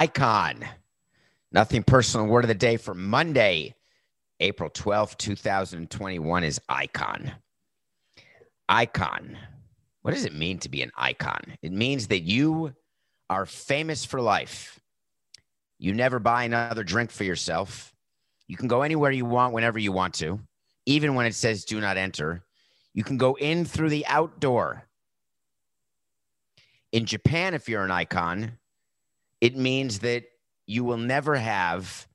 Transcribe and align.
Icon. 0.00 0.64
Nothing 1.52 1.82
personal. 1.82 2.26
Word 2.26 2.44
of 2.44 2.48
the 2.48 2.54
day 2.54 2.78
for 2.78 2.94
Monday, 2.94 3.74
April 4.40 4.70
12th, 4.70 5.18
2021 5.18 6.42
is 6.42 6.58
icon. 6.70 7.32
Icon. 8.66 9.36
What 10.00 10.14
does 10.14 10.24
it 10.24 10.34
mean 10.34 10.58
to 10.60 10.70
be 10.70 10.80
an 10.80 10.90
icon? 10.96 11.42
It 11.60 11.72
means 11.72 12.06
that 12.06 12.20
you 12.20 12.72
are 13.28 13.44
famous 13.44 14.06
for 14.06 14.22
life. 14.22 14.80
You 15.78 15.92
never 15.92 16.18
buy 16.18 16.44
another 16.44 16.82
drink 16.82 17.10
for 17.10 17.24
yourself. 17.24 17.94
You 18.46 18.56
can 18.56 18.68
go 18.68 18.80
anywhere 18.80 19.10
you 19.10 19.26
want 19.26 19.52
whenever 19.52 19.78
you 19.78 19.92
want 19.92 20.14
to, 20.14 20.40
even 20.86 21.14
when 21.14 21.26
it 21.26 21.34
says 21.34 21.66
do 21.66 21.78
not 21.78 21.98
enter. 21.98 22.42
You 22.94 23.04
can 23.04 23.18
go 23.18 23.34
in 23.34 23.66
through 23.66 23.90
the 23.90 24.06
outdoor. 24.06 24.86
In 26.90 27.04
Japan, 27.04 27.52
if 27.52 27.68
you're 27.68 27.84
an 27.84 27.90
icon, 27.90 28.52
it 29.40 29.56
means 29.56 30.00
that 30.00 30.24
you 30.66 30.84
will 30.84 30.98
never 30.98 31.36
have 31.36 32.06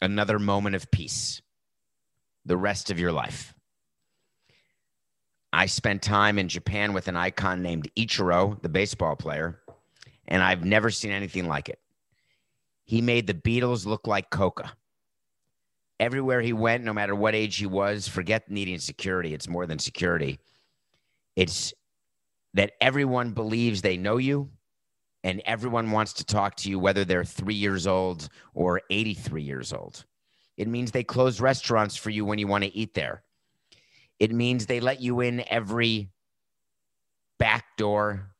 another 0.00 0.38
moment 0.38 0.74
of 0.76 0.90
peace 0.90 1.40
the 2.44 2.56
rest 2.56 2.90
of 2.90 2.98
your 2.98 3.12
life. 3.12 3.54
I 5.52 5.66
spent 5.66 6.02
time 6.02 6.38
in 6.38 6.48
Japan 6.48 6.92
with 6.92 7.08
an 7.08 7.16
icon 7.16 7.62
named 7.62 7.90
Ichiro, 7.96 8.60
the 8.62 8.68
baseball 8.68 9.16
player, 9.16 9.60
and 10.26 10.42
I've 10.42 10.64
never 10.64 10.90
seen 10.90 11.10
anything 11.12 11.46
like 11.46 11.68
it. 11.68 11.78
He 12.84 13.00
made 13.00 13.26
the 13.26 13.34
Beatles 13.34 13.86
look 13.86 14.06
like 14.06 14.30
Coca. 14.30 14.72
Everywhere 16.00 16.40
he 16.40 16.52
went, 16.52 16.82
no 16.82 16.92
matter 16.92 17.14
what 17.14 17.34
age 17.34 17.56
he 17.56 17.66
was, 17.66 18.08
forget 18.08 18.50
needing 18.50 18.78
security. 18.78 19.34
It's 19.34 19.48
more 19.48 19.66
than 19.66 19.78
security. 19.78 20.40
It's 21.36 21.72
that 22.54 22.72
everyone 22.80 23.32
believes 23.32 23.82
they 23.82 23.96
know 23.96 24.16
you 24.16 24.50
and 25.24 25.42
everyone 25.44 25.90
wants 25.90 26.12
to 26.14 26.24
talk 26.24 26.56
to 26.56 26.70
you, 26.70 26.78
whether 26.78 27.04
they're 27.04 27.24
three 27.24 27.54
years 27.54 27.86
old 27.86 28.28
or 28.54 28.82
83 28.90 29.42
years 29.42 29.72
old. 29.72 30.04
It 30.56 30.68
means 30.68 30.90
they 30.90 31.04
close 31.04 31.40
restaurants 31.40 31.96
for 31.96 32.10
you 32.10 32.24
when 32.24 32.38
you 32.38 32.46
want 32.46 32.64
to 32.64 32.76
eat 32.76 32.94
there. 32.94 33.22
It 34.18 34.32
means 34.32 34.66
they 34.66 34.80
let 34.80 35.00
you 35.00 35.20
in 35.20 35.44
every 35.48 36.10
back 37.38 37.76
door. 37.76 38.30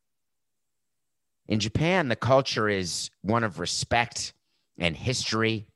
In 1.47 1.59
Japan, 1.59 2.07
the 2.07 2.15
culture 2.15 2.69
is 2.69 3.09
one 3.21 3.43
of 3.43 3.59
respect 3.59 4.33
and 4.77 4.95
history. 4.95 5.67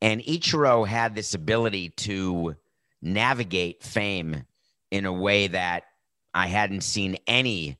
And 0.00 0.22
Ichiro 0.22 0.86
had 0.86 1.14
this 1.14 1.34
ability 1.34 1.90
to 1.90 2.56
navigate 3.02 3.82
fame 3.82 4.44
in 4.90 5.06
a 5.06 5.12
way 5.12 5.48
that 5.48 5.84
I 6.32 6.46
hadn't 6.46 6.82
seen 6.82 7.16
any 7.26 7.78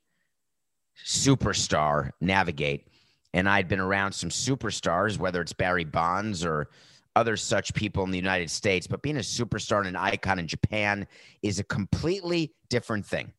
superstar 1.04 2.10
navigate. 2.20 2.88
And 3.32 3.48
I'd 3.48 3.68
been 3.68 3.80
around 3.80 4.12
some 4.12 4.30
superstars, 4.30 5.18
whether 5.18 5.40
it's 5.40 5.52
Barry 5.52 5.84
Bonds 5.84 6.44
or 6.44 6.68
other 7.16 7.36
such 7.36 7.74
people 7.74 8.04
in 8.04 8.10
the 8.10 8.18
United 8.18 8.50
States. 8.50 8.86
But 8.86 9.02
being 9.02 9.16
a 9.16 9.20
superstar 9.20 9.78
and 9.78 9.88
an 9.88 9.96
icon 9.96 10.38
in 10.38 10.46
Japan 10.46 11.06
is 11.42 11.58
a 11.58 11.64
completely 11.64 12.52
different 12.68 13.06
thing. 13.06 13.32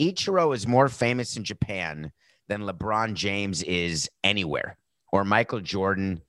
Ichiro 0.00 0.54
is 0.54 0.66
more 0.66 0.88
famous 0.88 1.36
in 1.36 1.44
Japan 1.44 2.12
than 2.48 2.62
LeBron 2.62 3.14
James 3.14 3.62
is 3.64 4.08
anywhere, 4.24 4.78
or 5.12 5.24
Michael 5.24 5.60
Jordan, 5.60 6.22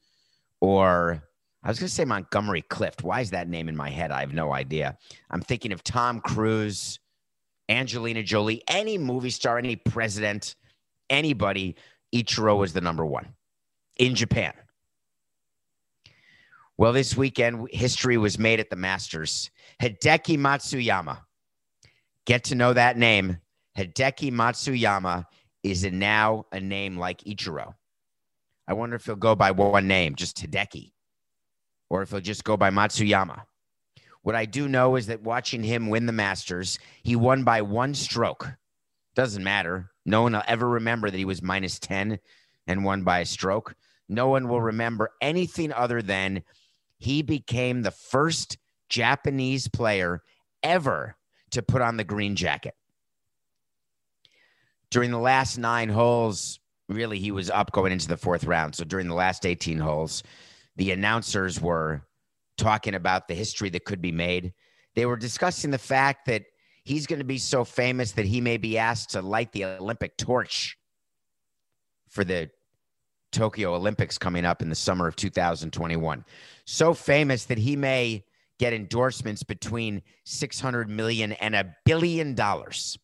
or 0.60 1.24
I 1.64 1.70
was 1.70 1.80
going 1.80 1.88
to 1.88 1.94
say 1.94 2.06
Montgomery 2.06 2.64
Clift. 2.64 3.04
Why 3.04 3.22
is 3.22 3.32
that 3.32 3.50
name 3.50 3.70
in 3.70 3.76
my 3.76 3.90
head? 3.90 4.12
I 4.12 4.22
have 4.22 4.34
no 4.34 4.54
idea. 4.54 4.98
I'm 5.30 5.42
thinking 5.42 5.72
of 5.72 5.84
Tom 5.84 6.22
Cruise, 6.22 7.00
Angelina 7.70 8.24
Jolie, 8.24 8.64
any 8.68 8.98
movie 8.98 9.30
star, 9.30 9.58
any 9.58 9.76
president, 9.76 10.56
anybody. 11.10 11.76
Ichiro 12.14 12.58
was 12.58 12.74
the 12.74 12.82
number 12.82 13.06
one 13.06 13.28
in 13.98 14.16
Japan. 14.16 14.54
Well, 16.78 16.94
this 16.94 17.16
weekend, 17.16 17.68
history 17.72 18.18
was 18.18 18.40
made 18.40 18.60
at 18.60 18.70
the 18.70 18.76
Masters. 18.76 19.52
Hideki 19.82 20.38
Matsuyama. 20.40 21.20
Get 22.26 22.46
to 22.46 22.56
know 22.56 22.74
that 22.74 22.98
name. 22.98 23.38
Hideki 23.78 24.32
Matsuyama 24.32 25.26
is 25.62 25.84
now 25.84 26.46
a 26.52 26.60
name 26.60 26.98
like 26.98 27.20
Ichiro. 27.26 27.76
I 28.68 28.74
wonder 28.74 28.96
if 28.96 29.06
he'll 29.06 29.16
go 29.16 29.36
by 29.36 29.52
one 29.52 29.88
name, 29.88 30.16
just 30.16 30.38
Hideki, 30.38 30.92
or 31.90 32.02
if 32.02 32.12
he'll 32.12 32.22
just 32.22 32.44
go 32.44 32.56
by 32.56 32.70
Matsuyama. 32.70 33.44
What 34.22 34.36
I 34.36 34.46
do 34.46 34.68
know 34.68 34.96
is 34.96 35.08
that 35.08 35.24
watching 35.24 35.64
him 35.64 35.88
win 35.88 36.06
the 36.06 36.12
Masters, 36.12 36.78
he 37.04 37.16
won 37.16 37.44
by 37.44 37.62
one 37.62 37.94
stroke. 37.94 38.52
Doesn't 39.16 39.44
matter. 39.44 39.92
No 40.06 40.24
one 40.24 40.34
will 40.34 40.44
ever 40.48 40.68
remember 40.68 41.10
that 41.10 41.18
he 41.18 41.26
was 41.26 41.42
minus 41.42 41.80
10 41.80 42.20
and 42.68 42.84
won 42.84 43.04
by 43.04 43.20
a 43.20 43.26
stroke. 43.26 43.76
No 44.08 44.28
one 44.30 44.48
will 44.48 44.62
remember 44.62 45.12
anything 45.22 45.72
other 45.72 46.02
than 46.02 46.44
he 46.98 47.22
became 47.22 47.82
the 47.82 47.92
first 47.92 48.58
Japanese 48.90 49.68
player 49.68 50.22
ever 50.64 51.16
to 51.52 51.62
put 51.62 51.82
on 51.82 51.98
the 51.98 52.04
green 52.04 52.36
jacket. 52.36 52.76
During 54.92 55.12
the 55.12 55.20
last 55.20 55.58
nine 55.58 55.90
holes, 55.90 56.60
really, 56.88 57.20
he 57.20 57.32
was 57.32 57.50
up 57.50 57.72
going 57.72 57.92
into 57.92 58.08
the 58.08 58.18
fourth 58.18 58.44
round. 58.44 58.76
So 58.76 58.84
during 58.84 59.08
the 59.08 59.16
last 59.16 59.46
18 59.46 59.78
holes, 59.80 60.24
the 60.76 60.92
announcers 60.92 61.62
were 61.62 62.02
talking 62.60 62.94
about 62.94 63.28
the 63.28 63.34
history 63.34 63.70
that 63.70 63.86
could 63.86 64.02
be 64.02 64.12
made. 64.12 64.54
They 64.96 65.06
were 65.06 65.18
discussing 65.18 65.72
the 65.72 65.78
fact 65.78 66.28
that 66.28 66.44
he's 66.84 67.08
going 67.08 67.20
to 67.20 67.26
be 67.26 67.38
so 67.38 67.64
famous 67.64 68.12
that 68.14 68.26
he 68.26 68.42
may 68.42 68.58
be 68.58 68.78
asked 68.78 69.12
to 69.12 69.22
light 69.22 69.52
the 69.52 69.66
Olympic 69.66 70.18
torch 70.18 70.78
for 72.10 72.24
the 72.24 72.52
Tokyo 73.32 73.76
Olympics 73.76 74.18
coming 74.18 74.46
up 74.46 74.62
in 74.62 74.70
the 74.70 74.76
summer 74.76 75.08
of 75.08 75.16
2021. 75.16 76.26
So 76.66 76.94
famous 76.94 77.46
that 77.46 77.58
he 77.58 77.76
may 77.76 78.26
get 78.60 78.74
endorsements 78.74 79.44
between 79.44 80.02
600 80.26 80.90
million 80.90 81.32
and 81.34 81.56
a 81.56 81.76
billion 81.86 82.36
dollars. 82.36 82.98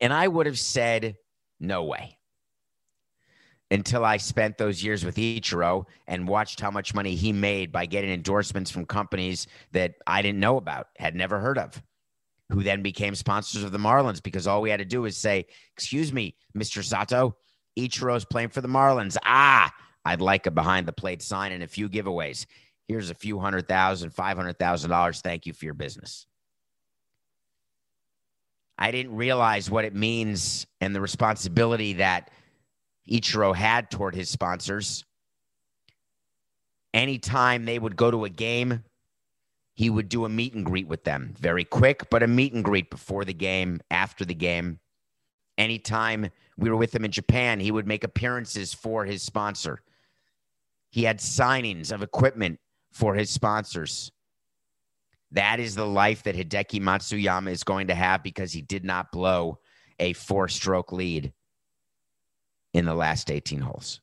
And 0.00 0.12
I 0.12 0.28
would 0.28 0.46
have 0.46 0.58
said, 0.58 1.16
no 1.58 1.84
way 1.84 2.18
until 3.70 4.04
I 4.04 4.16
spent 4.16 4.58
those 4.58 4.82
years 4.82 5.04
with 5.04 5.16
Ichiro 5.16 5.86
and 6.08 6.26
watched 6.26 6.60
how 6.60 6.70
much 6.70 6.94
money 6.94 7.14
he 7.14 7.32
made 7.32 7.70
by 7.70 7.86
getting 7.86 8.10
endorsements 8.10 8.70
from 8.70 8.84
companies 8.84 9.46
that 9.72 9.94
I 10.06 10.22
didn't 10.22 10.40
know 10.40 10.56
about, 10.56 10.88
had 10.98 11.14
never 11.14 11.38
heard 11.38 11.56
of, 11.56 11.80
who 12.50 12.62
then 12.62 12.82
became 12.82 13.14
sponsors 13.14 13.62
of 13.62 13.70
the 13.70 13.78
Marlins 13.78 14.22
because 14.22 14.46
all 14.46 14.60
we 14.60 14.70
had 14.70 14.80
to 14.80 14.84
do 14.84 15.02
was 15.02 15.16
say, 15.16 15.46
Excuse 15.76 16.12
me, 16.12 16.34
Mr. 16.56 16.82
Sato, 16.82 17.36
Ichiro's 17.78 18.24
playing 18.24 18.48
for 18.48 18.60
the 18.60 18.68
Marlins. 18.68 19.16
Ah, 19.24 19.72
I'd 20.04 20.20
like 20.20 20.46
a 20.46 20.50
behind 20.50 20.88
the 20.88 20.92
plate 20.92 21.22
sign 21.22 21.52
and 21.52 21.62
a 21.62 21.68
few 21.68 21.88
giveaways. 21.88 22.46
Here's 22.88 23.10
a 23.10 23.14
few 23.14 23.38
hundred 23.38 23.68
thousand, 23.68 24.10
five 24.10 24.36
hundred 24.36 24.58
thousand 24.58 24.90
dollars. 24.90 25.20
Thank 25.20 25.46
you 25.46 25.52
for 25.52 25.64
your 25.64 25.74
business. 25.74 26.26
I 28.76 28.90
didn't 28.90 29.14
realize 29.14 29.70
what 29.70 29.84
it 29.84 29.94
means 29.94 30.66
and 30.80 30.94
the 30.94 31.00
responsibility 31.00 31.94
that 31.94 32.30
Ichiro 33.08 33.54
had 33.54 33.90
toward 33.90 34.14
his 34.14 34.28
sponsors. 34.28 35.04
Anytime 36.92 37.64
they 37.64 37.78
would 37.78 37.96
go 37.96 38.10
to 38.10 38.24
a 38.24 38.30
game, 38.30 38.84
he 39.74 39.88
would 39.88 40.08
do 40.08 40.24
a 40.24 40.28
meet 40.28 40.54
and 40.54 40.64
greet 40.64 40.88
with 40.88 41.04
them. 41.04 41.34
Very 41.38 41.64
quick, 41.64 42.10
but 42.10 42.22
a 42.22 42.26
meet 42.26 42.52
and 42.52 42.64
greet 42.64 42.90
before 42.90 43.24
the 43.24 43.34
game, 43.34 43.80
after 43.90 44.24
the 44.24 44.34
game. 44.34 44.80
Anytime 45.56 46.30
we 46.56 46.68
were 46.68 46.76
with 46.76 46.94
him 46.94 47.04
in 47.04 47.12
Japan, 47.12 47.60
he 47.60 47.70
would 47.70 47.86
make 47.86 48.04
appearances 48.04 48.74
for 48.74 49.04
his 49.04 49.22
sponsor. 49.22 49.80
He 50.90 51.04
had 51.04 51.18
signings 51.18 51.92
of 51.92 52.02
equipment 52.02 52.58
for 52.92 53.14
his 53.14 53.30
sponsors. 53.30 54.10
That 55.32 55.60
is 55.60 55.74
the 55.76 55.86
life 55.86 56.24
that 56.24 56.34
Hideki 56.34 56.80
Matsuyama 56.80 57.50
is 57.50 57.62
going 57.62 57.86
to 57.86 57.94
have 57.94 58.22
because 58.22 58.52
he 58.52 58.62
did 58.62 58.84
not 58.84 59.12
blow 59.12 59.60
a 60.00 60.12
four 60.14 60.48
stroke 60.48 60.92
lead 60.92 61.32
in 62.72 62.84
the 62.84 62.94
last 62.94 63.30
18 63.30 63.60
holes. 63.60 64.00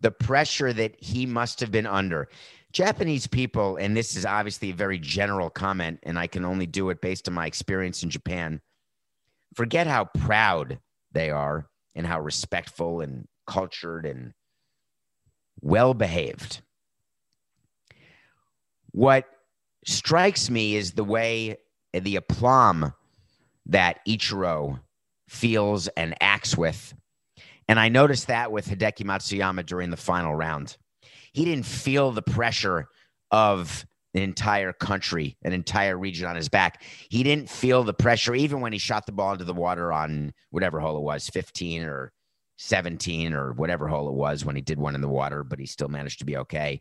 The 0.00 0.10
pressure 0.10 0.72
that 0.72 0.96
he 1.02 1.26
must 1.26 1.60
have 1.60 1.70
been 1.70 1.86
under. 1.86 2.28
Japanese 2.72 3.26
people, 3.26 3.76
and 3.76 3.96
this 3.96 4.16
is 4.16 4.26
obviously 4.26 4.70
a 4.70 4.74
very 4.74 4.98
general 4.98 5.48
comment, 5.48 6.00
and 6.02 6.18
I 6.18 6.26
can 6.26 6.44
only 6.44 6.66
do 6.66 6.90
it 6.90 7.00
based 7.00 7.28
on 7.28 7.34
my 7.34 7.46
experience 7.46 8.02
in 8.02 8.10
Japan, 8.10 8.60
forget 9.54 9.86
how 9.86 10.06
proud 10.06 10.80
they 11.12 11.30
are 11.30 11.68
and 11.94 12.06
how 12.06 12.20
respectful 12.20 13.00
and 13.00 13.26
cultured 13.46 14.04
and 14.04 14.32
well 15.60 15.94
behaved. 15.94 16.60
What 18.90 19.26
strikes 19.86 20.50
me 20.50 20.76
is 20.76 20.92
the 20.92 21.04
way 21.04 21.56
the 21.92 22.16
aplomb 22.16 22.92
that 23.66 24.00
Ichiro 24.06 24.80
feels 25.28 25.88
and 25.88 26.14
acts 26.20 26.56
with 26.56 26.94
and 27.68 27.78
I 27.78 27.88
noticed 27.88 28.26
that 28.28 28.52
with 28.52 28.68
Hideki 28.68 29.04
Matsuyama 29.04 29.64
during 29.66 29.90
the 29.90 29.96
final 29.96 30.34
round. 30.34 30.76
He 31.32 31.44
didn't 31.44 31.66
feel 31.66 32.12
the 32.12 32.22
pressure 32.22 32.86
of 33.30 33.84
an 34.14 34.22
entire 34.22 34.72
country, 34.72 35.36
an 35.42 35.52
entire 35.52 35.98
region 35.98 36.26
on 36.26 36.36
his 36.36 36.48
back. 36.48 36.82
He 37.08 37.22
didn't 37.22 37.50
feel 37.50 37.82
the 37.82 37.94
pressure 37.94 38.34
even 38.34 38.60
when 38.60 38.72
he 38.72 38.78
shot 38.78 39.06
the 39.06 39.12
ball 39.12 39.32
into 39.32 39.44
the 39.44 39.52
water 39.52 39.92
on 39.92 40.32
whatever 40.50 40.78
hole 40.78 40.96
it 40.96 41.02
was, 41.02 41.28
15 41.28 41.82
or 41.82 42.12
17 42.58 43.32
or 43.32 43.52
whatever 43.54 43.88
hole 43.88 44.08
it 44.08 44.14
was 44.14 44.44
when 44.44 44.54
he 44.54 44.62
did 44.62 44.78
one 44.78 44.94
in 44.94 45.00
the 45.00 45.08
water, 45.08 45.42
but 45.42 45.58
he 45.58 45.66
still 45.66 45.88
managed 45.88 46.20
to 46.20 46.24
be 46.24 46.36
okay 46.36 46.80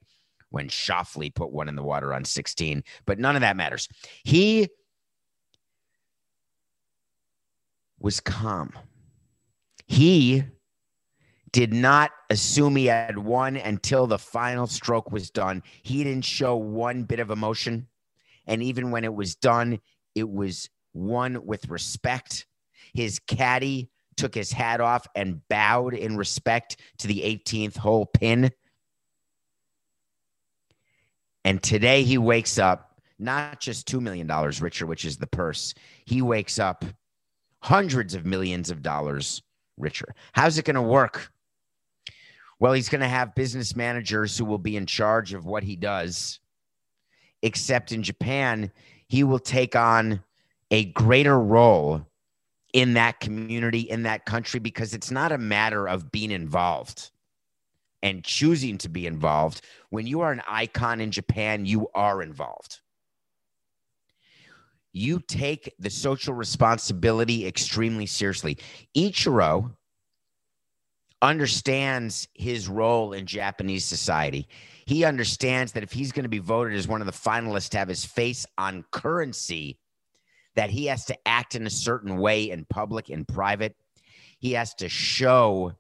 when 0.50 0.68
Schauffele 0.68 1.34
put 1.34 1.52
one 1.52 1.68
in 1.68 1.76
the 1.76 1.82
water 1.82 2.14
on 2.14 2.24
16. 2.24 2.84
But 3.08 3.18
none 3.18 3.36
of 3.36 3.42
that 3.42 3.58
matters. 3.58 3.90
He 4.24 4.70
was 7.98 8.20
calm. 8.20 8.74
He 9.88 10.44
did 11.54 11.72
not 11.72 12.12
assume 12.32 12.76
he 12.76 12.88
had 12.88 13.18
won 13.18 13.56
until 13.56 14.08
the 14.08 14.18
final 14.18 14.68
stroke 14.68 15.12
was 15.12 15.30
done. 15.30 15.64
He 15.84 16.04
didn't 16.04 16.26
show 16.26 16.58
one 16.58 17.04
bit 17.04 17.20
of 17.20 17.30
emotion. 17.30 17.88
And 18.48 18.62
even 18.62 18.92
when 18.92 19.06
it 19.06 19.14
was 19.14 19.36
done, 19.36 19.80
it 20.16 20.30
was 20.30 20.70
won 20.94 21.46
with 21.46 21.70
respect. 21.70 22.48
His 22.94 23.20
caddy 23.20 23.90
took 24.18 24.34
his 24.34 24.52
hat 24.52 24.82
off 24.82 25.08
and 25.16 25.48
bowed 25.48 25.94
in 25.94 26.18
respect 26.18 26.78
to 26.98 27.08
the 27.08 27.22
18th 27.22 27.78
hole 27.78 28.08
pin. 28.08 28.52
And 31.46 31.62
today 31.62 32.04
he 32.04 32.18
wakes 32.18 32.58
up 32.58 33.00
not 33.20 33.60
just 33.60 33.88
$2 33.88 34.02
million 34.02 34.28
richer, 34.60 34.88
which 34.88 35.06
is 35.06 35.18
the 35.18 35.28
purse. 35.28 35.76
He 36.06 36.22
wakes 36.22 36.58
up 36.58 36.84
hundreds 37.62 38.16
of 38.16 38.26
millions 38.26 38.72
of 38.72 38.82
dollars 38.82 39.44
richer. 39.78 40.16
How's 40.34 40.58
it 40.58 40.66
going 40.66 40.76
to 40.76 40.82
work? 40.82 41.32
Well, 42.60 42.74
he's 42.74 42.90
going 42.90 43.02
to 43.02 43.08
have 43.08 43.36
business 43.36 43.76
managers 43.76 44.38
who 44.38 44.46
will 44.46 44.58
be 44.58 44.78
in 44.78 44.86
charge 44.86 45.34
of 45.34 45.46
what 45.46 45.64
he 45.64 45.76
does. 45.76 46.40
Except 47.42 47.92
in 47.92 48.04
Japan, 48.04 48.72
he 49.08 49.24
will 49.24 49.40
take 49.40 49.76
on 49.76 50.24
a 50.72 50.86
greater 50.86 51.40
role 51.40 52.06
in 52.74 52.94
that 52.94 53.20
community, 53.20 53.82
in 53.82 54.04
that 54.04 54.26
country, 54.26 54.60
because 54.60 54.94
it's 54.94 55.12
not 55.12 55.32
a 55.32 55.38
matter 55.38 55.88
of 55.88 56.12
being 56.12 56.32
involved 56.32 57.12
and 58.02 58.24
choosing 58.24 58.78
to 58.80 58.90
be 58.90 59.06
involved. 59.08 59.62
When 59.90 60.08
you 60.08 60.22
are 60.22 60.32
an 60.32 60.42
icon 60.48 61.00
in 61.00 61.12
Japan, 61.12 61.66
you 61.66 61.88
are 61.94 62.22
involved. 62.22 62.80
You 64.92 65.20
take 65.20 65.74
the 65.80 65.90
social 65.90 66.34
responsibility 66.34 67.48
extremely 67.48 68.06
seriously. 68.06 68.58
Ichiro 68.96 69.76
understands 71.24 72.28
his 72.34 72.68
role 72.68 73.14
in 73.14 73.26
Japanese 73.26 73.86
society. 73.86 74.48
He 74.86 75.06
understands 75.06 75.72
that 75.72 75.82
if 75.82 75.94
he's 75.94 76.12
going 76.12 76.24
to 76.24 76.30
be 76.30 76.40
voted 76.40 76.78
as 76.78 76.88
one 76.88 77.02
of 77.02 77.08
the 77.08 77.14
finalists 77.14 77.70
to 77.70 77.78
have 77.78 77.88
his 77.88 78.04
face 78.04 78.46
on 78.58 78.84
currency, 78.92 79.80
that 80.56 80.70
he 80.70 80.86
has 80.88 81.06
to 81.06 81.18
act 81.28 81.56
in 81.56 81.66
a 81.66 81.72
certain 81.72 82.18
way 82.18 82.52
in 82.52 82.66
public 82.66 83.10
and 83.10 83.26
private. 83.28 83.76
He 84.38 84.52
has 84.52 84.74
to 84.76 84.90
show 84.90 85.74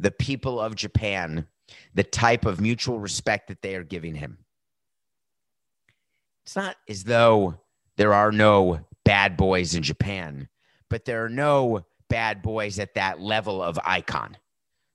the 0.00 0.10
people 0.10 0.60
of 0.60 0.74
Japan 0.74 1.46
the 1.94 2.02
type 2.02 2.44
of 2.44 2.60
mutual 2.60 2.98
respect 2.98 3.48
that 3.48 3.62
they 3.62 3.76
are 3.76 3.84
giving 3.84 4.16
him. 4.16 4.38
It's 6.44 6.56
not 6.56 6.76
as 6.88 7.04
though 7.04 7.54
there 7.96 8.12
are 8.12 8.32
no 8.32 8.80
bad 9.04 9.36
boys 9.36 9.76
in 9.76 9.84
Japan, 9.84 10.48
but 10.90 11.04
there 11.04 11.24
are 11.24 11.30
no 11.30 11.86
bad 12.12 12.42
boys 12.42 12.78
at 12.78 12.92
that 12.92 13.22
level 13.22 13.62
of 13.62 13.78
icon. 13.86 14.36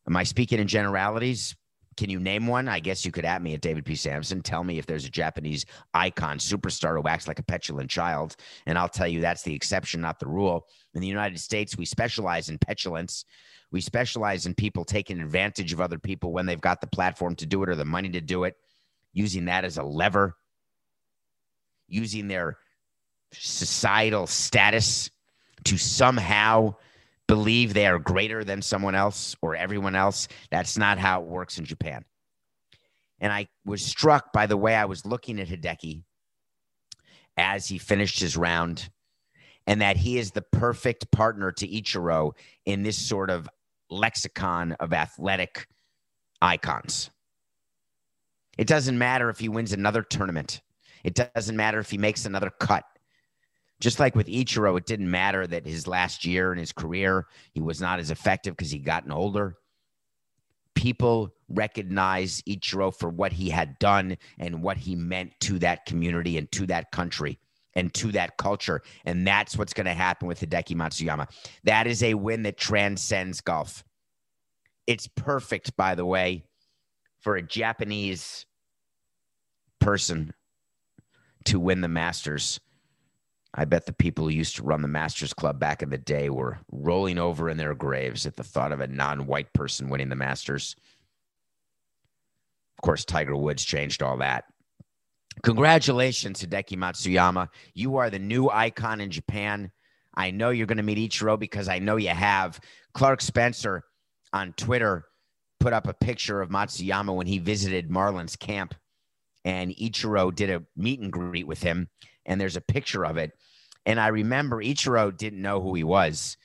Am 0.07 0.15
I 0.15 0.21
speaking 0.21 0.59
in 0.59 0.67
generalities? 0.67 1.55
Can 1.97 2.11
you 2.11 2.19
name 2.19 2.45
one? 2.45 2.67
I 2.67 2.79
guess 2.79 3.03
you 3.03 3.11
could 3.11 3.25
at 3.25 3.41
me 3.41 3.55
at 3.55 3.61
David 3.61 3.85
P. 3.85 3.95
Samson. 3.95 4.43
Tell 4.43 4.63
me 4.63 4.77
if 4.77 4.85
there's 4.85 5.05
a 5.05 5.09
Japanese 5.09 5.65
icon 5.95 6.37
superstar 6.37 6.95
who 6.95 7.07
acts 7.07 7.27
like 7.27 7.39
a 7.39 7.43
petulant 7.43 7.89
child. 7.89 8.35
And 8.67 8.77
I'll 8.77 8.87
tell 8.87 9.07
you 9.07 9.19
that's 9.19 9.41
the 9.41 9.55
exception, 9.55 9.99
not 9.99 10.19
the 10.19 10.27
rule. 10.27 10.67
In 10.93 11.01
the 11.01 11.07
United 11.07 11.39
States, 11.39 11.75
we 11.75 11.85
specialize 11.85 12.49
in 12.49 12.59
petulance. 12.59 13.25
We 13.71 13.81
specialize 13.81 14.45
in 14.45 14.53
people 14.53 14.85
taking 14.85 15.19
advantage 15.19 15.73
of 15.73 15.81
other 15.81 15.97
people 15.97 16.31
when 16.31 16.45
they've 16.45 16.61
got 16.61 16.81
the 16.81 16.87
platform 16.87 17.33
to 17.37 17.47
do 17.47 17.63
it 17.63 17.69
or 17.69 17.75
the 17.75 17.83
money 17.83 18.09
to 18.09 18.21
do 18.21 18.43
it, 18.43 18.57
using 19.11 19.45
that 19.45 19.65
as 19.65 19.79
a 19.79 19.83
lever, 19.83 20.35
using 21.87 22.27
their 22.27 22.59
societal 23.33 24.27
status 24.27 25.09
to 25.63 25.79
somehow 25.79 26.75
believe 27.27 27.73
they 27.73 27.87
are 27.87 27.99
greater 27.99 28.43
than 28.43 28.61
someone 28.61 28.95
else 28.95 29.35
or 29.41 29.55
everyone 29.55 29.95
else. 29.95 30.27
That's 30.49 30.77
not 30.77 30.97
how 30.97 31.21
it 31.21 31.27
works 31.27 31.57
in 31.57 31.65
Japan. 31.65 32.05
And 33.19 33.33
I 33.33 33.47
was 33.65 33.83
struck 33.83 34.31
by 34.31 34.45
the 34.45 34.57
way 34.57 34.75
I 34.75 34.85
was 34.85 35.05
looking 35.05 35.39
at 35.39 35.47
Hideki 35.47 36.03
as 37.35 37.67
he 37.67 37.77
finished 37.77 38.19
his 38.19 38.35
round, 38.35 38.89
and 39.67 39.81
that 39.81 39.97
he 39.97 40.17
is 40.17 40.31
the 40.31 40.41
perfect 40.41 41.11
partner 41.11 41.51
to 41.51 41.67
Ichiro 41.67 42.31
in 42.65 42.83
this 42.83 42.97
sort 42.97 43.29
of 43.29 43.47
lexicon 43.89 44.73
of 44.73 44.93
athletic 44.93 45.67
icons. 46.41 47.11
It 48.57 48.67
doesn't 48.67 48.97
matter 48.97 49.29
if 49.29 49.39
he 49.39 49.49
wins 49.49 49.71
another 49.71 50.01
tournament. 50.01 50.61
It 51.03 51.13
doesn't 51.13 51.55
matter 51.55 51.79
if 51.79 51.91
he 51.91 51.97
makes 51.97 52.25
another 52.25 52.51
cut. 52.59 52.83
Just 53.79 53.99
like 53.99 54.15
with 54.15 54.27
Ichiro, 54.27 54.77
it 54.77 54.85
didn't 54.85 55.11
matter 55.11 55.45
that 55.45 55.67
his 55.67 55.87
last 55.87 56.25
year 56.25 56.51
in 56.51 56.57
his 56.57 56.71
career, 56.71 57.27
he 57.53 57.61
was 57.61 57.79
not 57.79 57.99
as 57.99 58.09
effective 58.09 58.55
because 58.55 58.71
he'd 58.71 58.85
gotten 58.85 59.11
older. 59.11 59.57
People 60.73 61.33
recognize 61.49 62.41
Ichiro 62.43 62.95
for 62.95 63.09
what 63.09 63.31
he 63.31 63.49
had 63.49 63.77
done 63.79 64.17
and 64.39 64.61
what 64.61 64.77
he 64.77 64.95
meant 64.95 65.31
to 65.41 65.59
that 65.59 65.85
community 65.85 66.37
and 66.37 66.51
to 66.53 66.65
that 66.67 66.91
country 66.91 67.39
and 67.75 67.93
to 67.93 68.11
that 68.11 68.37
culture. 68.37 68.81
And 69.05 69.25
that's 69.25 69.57
what's 69.57 69.73
going 69.73 69.85
to 69.85 69.93
happen 69.93 70.27
with 70.27 70.39
Hideki 70.39 70.75
Matsuyama. 70.75 71.29
That 71.63 71.85
is 71.85 72.01
a 72.01 72.15
win 72.15 72.43
that 72.43 72.57
transcends 72.57 73.41
golf. 73.41 73.83
It's 74.87 75.07
perfect, 75.07 75.77
by 75.77 75.93
the 75.93 76.05
way, 76.05 76.45
for 77.19 77.35
a 77.35 77.43
Japanese 77.43 78.45
person 79.79 80.33
to 81.45 81.59
win 81.59 81.81
the 81.81 81.87
Masters 81.87 82.59
I 83.59 83.65
bet 83.65 83.87
the 83.87 83.93
people 83.93 84.25
who 84.25 84.29
used 84.29 84.55
to 84.57 84.63
run 84.63 84.83
the 84.83 84.87
Masters 84.87 85.33
Club 85.33 85.59
back 85.59 85.81
in 85.81 85.89
the 85.89 85.97
day 85.97 86.29
were 86.29 86.59
rolling 86.71 87.17
over 87.17 87.49
in 87.49 87.57
their 87.57 87.73
graves 87.73 88.27
at 88.27 88.35
the 88.35 88.43
thought 88.43 88.71
of 88.71 88.81
a 88.81 88.87
non 88.87 89.25
white 89.25 89.51
person 89.51 89.89
winning 89.89 90.09
the 90.09 90.15
Masters. 90.15 90.75
Of 92.77 92.83
course, 92.83 93.03
Tiger 93.03 93.35
Woods 93.35 93.65
changed 93.65 94.03
all 94.03 94.17
that. 94.17 94.43
Congratulations, 95.41 96.43
Hideki 96.43 96.77
Matsuyama. 96.77 97.47
You 97.73 97.97
are 97.97 98.11
the 98.11 98.19
new 98.19 98.47
icon 98.49 99.01
in 99.01 99.09
Japan. 99.09 99.71
I 100.15 100.29
know 100.29 100.51
you're 100.51 100.67
going 100.67 100.77
to 100.77 100.83
meet 100.83 101.11
Ichiro 101.11 101.39
because 101.39 101.67
I 101.67 101.79
know 101.79 101.95
you 101.95 102.09
have. 102.09 102.59
Clark 102.93 103.21
Spencer 103.21 103.83
on 104.33 104.53
Twitter 104.53 105.05
put 105.59 105.73
up 105.73 105.87
a 105.87 105.93
picture 105.93 106.41
of 106.41 106.49
Matsuyama 106.49 107.15
when 107.15 107.27
he 107.27 107.39
visited 107.39 107.89
Marlin's 107.89 108.35
camp, 108.35 108.75
and 109.43 109.71
Ichiro 109.71 110.33
did 110.33 110.51
a 110.51 110.63
meet 110.75 110.99
and 110.99 111.11
greet 111.11 111.47
with 111.47 111.61
him. 111.61 111.89
And 112.27 112.39
there's 112.39 112.55
a 112.55 112.61
picture 112.61 113.05
of 113.05 113.17
it. 113.17 113.31
And 113.85 113.99
I 113.99 114.09
remember 114.09 114.61
Ichiro 114.61 115.15
didn't 115.15 115.41
know 115.41 115.61
who 115.61 115.73
he 115.73 115.83
was. 115.83 116.37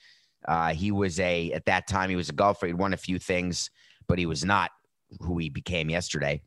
Uh, 0.47 0.73
he 0.73 0.91
was 0.91 1.19
a, 1.19 1.51
at 1.51 1.65
that 1.65 1.87
time, 1.87 2.09
he 2.09 2.15
was 2.15 2.29
a 2.29 2.33
golfer. 2.33 2.67
He'd 2.67 2.73
won 2.73 2.93
a 2.93 2.97
few 2.97 3.19
things, 3.19 3.69
but 4.07 4.17
he 4.17 4.25
was 4.25 4.43
not 4.43 4.71
who 5.19 5.37
he 5.37 5.49
became 5.49 5.89
yesterday. 5.89 6.41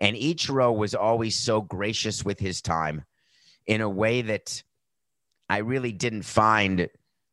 And 0.00 0.16
Ichiro 0.16 0.76
was 0.76 0.94
always 0.94 1.36
so 1.36 1.60
gracious 1.60 2.24
with 2.24 2.40
his 2.40 2.60
time 2.60 3.04
in 3.66 3.80
a 3.80 3.88
way 3.88 4.22
that 4.22 4.62
I 5.48 5.58
really 5.58 5.92
didn't 5.92 6.22
find 6.22 6.88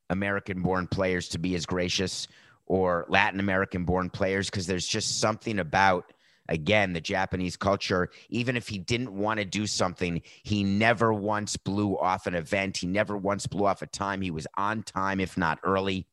American 0.09 0.61
born 0.61 0.87
players 0.87 1.29
to 1.29 1.39
be 1.39 1.55
as 1.55 1.65
gracious 1.65 2.27
or 2.65 3.05
Latin 3.09 3.39
American 3.39 3.85
born 3.85 4.09
players 4.09 4.49
because 4.49 4.67
there's 4.67 4.87
just 4.87 5.19
something 5.19 5.59
about 5.59 6.13
again, 6.49 6.93
the 6.93 7.01
Japanese 7.01 7.55
culture, 7.55 8.09
even 8.29 8.57
if 8.57 8.67
he 8.67 8.77
didn't 8.77 9.13
want 9.13 9.39
to 9.39 9.45
do 9.45 9.65
something, 9.65 10.21
he 10.43 10.63
never 10.63 11.13
once 11.13 11.55
blew 11.55 11.97
off 11.97 12.27
an 12.27 12.35
event. 12.35 12.77
He 12.77 12.87
never 12.87 13.17
once 13.17 13.47
blew 13.47 13.65
off 13.65 13.81
a 13.81 13.87
time. 13.87 14.21
He 14.21 14.31
was 14.31 14.47
on 14.57 14.83
time, 14.83 15.19
if 15.19 15.37
not 15.37 15.59
early, 15.63 16.07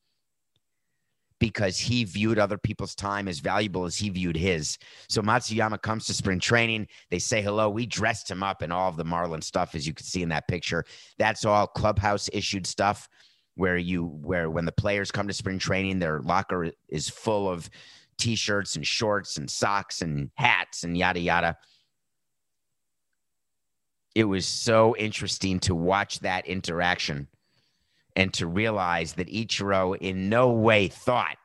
because 1.39 1.79
he 1.79 2.05
viewed 2.05 2.39
other 2.39 2.59
people's 2.59 2.95
time 2.95 3.29
as 3.29 3.41
valuable 3.41 3.85
as 3.85 3.97
he 3.97 4.09
viewed 4.11 4.37
his. 4.37 4.79
So 5.09 5.23
Matsuyama 5.23 5.83
comes 5.83 6.07
to 6.07 6.15
spring 6.15 6.39
training. 6.39 6.87
They 7.11 7.19
say 7.19 7.43
hello. 7.43 7.69
We 7.69 7.87
dressed 7.87 8.31
him 8.31 8.43
up 8.43 8.63
in 8.63 8.71
all 8.71 8.89
of 8.89 8.97
the 8.97 9.05
Marlin 9.05 9.43
stuff, 9.43 9.75
as 9.75 9.87
you 9.87 9.95
can 9.95 10.07
see 10.07 10.23
in 10.23 10.29
that 10.31 10.49
picture. 10.49 10.85
That's 11.19 11.45
all 11.45 11.67
clubhouse 11.67 12.31
issued 12.33 12.67
stuff 12.67 13.09
where 13.57 13.79
you 13.79 14.05
where 14.05 14.51
when 14.51 14.67
the 14.67 14.73
players 14.73 15.11
come 15.11 15.27
to 15.27 15.33
spring 15.33 15.59
training 15.59 15.99
their 15.99 16.21
locker 16.21 16.71
is 16.89 17.09
full 17.09 17.49
of 17.49 17.71
t-shirts 18.19 18.77
and 18.77 18.87
shorts 18.87 19.37
and 19.37 19.51
socks 19.51 20.03
and 20.03 20.31
hats 20.35 20.85
and 20.85 20.97
yada 20.97 21.21
yada 21.21 21.57
it 24.17 24.25
was 24.25 24.47
so 24.47 24.97
interesting 24.97 25.61
to 25.61 25.75
watch 25.75 26.21
that 26.21 26.47
interaction 26.47 27.29
and 28.17 28.33
to 28.33 28.47
realize 28.47 29.13
that 29.13 29.29
Ichiro 29.29 29.95
in 29.99 30.31
no 30.31 30.51
way 30.53 30.89
thought 30.89 31.37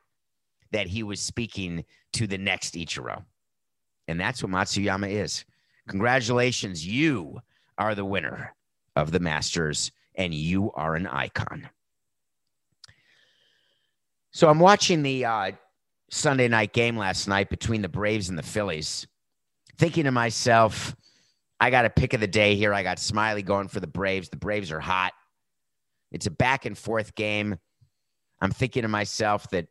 that 0.71 0.87
he 0.87 1.03
was 1.03 1.19
speaking 1.19 1.83
to 2.13 2.27
the 2.27 2.37
next 2.37 2.75
Ichiro. 2.75 3.25
And 4.07 4.17
that's 4.17 4.41
what 4.41 4.53
Matsuyama 4.53 5.11
is. 5.11 5.43
Congratulations. 5.89 6.87
You 6.87 7.41
are 7.77 7.93
the 7.93 8.05
winner 8.05 8.55
of 8.95 9.11
the 9.11 9.19
Masters 9.19 9.91
and 10.15 10.33
you 10.33 10.71
are 10.71 10.95
an 10.95 11.07
icon. 11.07 11.69
So 14.31 14.47
I'm 14.47 14.59
watching 14.59 15.03
the 15.03 15.25
uh, 15.25 15.51
Sunday 16.11 16.49
night 16.49 16.73
game 16.73 16.97
last 16.97 17.27
night 17.27 17.49
between 17.49 17.81
the 17.81 17.89
Braves 17.89 18.27
and 18.27 18.37
the 18.37 18.43
Phillies, 18.43 19.07
thinking 19.77 20.03
to 20.03 20.11
myself, 20.11 20.93
I 21.59 21.69
got 21.69 21.85
a 21.85 21.89
pick 21.89 22.13
of 22.13 22.19
the 22.19 22.27
day 22.27 22.55
here. 22.55 22.73
I 22.73 22.83
got 22.83 22.97
Smyly 22.97 23.45
going 23.45 23.69
for 23.69 23.79
the 23.79 23.87
Braves. 23.87 24.27
The 24.27 24.35
Braves 24.35 24.71
are 24.71 24.79
hot. 24.81 25.13
It's 26.11 26.27
a 26.27 26.31
back 26.31 26.65
and 26.65 26.77
forth 26.77 27.15
game. 27.15 27.57
I'm 28.41 28.51
thinking 28.51 28.81
to 28.81 28.89
myself 28.89 29.49
that 29.51 29.67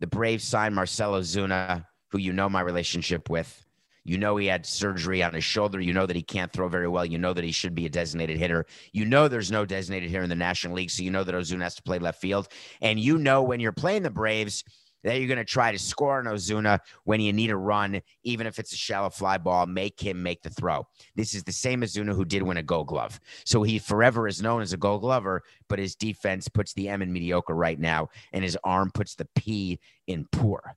the 0.00 0.06
Braves 0.06 0.44
signed 0.44 0.74
Marcell 0.74 1.12
Ozuna, 1.12 1.84
who 2.10 2.18
you 2.18 2.32
know 2.32 2.48
my 2.48 2.62
relationship 2.62 3.28
with. 3.28 3.66
You 4.04 4.16
know 4.16 4.38
he 4.38 4.46
had 4.46 4.64
surgery 4.64 5.22
on 5.22 5.34
his 5.34 5.44
shoulder. 5.44 5.78
You 5.78 5.92
know 5.92 6.06
that 6.06 6.16
he 6.16 6.22
can't 6.22 6.50
throw 6.50 6.68
very 6.68 6.88
well. 6.88 7.04
You 7.04 7.18
know 7.18 7.34
that 7.34 7.44
he 7.44 7.52
should 7.52 7.74
be 7.74 7.84
a 7.84 7.90
designated 7.90 8.38
hitter. 8.38 8.64
You 8.92 9.04
know 9.04 9.28
there's 9.28 9.52
no 9.52 9.66
designated 9.66 10.08
hitter 10.08 10.22
in 10.22 10.30
the 10.30 10.36
National 10.36 10.76
League, 10.76 10.90
so 10.90 11.02
you 11.02 11.10
know 11.10 11.24
that 11.24 11.34
Ozuna 11.34 11.64
has 11.64 11.74
to 11.74 11.82
play 11.82 11.98
left 11.98 12.18
field. 12.18 12.48
And 12.80 12.98
you 12.98 13.18
know 13.18 13.42
when 13.42 13.60
you're 13.60 13.72
playing 13.72 14.04
the 14.04 14.10
Braves– 14.10 14.64
that 15.04 15.18
you're 15.18 15.28
going 15.28 15.38
to 15.38 15.44
try 15.44 15.70
to 15.70 15.78
score 15.78 16.18
on 16.18 16.24
Ozuna 16.24 16.80
when 17.04 17.20
you 17.20 17.32
need 17.32 17.50
a 17.50 17.56
run, 17.56 18.00
even 18.24 18.46
if 18.46 18.58
it's 18.58 18.72
a 18.72 18.76
shallow 18.76 19.10
fly 19.10 19.38
ball, 19.38 19.66
make 19.66 20.00
him 20.00 20.22
make 20.22 20.42
the 20.42 20.50
throw. 20.50 20.86
This 21.14 21.34
is 21.34 21.44
the 21.44 21.52
same 21.52 21.82
Ozuna 21.82 22.14
who 22.14 22.24
did 22.24 22.42
win 22.42 22.56
a 22.56 22.62
gold 22.62 22.88
glove. 22.88 23.20
So 23.44 23.62
he 23.62 23.78
forever 23.78 24.26
is 24.26 24.42
known 24.42 24.62
as 24.62 24.72
a 24.72 24.76
gold 24.76 25.02
glover, 25.02 25.42
but 25.68 25.78
his 25.78 25.94
defense 25.94 26.48
puts 26.48 26.72
the 26.74 26.88
M 26.88 27.02
in 27.02 27.12
mediocre 27.12 27.54
right 27.54 27.78
now, 27.78 28.08
and 28.32 28.42
his 28.42 28.58
arm 28.64 28.90
puts 28.92 29.14
the 29.14 29.28
P 29.36 29.78
in 30.06 30.26
poor. 30.32 30.76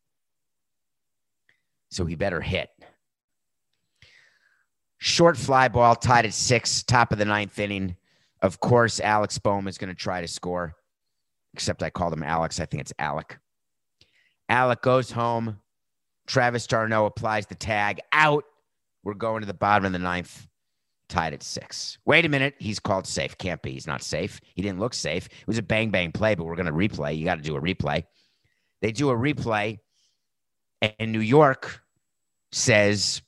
So 1.89 2.05
he 2.05 2.15
better 2.15 2.41
hit. 2.41 2.69
Short 4.99 5.35
fly 5.35 5.67
ball 5.67 5.95
tied 5.95 6.25
at 6.25 6.33
six, 6.33 6.83
top 6.83 7.11
of 7.11 7.17
the 7.17 7.25
ninth 7.25 7.57
inning. 7.57 7.95
Of 8.43 8.59
course, 8.59 8.99
Alex 8.99 9.39
Bohm 9.39 9.67
is 9.67 9.79
going 9.79 9.89
to 9.89 9.95
try 9.95 10.21
to 10.21 10.27
score, 10.27 10.75
except 11.53 11.81
I 11.81 11.89
called 11.89 12.13
him 12.13 12.23
Alex. 12.23 12.59
I 12.59 12.65
think 12.65 12.81
it's 12.81 12.93
Alec. 12.99 13.37
Alec 14.51 14.81
goes 14.81 15.10
home. 15.10 15.58
Travis 16.27 16.67
d'Arnaud 16.67 17.05
applies 17.05 17.48
the 17.48 17.55
tag 17.55 18.01
out. 18.12 18.43
We're 19.03 19.13
going 19.13 19.39
to 19.39 19.48
the 19.48 19.53
bottom 19.53 19.86
of 19.86 19.93
the 19.93 20.00
ninth, 20.00 20.46
tied 21.08 21.34
at 21.34 21.41
six. 21.41 21.98
Wait 22.05 22.25
a 22.25 22.29
minute. 22.29 22.55
He's 22.60 22.77
called 22.77 23.08
safe. 23.08 23.38
Can't 23.38 23.62
be. 23.62 23.72
He's 23.72 23.88
not 23.88 24.03
safe. 24.03 24.41
He 24.53 24.62
didn't 24.62 24.79
look 24.79 24.93
safe. 24.93 25.25
It 25.25 25.48
was 25.48 25.58
a 25.58 25.63
bang 25.63 25.89
bang 25.89 26.12
play, 26.12 26.36
but 26.36 26.43
we're 26.43 26.58
going 26.58 26.65
to 26.65 26.74
replay. 26.74 27.17
You 27.17 27.24
got 27.24 27.36
to 27.36 27.41
do 27.41 27.55
a 27.55 27.62
replay. 27.62 28.03
They 28.81 28.91
do 28.91 29.10
a 29.10 29.15
replay, 29.15 29.79
and 31.00 31.13
New 31.13 31.22
York 31.22 31.81
says 32.51 33.22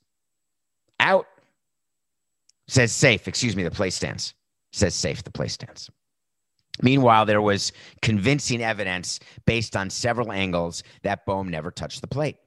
out. 0.99 1.25
Says 2.67 2.91
safe. 2.91 3.29
Excuse 3.29 3.55
me. 3.55 3.63
The 3.63 3.71
play 3.71 3.91
stands. 3.91 4.33
Says 4.73 4.93
safe. 4.93 5.23
The 5.23 5.31
play 5.31 5.47
stands. 5.47 5.89
Meanwhile, 6.81 7.25
there 7.25 7.41
was 7.41 7.71
convincing 8.01 8.63
evidence 8.63 9.19
based 9.45 9.75
on 9.75 9.89
several 9.89 10.31
angles 10.31 10.83
that 11.03 11.25
Bohm 11.25 11.49
never 11.49 11.69
touched 11.69 12.01
the 12.01 12.07
plate. 12.07 12.37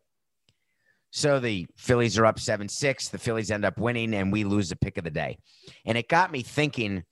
So 1.12 1.38
the 1.38 1.66
Phillies 1.76 2.18
are 2.18 2.26
up 2.26 2.38
7 2.38 2.68
6. 2.68 3.08
The 3.08 3.18
Phillies 3.18 3.50
end 3.50 3.64
up 3.64 3.78
winning, 3.78 4.14
and 4.14 4.32
we 4.32 4.44
lose 4.44 4.68
the 4.68 4.76
pick 4.76 4.98
of 4.98 5.04
the 5.04 5.10
day. 5.10 5.38
And 5.84 5.96
it 5.96 6.08
got 6.08 6.32
me 6.32 6.42
thinking 6.42 7.04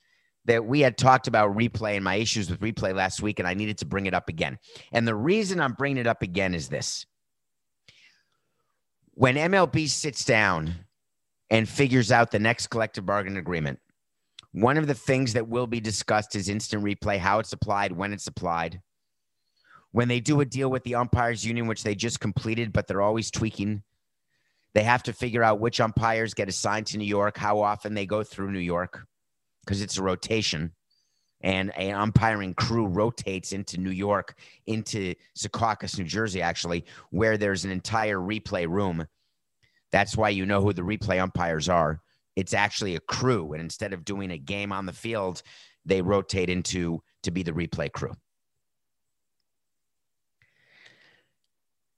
that 0.47 0.64
we 0.64 0.80
had 0.80 0.99
talked 0.99 1.26
about 1.26 1.56
replay 1.56 1.94
and 1.94 2.04
my 2.04 2.16
issues 2.16 2.50
with 2.50 2.61
replay 2.61 2.94
last 2.94 3.23
week, 3.23 3.38
and 3.38 3.49
I 3.49 3.54
needed 3.54 3.78
to 3.78 3.87
bring 3.87 4.06
it 4.06 4.14
up 4.14 4.28
again. 4.28 4.59
And 4.92 5.09
the 5.09 5.14
reason 5.14 5.61
I'm 5.61 5.73
bringing 5.73 5.99
it 5.99 6.06
up 6.06 6.23
again 6.23 6.54
is 6.54 6.68
this 6.68 7.06
when 9.14 9.37
MLB 9.37 9.88
sits 9.88 10.25
down 10.25 10.75
and 11.49 11.68
figures 11.68 12.11
out 12.11 12.30
the 12.30 12.38
next 12.38 12.66
collective 12.66 13.06
bargaining 13.06 13.38
agreement, 13.38 13.78
one 14.54 14.78
of 14.78 14.87
the 14.87 14.94
things 14.94 15.32
that 15.32 15.49
will 15.49 15.66
be 15.66 15.80
discussed 15.80 16.37
is 16.37 16.49
instant 16.49 16.84
replay, 16.84 17.18
how 17.18 17.40
it's 17.40 17.52
applied, 17.52 17.90
when 17.90 18.12
it's 18.12 18.28
applied. 18.28 18.80
When 19.90 20.06
they 20.06 20.20
do 20.20 20.40
a 20.40 20.44
deal 20.44 20.70
with 20.70 20.84
the 20.84 20.94
umpires 20.94 21.44
union, 21.44 21.66
which 21.66 21.82
they 21.82 21.96
just 21.96 22.20
completed, 22.20 22.73
but 22.73 22.87
they're 22.87 23.02
always 23.02 23.32
tweaking, 23.32 23.82
they 24.73 24.84
have 24.84 25.02
to 25.04 25.12
figure 25.12 25.42
out 25.42 25.58
which 25.58 25.80
umpires 25.80 26.34
get 26.34 26.49
assigned 26.49 26.87
to 26.88 26.99
New 26.99 27.04
York, 27.04 27.37
how 27.37 27.62
often 27.62 27.94
they 27.94 28.06
go 28.06 28.23
through 28.23 28.52
New 28.52 28.61
York, 28.61 29.04
because 29.64 29.82
it's 29.82 29.99
a 29.99 30.02
rotation. 30.02 30.73
And 31.40 31.76
an 31.76 31.96
umpiring 31.96 32.54
crew 32.54 32.87
rotates 32.87 33.52
into 33.52 33.80
New 33.80 33.90
York, 33.90 34.38
into 34.66 35.16
Secaucus, 35.37 35.99
New 35.99 36.04
Jersey, 36.04 36.42
actually, 36.42 36.84
where 37.11 37.37
there's 37.37 37.64
an 37.64 37.73
entire 37.73 38.18
replay 38.18 38.68
room. 38.68 39.08
That's 39.90 40.16
why 40.16 40.28
you 40.28 40.46
know 40.46 40.61
who 40.61 40.73
the 40.73 40.82
replay 40.82 41.20
umpires 41.20 41.68
are 41.68 42.00
it's 42.36 42.54
actually 42.54 42.96
a 42.96 43.00
crew 43.00 43.52
and 43.52 43.60
instead 43.60 43.92
of 43.92 44.04
doing 44.04 44.30
a 44.30 44.38
game 44.38 44.72
on 44.72 44.86
the 44.86 44.92
field 44.92 45.42
they 45.84 46.02
rotate 46.02 46.48
into 46.48 47.02
to 47.22 47.30
be 47.30 47.42
the 47.42 47.52
replay 47.52 47.92
crew. 47.92 48.12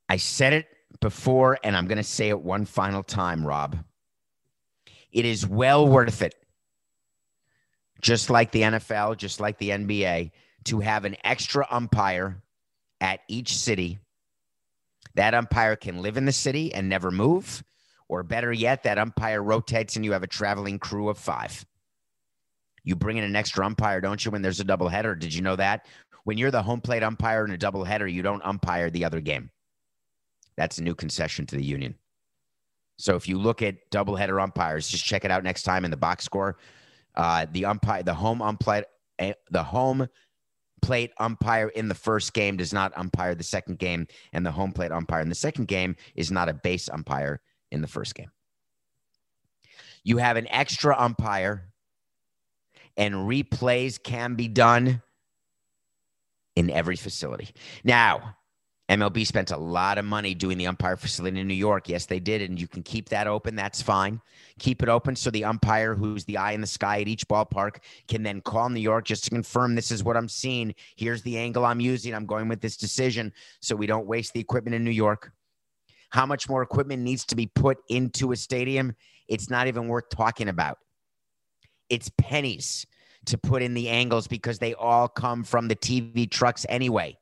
I 0.09 0.16
said 0.16 0.52
it 0.52 0.66
before 1.00 1.59
and 1.62 1.76
i'm 1.76 1.87
going 1.87 1.99
to 1.99 2.05
say 2.05 2.28
it 2.28 2.40
one 2.40 2.64
final 2.64 3.02
time 3.02 3.47
rob. 3.47 3.76
It 5.12 5.25
is 5.25 5.47
well 5.47 5.87
worth 5.87 6.23
it 6.23 6.35
just 8.02 8.31
like 8.31 8.50
the 8.52 8.62
nfl 8.62 9.16
just 9.16 9.40
like 9.40 9.59
the 9.59 9.71
nba 9.71 10.31
to 10.64 10.81
have 10.81 11.05
an 11.05 11.16
extra 11.25 11.66
umpire 11.71 12.43
at 13.00 13.21
each 13.28 13.57
city. 13.57 13.99
That 15.14 15.35
umpire 15.35 15.76
can 15.76 16.02
live 16.02 16.16
in 16.16 16.25
the 16.25 16.33
city 16.33 16.75
and 16.75 16.88
never 16.88 17.11
move 17.11 17.62
or 18.09 18.23
better 18.23 18.53
yet, 18.53 18.83
that 18.85 18.99
umpire 18.99 19.43
rotates 19.43 19.97
and 19.97 20.05
you 20.05 20.13
have 20.13 20.23
a 20.23 20.29
traveling 20.29 20.79
crew 20.79 21.09
of 21.09 21.19
five. 21.19 21.65
You 22.85 22.95
bring 22.95 23.17
in 23.17 23.25
an 23.25 23.35
extra 23.35 23.67
umpire, 23.67 24.01
don't 24.01 24.25
you, 24.25 24.31
when 24.31 24.43
there's 24.43 24.61
a 24.61 24.65
doubleheader? 24.65 25.19
Did 25.19 25.35
you 25.35 25.43
know 25.43 25.57
that? 25.57 25.87
When 26.25 26.39
you're 26.39 26.53
the 26.53 26.63
home 26.63 26.81
plate 26.81 27.03
umpire 27.03 27.45
in 27.45 27.53
a 27.53 27.59
doubleheader, 27.59 28.11
you 28.13 28.23
don't 28.23 28.45
umpire 28.45 28.91
the 28.91 29.05
other 29.05 29.21
game. 29.21 29.51
That's 30.57 30.79
a 30.79 30.83
new 30.83 30.95
concession 30.95 31.47
to 31.47 31.57
the 31.57 31.65
union. 31.65 31.97
So 32.99 33.17
if 33.17 33.29
you 33.29 33.39
look 33.39 33.61
at 33.61 33.91
doubleheader 33.91 34.41
umpires, 34.43 34.89
just 34.89 35.05
check 35.05 35.25
it 35.25 35.31
out 35.31 35.45
next 35.45 35.65
time 35.65 35.85
in 35.85 35.91
the 35.91 35.97
box 35.97 36.25
score. 36.25 36.59
Uh, 37.15 37.47
the 37.53 37.65
umpire, 37.65 38.03
the 38.03 38.15
home 38.15 38.41
umpire, 38.41 38.85
eh, 39.19 39.35
the 39.51 39.63
home 39.63 40.07
plate 40.81 41.13
umpire 41.19 41.69
in 41.69 41.89
the 41.89 41.95
first 41.95 42.33
game 42.33 42.57
does 42.57 42.73
not 42.73 42.97
umpire 42.97 43.35
the 43.35 43.43
second 43.43 43.79
game, 43.79 44.07
and 44.33 44.47
the 44.47 44.51
home 44.51 44.73
plate 44.73 44.93
umpire 44.93 45.21
in 45.21 45.29
the 45.29 45.35
second 45.35 45.67
game 45.67 45.97
is 46.15 46.31
not 46.31 46.49
a 46.49 46.55
base 46.55 46.89
umpire 46.89 47.41
in 47.71 47.81
the 47.81 47.89
first 47.89 48.15
game. 48.15 48.31
You 50.05 50.19
have 50.19 50.37
an 50.37 50.47
extra 50.49 50.97
umpire, 50.97 51.69
and 52.97 53.15
replays 53.15 54.03
can 54.03 54.35
be 54.35 54.49
done 54.49 55.03
in 56.55 56.71
every 56.71 56.97
facility. 56.97 57.51
Now, 57.85 58.37
MLB 58.89 59.27
spent 59.27 59.51
a 59.51 59.57
lot 59.57 59.99
of 59.99 60.05
money 60.05 60.33
doing 60.33 60.59
the 60.59 60.69
umpire 60.69 60.97
facility 60.97 61.41
in 61.41 61.49
New 61.49 61.55
York. 61.55 61.89
Yes, 61.89 62.07
they 62.07 62.21
did. 62.21 62.41
And 62.43 62.61
you 62.61 62.69
can 62.69 62.85
keep 62.85 63.09
that 63.09 63.27
open. 63.27 63.57
That's 63.57 63.83
fine. 63.83 64.21
Keep 64.61 64.83
it 64.83 64.89
open 64.89 65.17
so 65.17 65.31
the 65.31 65.45
umpire, 65.45 65.95
who's 65.95 66.25
the 66.25 66.37
eye 66.37 66.53
in 66.53 66.61
the 66.61 66.67
sky 66.69 67.01
at 67.01 67.09
each 67.09 67.27
ballpark, 67.27 67.79
can 68.07 68.23
then 68.23 68.41
call 68.41 68.69
New 68.69 68.81
York 68.81 69.05
just 69.05 69.25
to 69.25 69.31
confirm 69.31 69.75
this 69.75 69.91
is 69.91 70.05
what 70.05 70.17
I'm 70.17 70.29
seeing. 70.29 70.73
Here's 70.95 71.23
the 71.23 71.37
angle 71.37 71.65
I'm 71.65 71.81
using. 71.81 72.15
I'm 72.15 72.27
going 72.27 72.49
with 72.49 72.61
this 72.61 72.77
decision 72.77 73.33
so 73.61 73.75
we 73.75 73.87
don't 73.87 74.07
waste 74.07 74.35
the 74.35 74.41
equipment 74.41 74.77
in 74.77 74.85
New 74.85 74.93
York 74.93 75.33
how 76.11 76.27
much 76.27 76.49
more 76.49 76.63
equipment 76.63 77.03
needs 77.03 77.25
to 77.27 77.37
be 77.37 77.47
put 77.47 77.79
into 77.89 78.33
a 78.33 78.37
stadium, 78.37 78.95
it's 79.29 79.51
not 79.51 79.67
even 79.67 79.89
worth 79.89 80.09
talking 80.11 80.49
about. 80.49 80.79
It's 81.89 82.11
pennies 82.19 82.87
to 83.27 83.39
put 83.39 83.63
in 83.63 83.75
the 83.75 83.89
angles 83.89 84.27
because 84.27 84.59
they 84.59 84.75
all 84.75 85.09
come 85.09 85.45
from 85.45 85.69
the 85.69 85.77
TV 85.77 86.31
trucks 86.31 86.65
anyway. 86.69 87.19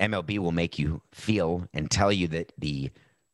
MLB 0.00 0.38
will 0.38 0.52
make 0.52 0.78
you 0.78 1.00
feel 1.12 1.66
and 1.74 1.90
tell 1.90 2.12
you 2.12 2.28
that 2.28 2.52
the 2.58 2.90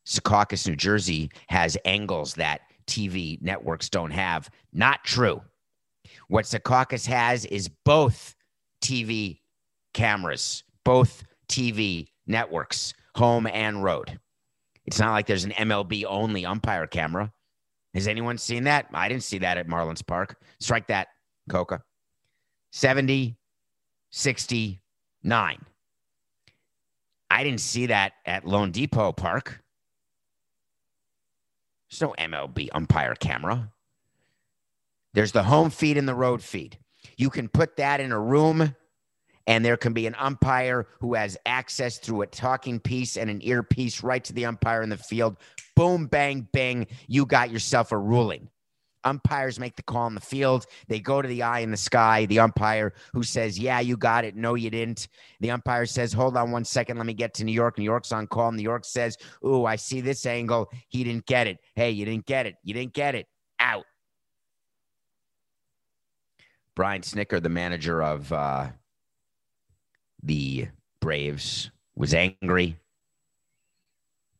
Secaucus, 0.06 0.66
New 0.66 0.76
Jersey 0.76 1.30
has 1.48 1.76
angles 1.84 2.34
that 2.34 2.62
TV 2.86 3.40
networks 3.42 3.88
don't 3.88 4.10
have. 4.10 4.50
Not 4.72 5.04
true. 5.04 5.42
What 6.28 6.44
Secaucus 6.44 7.06
has 7.06 7.44
is 7.46 7.68
both 7.84 8.34
TV 8.82 9.40
cameras, 9.94 10.64
both 10.84 11.24
TV 11.48 12.08
networks, 12.26 12.94
home 13.14 13.46
and 13.46 13.82
road. 13.82 14.18
It's 14.86 14.98
not 14.98 15.12
like 15.12 15.26
there's 15.26 15.44
an 15.44 15.52
MLB 15.52 16.04
only 16.06 16.46
umpire 16.46 16.86
camera. 16.86 17.32
Has 17.94 18.06
anyone 18.06 18.38
seen 18.38 18.64
that? 18.64 18.86
I 18.92 19.08
didn't 19.08 19.24
see 19.24 19.38
that 19.38 19.58
at 19.58 19.66
Marlins 19.66 20.06
Park. 20.06 20.40
Strike 20.60 20.86
that, 20.88 21.08
Coca. 21.48 21.82
70, 22.72 23.36
69. 24.10 25.64
I 27.30 27.44
didn't 27.44 27.60
see 27.60 27.86
that 27.86 28.12
at 28.24 28.44
loanDepot 28.44 29.16
Park. 29.16 29.62
There's 31.90 32.00
no 32.02 32.14
MLB 32.18 32.68
umpire 32.72 33.14
camera. 33.14 33.72
There's 35.14 35.32
the 35.32 35.42
home 35.42 35.70
feed 35.70 35.96
and 35.96 36.08
the 36.08 36.14
road 36.14 36.42
feed. 36.42 36.78
You 37.16 37.30
can 37.30 37.48
put 37.48 37.76
that 37.76 38.00
in 38.00 38.12
a 38.12 38.20
room 38.20 38.74
and 39.48 39.64
there 39.64 39.78
can 39.78 39.94
be 39.94 40.06
an 40.06 40.14
umpire 40.18 40.86
who 41.00 41.14
has 41.14 41.36
access 41.46 41.96
through 41.98 42.20
a 42.22 42.26
talking 42.26 42.78
piece 42.78 43.16
and 43.16 43.30
an 43.30 43.40
earpiece 43.42 44.02
right 44.02 44.22
to 44.22 44.34
the 44.34 44.44
umpire 44.44 44.82
in 44.82 44.90
the 44.90 44.96
field. 44.96 45.38
Boom, 45.74 46.06
bang, 46.06 46.46
bang. 46.52 46.86
You 47.08 47.24
got 47.24 47.50
yourself 47.50 47.90
a 47.90 47.98
ruling. 47.98 48.50
Umpires 49.04 49.58
make 49.58 49.74
the 49.74 49.82
call 49.82 50.06
in 50.06 50.14
the 50.14 50.20
field. 50.20 50.66
They 50.88 51.00
go 51.00 51.22
to 51.22 51.28
the 51.28 51.42
eye 51.42 51.60
in 51.60 51.70
the 51.70 51.78
sky. 51.78 52.26
The 52.26 52.40
umpire 52.40 52.92
who 53.14 53.22
says, 53.22 53.58
Yeah, 53.58 53.80
you 53.80 53.96
got 53.96 54.24
it. 54.26 54.36
No, 54.36 54.54
you 54.54 54.68
didn't. 54.68 55.08
The 55.40 55.50
umpire 55.50 55.86
says, 55.86 56.12
Hold 56.12 56.36
on 56.36 56.50
one 56.50 56.64
second. 56.64 56.98
Let 56.98 57.06
me 57.06 57.14
get 57.14 57.32
to 57.34 57.44
New 57.44 57.52
York. 57.52 57.78
New 57.78 57.84
York's 57.84 58.12
on 58.12 58.26
call. 58.26 58.52
New 58.52 58.62
York 58.62 58.84
says, 58.84 59.16
Ooh, 59.46 59.64
I 59.64 59.76
see 59.76 60.02
this 60.02 60.26
angle. 60.26 60.70
He 60.88 61.04
didn't 61.04 61.24
get 61.24 61.46
it. 61.46 61.58
Hey, 61.74 61.90
you 61.92 62.04
didn't 62.04 62.26
get 62.26 62.44
it. 62.44 62.56
You 62.64 62.74
didn't 62.74 62.92
get 62.92 63.14
it. 63.14 63.26
Out. 63.60 63.84
Brian 66.76 67.00
Snitker, 67.00 67.42
the 67.42 67.48
manager 67.48 68.02
of 68.02 68.30
uh, 68.32 68.68
the 70.22 70.68
Braves, 71.00 71.70
was 71.94 72.14
angry. 72.14 72.76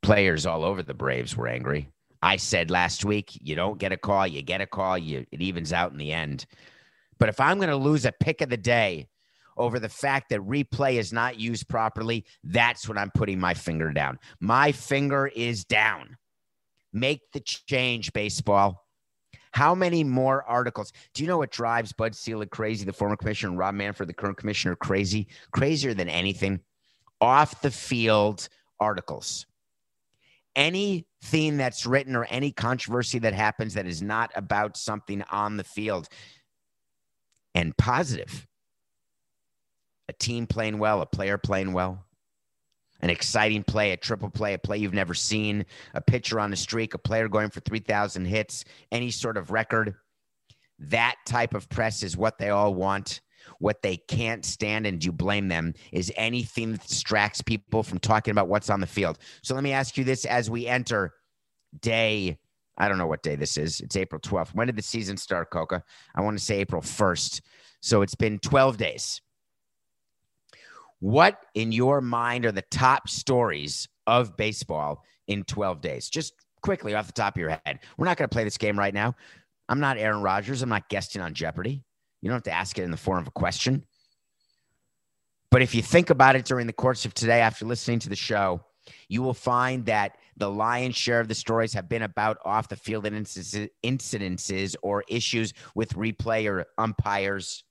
Players 0.03 0.47
all 0.47 0.65
over 0.65 0.83
the 0.83 0.95
Braves 0.95 1.37
were 1.37 1.49
angry. 1.49 1.89
I 2.23 2.37
said 2.37 2.71
last 2.71 3.05
week, 3.05 3.39
you 3.41 3.55
don't 3.55 3.79
get 3.79 3.93
a 3.93 3.97
call, 3.97 4.27
you 4.27 4.43
get 4.43 4.61
a 4.61 4.67
call, 4.67 4.99
you 4.99 5.25
it 5.31 5.41
evens 5.41 5.73
out 5.73 5.93
in 5.93 5.99
the 5.99 6.13
end. 6.13 6.47
But 7.19 7.29
if 7.29 7.41
I'm 7.41 7.59
going 7.59 7.69
to 7.69 7.77
lose 7.77 8.05
a 8.05 8.13
pick 8.13 8.41
of 8.41 8.49
the 8.49 8.57
day 8.57 9.09
over 9.57 9.79
the 9.79 9.89
fact 9.89 10.31
that 10.31 10.41
replay 10.41 10.95
is 10.95 11.13
not 11.13 11.39
used 11.39 11.69
properly, 11.69 12.25
that's 12.45 12.89
when 12.89 12.99
I'm 12.99 13.11
putting 13.11 13.41
my 13.41 13.55
finger 13.55 13.93
down. 13.93 14.19
My 14.41 14.73
finger 14.73 15.27
is 15.27 15.65
down. 15.65 16.17
Make 16.93 17.21
the 17.33 17.41
change, 17.41 18.13
baseball. 18.13 18.85
How 19.53 19.75
many 19.75 20.05
more 20.05 20.45
articles? 20.45 20.93
Do 21.15 21.23
you 21.23 21.29
know 21.29 21.39
what 21.39 21.51
drives 21.51 21.93
Bud 21.93 22.15
Selig 22.15 22.51
crazy, 22.51 22.85
the 22.85 22.93
former 22.93 23.17
commissioner, 23.17 23.51
and 23.51 23.59
Rob 23.59 23.75
Manfred, 23.75 24.09
the 24.09 24.15
current 24.15 24.37
commissioner, 24.37 24.77
crazy? 24.77 25.29
Crazier 25.53 25.95
than 25.95 26.09
anything? 26.09 26.61
Off 27.21 27.61
the 27.63 27.71
field 27.71 28.49
articles 28.81 29.47
anything 30.59 31.57
that's 31.57 31.87
written 31.87 32.17
or 32.17 32.25
any 32.25 32.51
controversy 32.51 33.21
that 33.21 33.33
happens 33.33 33.75
that 33.75 33.87
is 33.87 34.03
not 34.03 34.31
about 34.35 34.77
something 34.77 35.23
on 35.31 35.57
the 35.57 35.65
field 35.65 36.09
and 37.55 37.77
positive. 37.77 38.47
A 40.09 40.13
team 40.13 40.49
playing 40.49 40.79
well, 40.79 41.01
a 41.01 41.07
player 41.07 41.39
playing 41.39 41.73
well, 41.73 42.05
an 43.01 43.11
exciting 43.11 43.63
play, 43.63 43.93
a 43.93 43.97
triple 43.97 44.31
play, 44.31 44.55
a 44.55 44.59
play 44.59 44.79
you've 44.79 44.95
never 44.95 45.15
seen, 45.15 45.65
a 45.95 46.01
pitcher 46.01 46.41
on 46.41 46.53
a 46.53 46.57
streak, 46.57 46.95
a 46.95 46.99
player 46.99 47.29
going 47.29 47.51
for 47.51 47.61
3,000 47.61 48.25
hits, 48.25 48.65
any 48.91 49.11
sort 49.11 49.37
of 49.37 49.51
record. 49.51 49.95
That 50.79 51.17
type 51.27 51.55
of 51.55 51.69
press 51.69 52.03
is 52.03 52.17
what 52.17 52.39
they 52.39 52.51
all 52.51 52.75
want. 52.75 53.21
What 53.61 53.83
they 53.83 53.97
can't 53.97 54.45
stand, 54.45 54.87
and 54.87 55.03
you 55.03 55.11
blame 55.11 55.49
them, 55.49 55.73
is 55.91 56.13
anything 56.17 56.73
that 56.73 56.87
distracts 56.87 57.41
people 57.41 57.83
from 57.83 57.99
talking 57.99 58.33
about 58.33 58.49
what's 58.49 58.69
on 58.69 58.81
the 58.81 58.87
field. 58.87 59.19
So 59.43 59.55
let 59.55 59.65
me 59.65 59.73
ask 59.73 59.97
you 59.97 60.05
this 60.05 60.27
as 60.27 60.51
we 60.51 60.67
enter 60.67 61.15
day, 61.81 62.39
I 62.77 62.89
don't 62.89 62.99
know 62.99 63.07
what 63.07 63.23
day 63.23 63.37
this 63.37 63.57
is. 63.57 63.81
It's 63.81 63.97
April 63.97 64.21
12th. 64.21 64.55
When 64.55 64.67
did 64.67 64.77
the 64.77 64.83
season 64.83 65.17
start, 65.17 65.51
Coca? 65.51 65.83
I 66.15 66.21
want 66.21 66.39
to 66.39 66.45
say 66.45 66.59
April 66.61 66.83
1st. 66.83 67.41
So 67.81 68.03
it's 68.03 68.15
been 68.15 68.39
12 68.39 68.77
days. 68.77 69.23
What 71.01 71.41
in 71.55 71.73
your 71.73 72.01
mind 72.01 72.45
are 72.47 72.53
the 72.53 72.65
top 72.71 73.09
stories 73.09 73.89
of 74.07 74.37
baseball 74.37 75.05
in 75.27 75.45
12 75.45 75.81
days? 75.81 76.09
Just 76.09 76.35
quickly 76.63 76.95
off 76.95 77.07
the 77.07 77.13
top 77.13 77.37
of 77.37 77.41
your 77.41 77.61
head. 77.65 77.81
We're 77.97 78.07
not 78.07 78.17
going 78.17 78.29
to 78.29 78.35
play 78.35 78.45
this 78.45 78.59
game 78.59 78.79
right 78.79 78.95
now. 78.95 79.15
I'm 79.69 79.81
not 79.81 79.99
Aaron 79.99 80.23
Rodgers. 80.23 80.63
I'm 80.63 80.69
not 80.69 80.89
guesting 80.89 81.23
on 81.23 81.35
Jeopardy. 81.35 81.85
You 82.21 82.29
don't 82.29 82.37
have 82.37 82.43
to 82.45 82.53
ask 82.53 82.79
it 82.79 82.83
in 82.83 82.91
the 82.91 82.97
form 82.97 83.21
of 83.21 83.29
a 83.29 83.33
question. 83.33 83.85
But 85.51 85.63
if 85.63 85.75
you 85.75 85.83
think 85.83 86.11
about 86.11 86.37
it 86.37 86.45
during 86.45 86.67
the 86.67 86.73
course 86.73 87.05
of 87.05 87.15
today, 87.15 87.41
after 87.41 87.65
listening 87.65 88.01
to 88.01 88.09
the 88.09 88.17
show, 88.17 88.61
you 89.09 89.23
will 89.23 89.35
find 89.35 89.87
that 89.87 90.17
the 90.37 90.51
lion's 90.51 90.97
share 90.97 91.21
of 91.21 91.29
the 91.29 91.35
stories 91.35 91.73
have 91.75 91.89
been 91.89 92.03
about 92.03 92.39
off 92.45 92.69
the 92.69 92.77
field 92.77 93.05
incidences 93.05 94.77
or 94.83 95.05
issues 95.09 95.53
with 95.75 95.95
replay 95.95 96.51
or 96.51 96.67
umpires, 96.77 97.65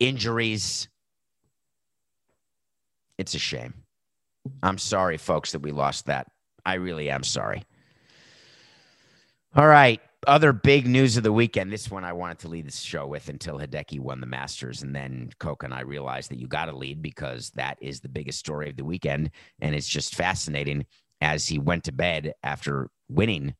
injuries. 0.00 0.88
It's 3.18 3.34
a 3.34 3.38
shame. 3.38 3.74
I'm 4.62 4.78
sorry, 4.78 5.16
folks, 5.16 5.52
that 5.52 5.60
we 5.60 5.72
lost 5.72 6.06
that. 6.06 6.28
I 6.66 6.74
really 6.74 7.10
am 7.10 7.22
sorry. 7.22 7.64
All 9.56 9.66
right 9.66 10.00
other 10.26 10.52
big 10.52 10.86
news 10.86 11.16
of 11.16 11.22
the 11.22 11.32
weekend. 11.32 11.72
This 11.72 11.90
one 11.90 12.04
I 12.04 12.12
wanted 12.12 12.38
to 12.40 12.48
lead 12.48 12.66
this 12.66 12.80
show 12.80 13.06
with 13.06 13.28
until 13.28 13.58
Hideki 13.58 14.00
won 14.00 14.20
the 14.20 14.26
Masters, 14.26 14.82
and 14.82 14.94
then 14.94 15.30
Coke 15.38 15.62
and 15.62 15.74
I 15.74 15.80
realized 15.80 16.30
that 16.30 16.38
you 16.38 16.46
got 16.46 16.66
to 16.66 16.76
lead 16.76 17.02
because 17.02 17.50
that 17.50 17.78
is 17.80 18.00
the 18.00 18.08
biggest 18.08 18.38
story 18.38 18.70
of 18.70 18.76
the 18.76 18.84
weekend, 18.84 19.30
and 19.60 19.74
it's 19.74 19.88
just 19.88 20.14
fascinating 20.14 20.86
as 21.20 21.46
he 21.46 21.58
went 21.58 21.84
to 21.84 21.92
bed 21.92 22.34
after 22.42 22.90
winning 23.08 23.54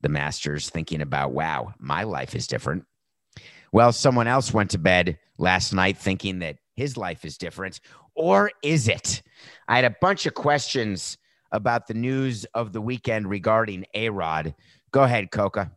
the 0.00 0.08
Masters, 0.08 0.68
thinking 0.68 1.00
about, 1.00 1.32
wow, 1.32 1.72
my 1.78 2.02
life 2.02 2.34
is 2.34 2.46
different. 2.46 2.84
Well, 3.72 3.92
someone 3.92 4.26
else 4.26 4.52
went 4.52 4.70
to 4.72 4.78
bed 4.78 5.18
last 5.38 5.72
night 5.72 5.96
thinking 5.96 6.40
that 6.40 6.56
his 6.82 6.96
life 6.96 7.24
is 7.24 7.38
different, 7.38 7.78
or 8.16 8.50
is 8.60 8.88
it? 8.88 9.22
I 9.68 9.76
had 9.76 9.84
a 9.84 9.94
bunch 10.00 10.26
of 10.26 10.34
questions 10.34 11.16
about 11.52 11.86
the 11.86 11.94
news 11.94 12.44
of 12.54 12.72
the 12.72 12.80
weekend 12.80 13.30
regarding 13.30 13.84
A 13.94 14.10
Rod. 14.10 14.52
Go 14.90 15.04
ahead, 15.04 15.30
Coca. 15.30 15.70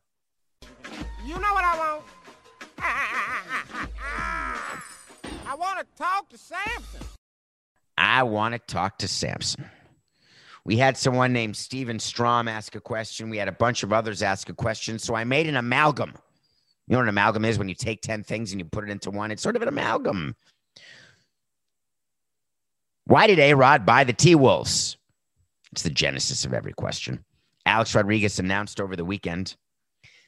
You 1.23 1.35
know 1.35 1.53
what 1.53 1.63
I 1.63 1.77
want? 1.77 2.01
I 5.47 5.53
want 5.55 5.79
to 5.79 5.85
talk 5.95 6.27
to 6.29 6.39
Samson. 6.39 7.01
I 7.97 8.23
want 8.23 8.53
to 8.53 8.59
talk 8.59 8.97
to 8.97 9.07
Samson. 9.07 9.69
We 10.65 10.77
had 10.77 10.97
someone 10.97 11.31
named 11.31 11.55
Steven 11.55 11.99
Strom 11.99 12.47
ask 12.47 12.75
a 12.75 12.81
question. 12.81 13.29
We 13.29 13.37
had 13.37 13.47
a 13.47 13.51
bunch 13.51 13.83
of 13.83 13.93
others 13.93 14.23
ask 14.23 14.49
a 14.49 14.55
question. 14.55 14.97
So 14.97 15.13
I 15.13 15.23
made 15.23 15.45
an 15.45 15.55
amalgam. 15.55 16.13
You 16.87 16.93
know 16.93 16.97
what 16.97 17.03
an 17.03 17.09
amalgam 17.09 17.45
is 17.45 17.59
when 17.59 17.69
you 17.69 17.75
take 17.75 18.01
10 18.01 18.23
things 18.23 18.51
and 18.51 18.59
you 18.59 18.65
put 18.65 18.83
it 18.83 18.89
into 18.89 19.11
one? 19.11 19.29
It's 19.29 19.43
sort 19.43 19.55
of 19.55 19.61
an 19.61 19.67
amalgam. 19.67 20.35
Why 23.05 23.27
did 23.27 23.39
A 23.39 23.53
Rod 23.53 23.85
buy 23.85 24.03
the 24.03 24.13
T 24.13 24.35
Wolves? 24.35 24.97
It's 25.71 25.83
the 25.83 25.89
genesis 25.89 26.45
of 26.45 26.53
every 26.53 26.73
question. 26.73 27.23
Alex 27.65 27.93
Rodriguez 27.93 28.39
announced 28.39 28.79
over 28.79 28.95
the 28.95 29.05
weekend 29.05 29.55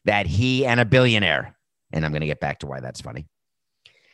that 0.05 0.25
he 0.25 0.65
and 0.65 0.79
a 0.79 0.85
billionaire, 0.85 1.55
and 1.91 2.05
I'm 2.05 2.11
going 2.11 2.21
to 2.21 2.27
get 2.27 2.39
back 2.39 2.59
to 2.59 2.67
why 2.67 2.79
that's 2.79 3.01
funny, 3.01 3.27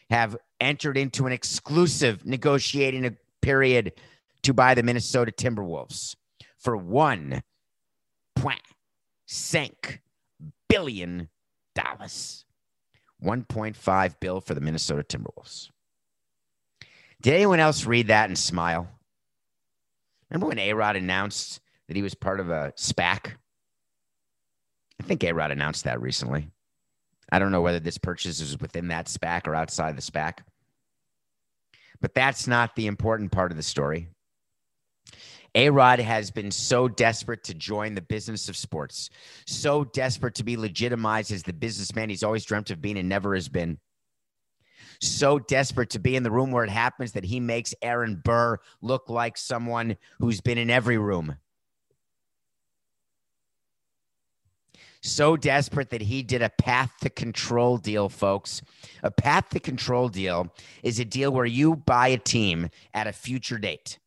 have 0.10 0.38
entered 0.60 0.98
into 0.98 1.26
an 1.26 1.34
exclusive 1.34 2.26
negotiating 2.26 3.18
period 3.42 3.94
to 4.44 4.54
buy 4.54 4.74
the 4.74 4.84
Minnesota 4.84 5.32
Timberwolves 5.32 6.16
for 6.58 6.78
one 6.78 7.44
point 8.36 8.62
cinq 9.26 10.02
billion 10.70 11.30
dollars. 11.76 12.46
1.5 13.24 14.20
bill 14.20 14.42
for 14.42 14.54
the 14.54 14.60
Minnesota 14.60 15.02
Timberwolves. 15.02 15.70
Did 17.24 17.34
anyone 17.34 17.62
else 17.62 17.86
read 17.86 18.08
that 18.08 18.30
and 18.30 18.38
smile? 18.38 18.88
Remember 20.30 20.48
when 20.48 20.60
A 20.60 20.74
Rod 20.74 20.98
announced 20.98 21.62
that 21.88 21.96
he 21.96 22.04
was 22.04 22.14
part 22.14 22.42
of 22.42 22.50
a 22.50 22.74
SPAC? 22.78 23.32
I 25.00 25.04
think 25.04 25.24
A 25.24 25.32
Rod 25.32 25.52
announced 25.52 25.86
that 25.86 26.02
recently. 26.02 26.52
I 27.32 27.40
don't 27.40 27.52
know 27.52 27.62
whether 27.62 27.80
this 27.80 27.98
purchase 27.98 28.42
is 28.42 28.60
within 28.60 28.90
that 28.90 29.08
SPAC 29.08 29.48
or 29.48 29.56
outside 29.56 29.98
the 29.98 30.02
SPAC. 30.02 30.40
But 32.02 32.14
that's 32.14 32.46
not 32.46 32.76
the 32.76 32.88
important 32.88 33.32
part 33.32 33.52
of 33.52 33.58
the 33.58 33.64
story. 33.64 34.10
A 35.56 35.70
Rod 35.70 36.00
has 36.00 36.30
been 36.30 36.52
so 36.52 36.90
desperate 36.90 37.46
to 37.46 37.54
join 37.54 37.96
the 37.96 38.02
business 38.02 38.50
of 38.50 38.58
sports, 38.58 39.10
so 39.46 39.86
desperate 39.86 40.36
to 40.36 40.44
be 40.44 40.58
legitimized 40.58 41.32
as 41.32 41.44
the 41.44 41.54
businessman 41.54 42.10
he's 42.10 42.24
always 42.24 42.44
dreamt 42.44 42.72
of 42.72 42.82
being 42.82 42.98
and 42.98 43.08
never 43.08 43.34
has 43.34 43.48
been. 43.48 43.78
So 45.04 45.38
desperate 45.38 45.90
to 45.92 46.00
be 46.00 46.16
in 46.16 46.24
the 46.24 46.32
room 46.32 46.52
where 46.52 46.64
it 46.64 46.70
happens 46.70 47.12
that 47.12 47.26
he 47.26 47.40
makes 47.40 47.76
Aaron 47.82 48.22
Burr 48.24 48.58
look 48.82 49.10
like 49.10 49.38
someone 49.38 49.98
who's 50.20 50.40
been 50.40 50.58
in 50.58 50.70
every 50.70 50.98
room. 50.98 51.36
so 55.06 55.36
desperate 55.36 55.90
that 55.90 56.02
he 56.02 56.24
did 56.24 56.42
a 56.42 56.50
path 56.50 56.94
to 57.02 57.10
control 57.10 57.78
deal, 57.78 58.08
folks. 58.08 58.62
A 59.04 59.12
path 59.12 59.50
to 59.50 59.60
control 59.60 60.08
deal 60.08 60.48
is 60.82 60.98
a 60.98 61.06
deal 61.06 61.32
where 61.32 61.46
you 61.46 61.76
buy 61.76 62.08
a 62.08 62.18
team 62.18 62.70
at 62.94 63.06
a 63.06 63.12
future 63.12 63.58
date. 63.58 64.00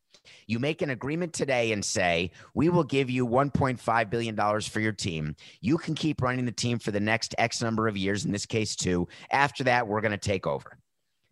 You 0.47 0.59
make 0.59 0.81
an 0.81 0.89
agreement 0.89 1.33
today 1.33 1.71
and 1.71 1.83
say, 1.83 2.31
We 2.55 2.69
will 2.69 2.83
give 2.83 3.09
you 3.09 3.27
$1.5 3.27 4.09
billion 4.09 4.61
for 4.61 4.79
your 4.79 4.91
team. 4.91 5.35
You 5.61 5.77
can 5.77 5.93
keep 5.93 6.21
running 6.21 6.45
the 6.45 6.51
team 6.51 6.79
for 6.79 6.91
the 6.91 6.99
next 6.99 7.35
X 7.37 7.61
number 7.61 7.87
of 7.87 7.95
years, 7.95 8.25
in 8.25 8.31
this 8.31 8.45
case, 8.45 8.75
two. 8.75 9.07
After 9.29 9.63
that, 9.65 9.87
we're 9.87 10.01
going 10.01 10.11
to 10.11 10.17
take 10.17 10.47
over. 10.47 10.77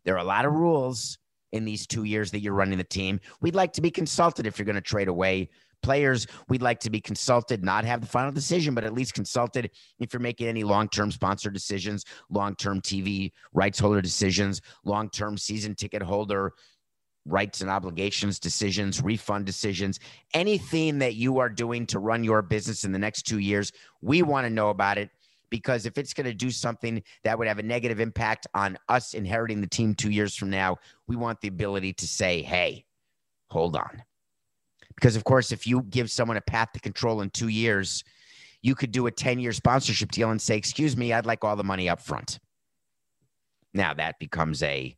There 0.06 0.16
are 0.16 0.20
a 0.20 0.24
lot 0.24 0.46
of 0.46 0.54
rules 0.54 1.18
in 1.52 1.66
these 1.66 1.88
two 1.88 2.04
years 2.04 2.32
that 2.32 2.40
you're 2.40 2.54
running 2.54 2.78
the 2.78 2.84
team. 2.84 3.20
We'd 3.42 3.56
like 3.56 3.74
to 3.74 3.82
be 3.82 3.92
consulted 3.92 4.48
if 4.48 4.58
you're 4.58 4.66
going 4.66 4.76
to 4.76 4.82
trade 4.82 5.08
away 5.08 5.50
players, 5.86 6.26
we'd 6.50 6.64
like 6.64 6.80
to 6.80 6.90
be 6.90 7.00
consulted, 7.00 7.64
not 7.64 7.86
have 7.86 8.02
the 8.02 8.08
final 8.08 8.32
decision, 8.32 8.74
but 8.74 8.84
at 8.84 8.94
least 8.94 9.14
consulted 9.14 9.70
if 10.00 10.12
you're 10.12 10.20
making 10.20 10.48
any 10.48 10.64
long 10.64 10.90
term 10.90 11.12
sponsor 11.12 11.52
decisions, 11.52 12.04
long 12.30 12.56
term 12.56 12.82
TV 12.82 13.32
rights 13.54 13.78
holder 13.78 14.02
decisions, 14.02 14.62
long 14.84 15.10
term 15.10 15.38
season 15.38 15.76
ticket 15.76 16.02
holder 16.02 16.54
rights 17.28 17.62
and 17.62 17.70
obligations 17.70 18.40
decisions, 18.40 19.02
refund 19.02 19.46
decisions, 19.46 20.00
anything 20.34 21.00
that 21.00 21.16
you 21.16 21.40
are 21.40 21.50
doing 21.50 21.86
to 21.88 22.00
run 22.00 22.24
your 22.24 22.42
business 22.42 22.84
in 22.84 22.92
the 22.92 23.00
next 23.00 23.24
two 23.24 23.40
years, 23.40 23.72
we 24.02 24.22
want 24.22 24.46
to 24.46 24.50
know 24.50 24.70
about 24.70 24.98
it. 24.98 25.10
Because 25.50 25.86
if 25.86 25.98
it's 25.98 26.14
going 26.14 26.26
to 26.26 26.34
do 26.34 26.52
something 26.52 27.02
that 27.24 27.38
would 27.38 27.48
have 27.48 27.60
a 27.60 27.64
negative 27.64 28.00
impact 28.00 28.48
on 28.54 28.78
us 28.90 29.14
inheriting 29.14 29.62
the 29.62 29.68
team 29.68 29.94
two 29.94 30.12
years 30.12 30.36
from 30.36 30.50
now, 30.50 30.78
we 31.08 31.16
want 31.16 31.42
the 31.42 31.48
ability 31.48 31.94
to 31.94 32.08
say, 32.08 32.42
hey, 32.42 32.86
hold 33.50 33.76
on. 33.76 34.04
Because, 34.96 35.16
of 35.16 35.24
course, 35.24 35.52
if 35.52 35.68
you 35.68 35.82
give 35.84 36.10
someone 36.10 36.38
a 36.38 36.42
path 36.42 36.72
to 36.74 36.80
control 36.80 37.22
in 37.22 37.30
two 37.30 37.50
years, 37.50 38.04
you 38.62 38.76
could 38.76 38.92
do 38.92 39.08
a 39.08 39.12
10 39.12 39.40
year 39.40 39.52
sponsorship 39.52 40.12
deal 40.12 40.32
and 40.32 40.42
say, 40.42 40.58
excuse 40.58 40.96
me, 40.98 41.14
I'd 41.14 41.26
like 41.26 41.44
all 41.44 41.56
the 41.56 41.64
money 41.64 41.90
up 41.90 42.02
front. 42.02 42.40
Now 43.74 43.94
that 43.94 44.18
becomes 44.20 44.64
a 44.64 44.96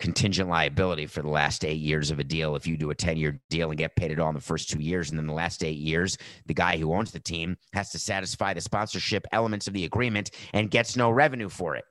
contingent 0.00 0.48
liability 0.48 1.06
for 1.06 1.22
the 1.22 1.28
last 1.28 1.64
eight 1.64 1.80
years 1.80 2.10
of 2.10 2.18
a 2.18 2.24
deal. 2.24 2.56
If 2.56 2.66
you 2.66 2.76
do 2.76 2.90
a 2.90 2.94
10 2.94 3.16
year 3.16 3.40
deal 3.48 3.70
and 3.70 3.78
get 3.78 3.96
paid 3.96 4.10
it 4.10 4.18
all 4.18 4.28
in 4.28 4.34
the 4.34 4.40
first 4.40 4.68
two 4.68 4.80
years, 4.80 5.10
and 5.10 5.18
then 5.18 5.26
the 5.26 5.32
last 5.32 5.62
eight 5.64 5.78
years, 5.78 6.18
the 6.46 6.54
guy 6.54 6.76
who 6.76 6.92
owns 6.92 7.12
the 7.12 7.20
team 7.20 7.56
has 7.72 7.90
to 7.90 7.98
satisfy 7.98 8.54
the 8.54 8.60
sponsorship 8.60 9.26
elements 9.32 9.66
of 9.66 9.72
the 9.72 9.84
agreement 9.84 10.30
and 10.52 10.70
gets 10.70 10.96
no 10.96 11.10
revenue 11.10 11.48
for 11.48 11.76
it. 11.76 11.84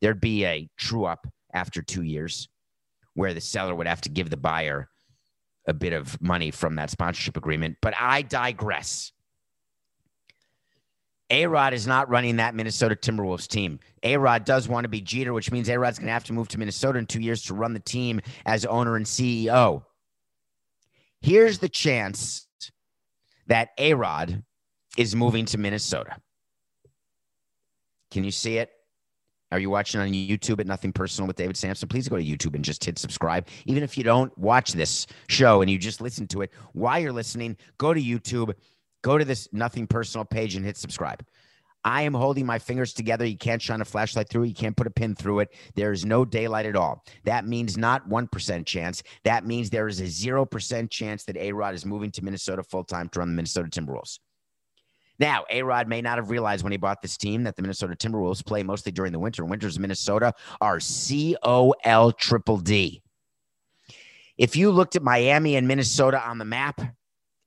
There'd 0.00 0.20
be 0.20 0.44
a 0.44 0.68
true 0.76 1.04
up 1.04 1.26
after 1.52 1.82
two 1.82 2.02
years 2.02 2.48
where 3.14 3.34
the 3.34 3.40
seller 3.40 3.74
would 3.74 3.86
have 3.86 4.00
to 4.02 4.08
give 4.08 4.30
the 4.30 4.36
buyer 4.36 4.88
a 5.66 5.74
bit 5.74 5.92
of 5.92 6.20
money 6.20 6.50
from 6.50 6.76
that 6.76 6.90
sponsorship 6.90 7.36
agreement. 7.36 7.76
But 7.82 7.94
I 7.98 8.22
digress. 8.22 9.12
A 11.30 11.46
Rod 11.46 11.72
is 11.72 11.86
not 11.86 12.08
running 12.08 12.36
that 12.36 12.54
Minnesota 12.54 12.96
Timberwolves 12.96 13.46
team. 13.46 13.78
A 14.02 14.16
Rod 14.16 14.44
does 14.44 14.68
want 14.68 14.84
to 14.84 14.88
be 14.88 15.00
Jeter, 15.00 15.32
which 15.32 15.52
means 15.52 15.68
A 15.68 15.78
Rod's 15.78 15.98
going 15.98 16.08
to 16.08 16.12
have 16.12 16.24
to 16.24 16.32
move 16.32 16.48
to 16.48 16.58
Minnesota 16.58 16.98
in 16.98 17.06
two 17.06 17.20
years 17.20 17.42
to 17.44 17.54
run 17.54 17.72
the 17.72 17.80
team 17.80 18.20
as 18.46 18.64
owner 18.66 18.96
and 18.96 19.06
CEO. 19.06 19.84
Here's 21.20 21.58
the 21.58 21.68
chance 21.68 22.46
that 23.46 23.70
A 23.78 23.94
Rod 23.94 24.42
is 24.96 25.14
moving 25.14 25.44
to 25.46 25.58
Minnesota. 25.58 26.16
Can 28.10 28.24
you 28.24 28.32
see 28.32 28.58
it? 28.58 28.70
Are 29.52 29.58
you 29.58 29.70
watching 29.70 30.00
on 30.00 30.08
YouTube 30.08 30.60
at 30.60 30.66
Nothing 30.66 30.92
Personal 30.92 31.26
with 31.26 31.36
David 31.36 31.56
Samson? 31.56 31.88
Please 31.88 32.08
go 32.08 32.16
to 32.16 32.22
YouTube 32.22 32.54
and 32.54 32.64
just 32.64 32.84
hit 32.84 32.98
subscribe. 32.98 33.48
Even 33.66 33.82
if 33.82 33.98
you 33.98 34.04
don't 34.04 34.36
watch 34.38 34.72
this 34.72 35.06
show 35.28 35.60
and 35.60 35.70
you 35.70 35.76
just 35.76 36.00
listen 36.00 36.26
to 36.28 36.42
it 36.42 36.52
while 36.72 37.00
you're 37.00 37.12
listening, 37.12 37.56
go 37.78 37.92
to 37.92 38.00
YouTube 38.00 38.54
Go 39.02 39.18
to 39.18 39.24
this 39.24 39.48
Nothing 39.52 39.86
Personal 39.86 40.24
page 40.24 40.54
and 40.54 40.64
hit 40.64 40.76
subscribe. 40.76 41.24
I 41.82 42.02
am 42.02 42.12
holding 42.12 42.44
my 42.44 42.58
fingers 42.58 42.92
together. 42.92 43.24
You 43.24 43.38
can't 43.38 43.62
shine 43.62 43.80
a 43.80 43.86
flashlight 43.86 44.28
through 44.28 44.42
it. 44.42 44.48
You 44.48 44.54
can't 44.54 44.76
put 44.76 44.86
a 44.86 44.90
pin 44.90 45.14
through 45.14 45.40
it. 45.40 45.54
There 45.74 45.92
is 45.92 46.04
no 46.04 46.26
daylight 46.26 46.66
at 46.66 46.76
all. 46.76 47.02
That 47.24 47.46
means 47.46 47.78
not 47.78 48.06
1% 48.06 48.66
chance. 48.66 49.02
That 49.24 49.46
means 49.46 49.70
there 49.70 49.88
is 49.88 50.00
a 50.00 50.04
0% 50.04 50.90
chance 50.90 51.24
that 51.24 51.38
A 51.38 51.52
Rod 51.52 51.74
is 51.74 51.86
moving 51.86 52.10
to 52.12 52.24
Minnesota 52.24 52.62
full 52.62 52.84
time 52.84 53.08
to 53.10 53.20
run 53.20 53.28
the 53.28 53.34
Minnesota 53.34 53.68
Timberwolves. 53.70 54.18
Now, 55.18 55.44
A 55.50 55.62
Rod 55.62 55.88
may 55.88 56.02
not 56.02 56.18
have 56.18 56.30
realized 56.30 56.64
when 56.64 56.72
he 56.72 56.78
bought 56.78 57.00
this 57.00 57.16
team 57.16 57.44
that 57.44 57.56
the 57.56 57.62
Minnesota 57.62 57.94
Timberwolves 57.94 58.44
play 58.44 58.62
mostly 58.62 58.92
during 58.92 59.12
the 59.12 59.18
winter. 59.18 59.44
Winters 59.44 59.76
in 59.76 59.82
Minnesota 59.82 60.34
are 60.60 60.80
C 60.80 61.36
O 61.42 61.74
L 61.84 62.12
triple 62.12 62.58
D. 62.58 63.02
If 64.36 64.56
you 64.56 64.70
looked 64.70 64.96
at 64.96 65.02
Miami 65.02 65.56
and 65.56 65.68
Minnesota 65.68 66.22
on 66.26 66.38
the 66.38 66.46
map, 66.46 66.80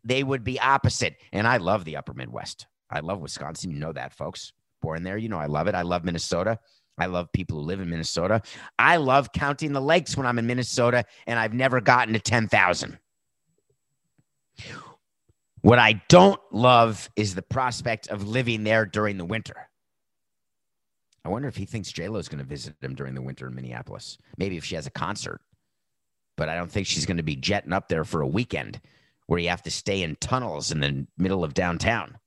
they 0.04 0.24
would 0.24 0.44
be 0.44 0.60
opposite. 0.60 1.18
And 1.32 1.48
I 1.48 1.58
love 1.58 1.86
the 1.86 1.98
upper 1.98 2.14
Midwest. 2.14 2.68
I 2.90 3.00
love 3.00 3.22
Wisconsin. 3.22 3.72
You 3.72 3.80
know 3.80 3.94
that, 3.94 4.14
folks. 4.14 4.54
Born 4.82 5.04
there, 5.04 5.18
you 5.18 5.30
know 5.30 5.40
I 5.40 5.46
love 5.46 5.68
it. 5.68 5.76
I 5.76 5.82
love 5.82 6.04
Minnesota. 6.04 6.60
I 6.98 7.08
love 7.08 7.32
people 7.32 7.58
who 7.58 7.66
live 7.66 7.80
in 7.80 7.90
Minnesota. 7.90 8.42
I 8.78 8.98
love 8.98 9.32
counting 9.32 9.74
the 9.74 9.82
lakes 9.82 10.16
when 10.16 10.28
I'm 10.28 10.38
in 10.38 10.46
Minnesota, 10.46 11.06
and 11.26 11.40
I've 11.40 11.54
never 11.54 11.82
gotten 11.82 12.14
to 12.14 12.20
10,000. 12.20 13.00
What 15.62 15.80
I 15.80 15.94
don't 16.10 16.40
love 16.52 17.10
is 17.16 17.34
the 17.34 17.42
prospect 17.42 18.10
of 18.10 18.28
living 18.28 18.64
there 18.64 18.86
during 18.86 19.18
the 19.18 19.26
winter. 19.26 19.70
I 21.26 21.30
wonder 21.30 21.48
if 21.48 21.56
he 21.56 21.66
thinks 21.66 21.92
JLo 21.92 22.20
is 22.20 22.28
going 22.28 22.44
to 22.44 22.46
visit 22.46 22.76
him 22.82 22.96
during 22.96 23.16
the 23.16 23.22
winter 23.22 23.48
in 23.48 23.56
Minneapolis. 23.56 24.18
Maybe 24.38 24.58
if 24.58 24.66
she 24.66 24.76
has 24.76 24.88
a 24.88 24.92
concert, 24.92 25.40
but 26.36 26.50
I 26.50 26.56
don't 26.56 26.70
think 26.70 26.86
she's 26.86 27.06
going 27.06 27.18
to 27.18 27.24
be 27.24 27.38
jetting 27.38 27.72
up 27.72 27.88
there 27.88 28.04
for 28.04 28.22
a 28.22 28.28
weekend 28.28 28.82
where 29.28 29.40
you 29.40 29.50
have 29.50 29.64
to 29.64 29.72
stay 29.72 30.04
in 30.04 30.16
tunnels 30.18 30.72
in 30.72 30.80
the 30.80 31.08
middle 31.18 31.44
of 31.44 31.54
downtown. 31.54 32.18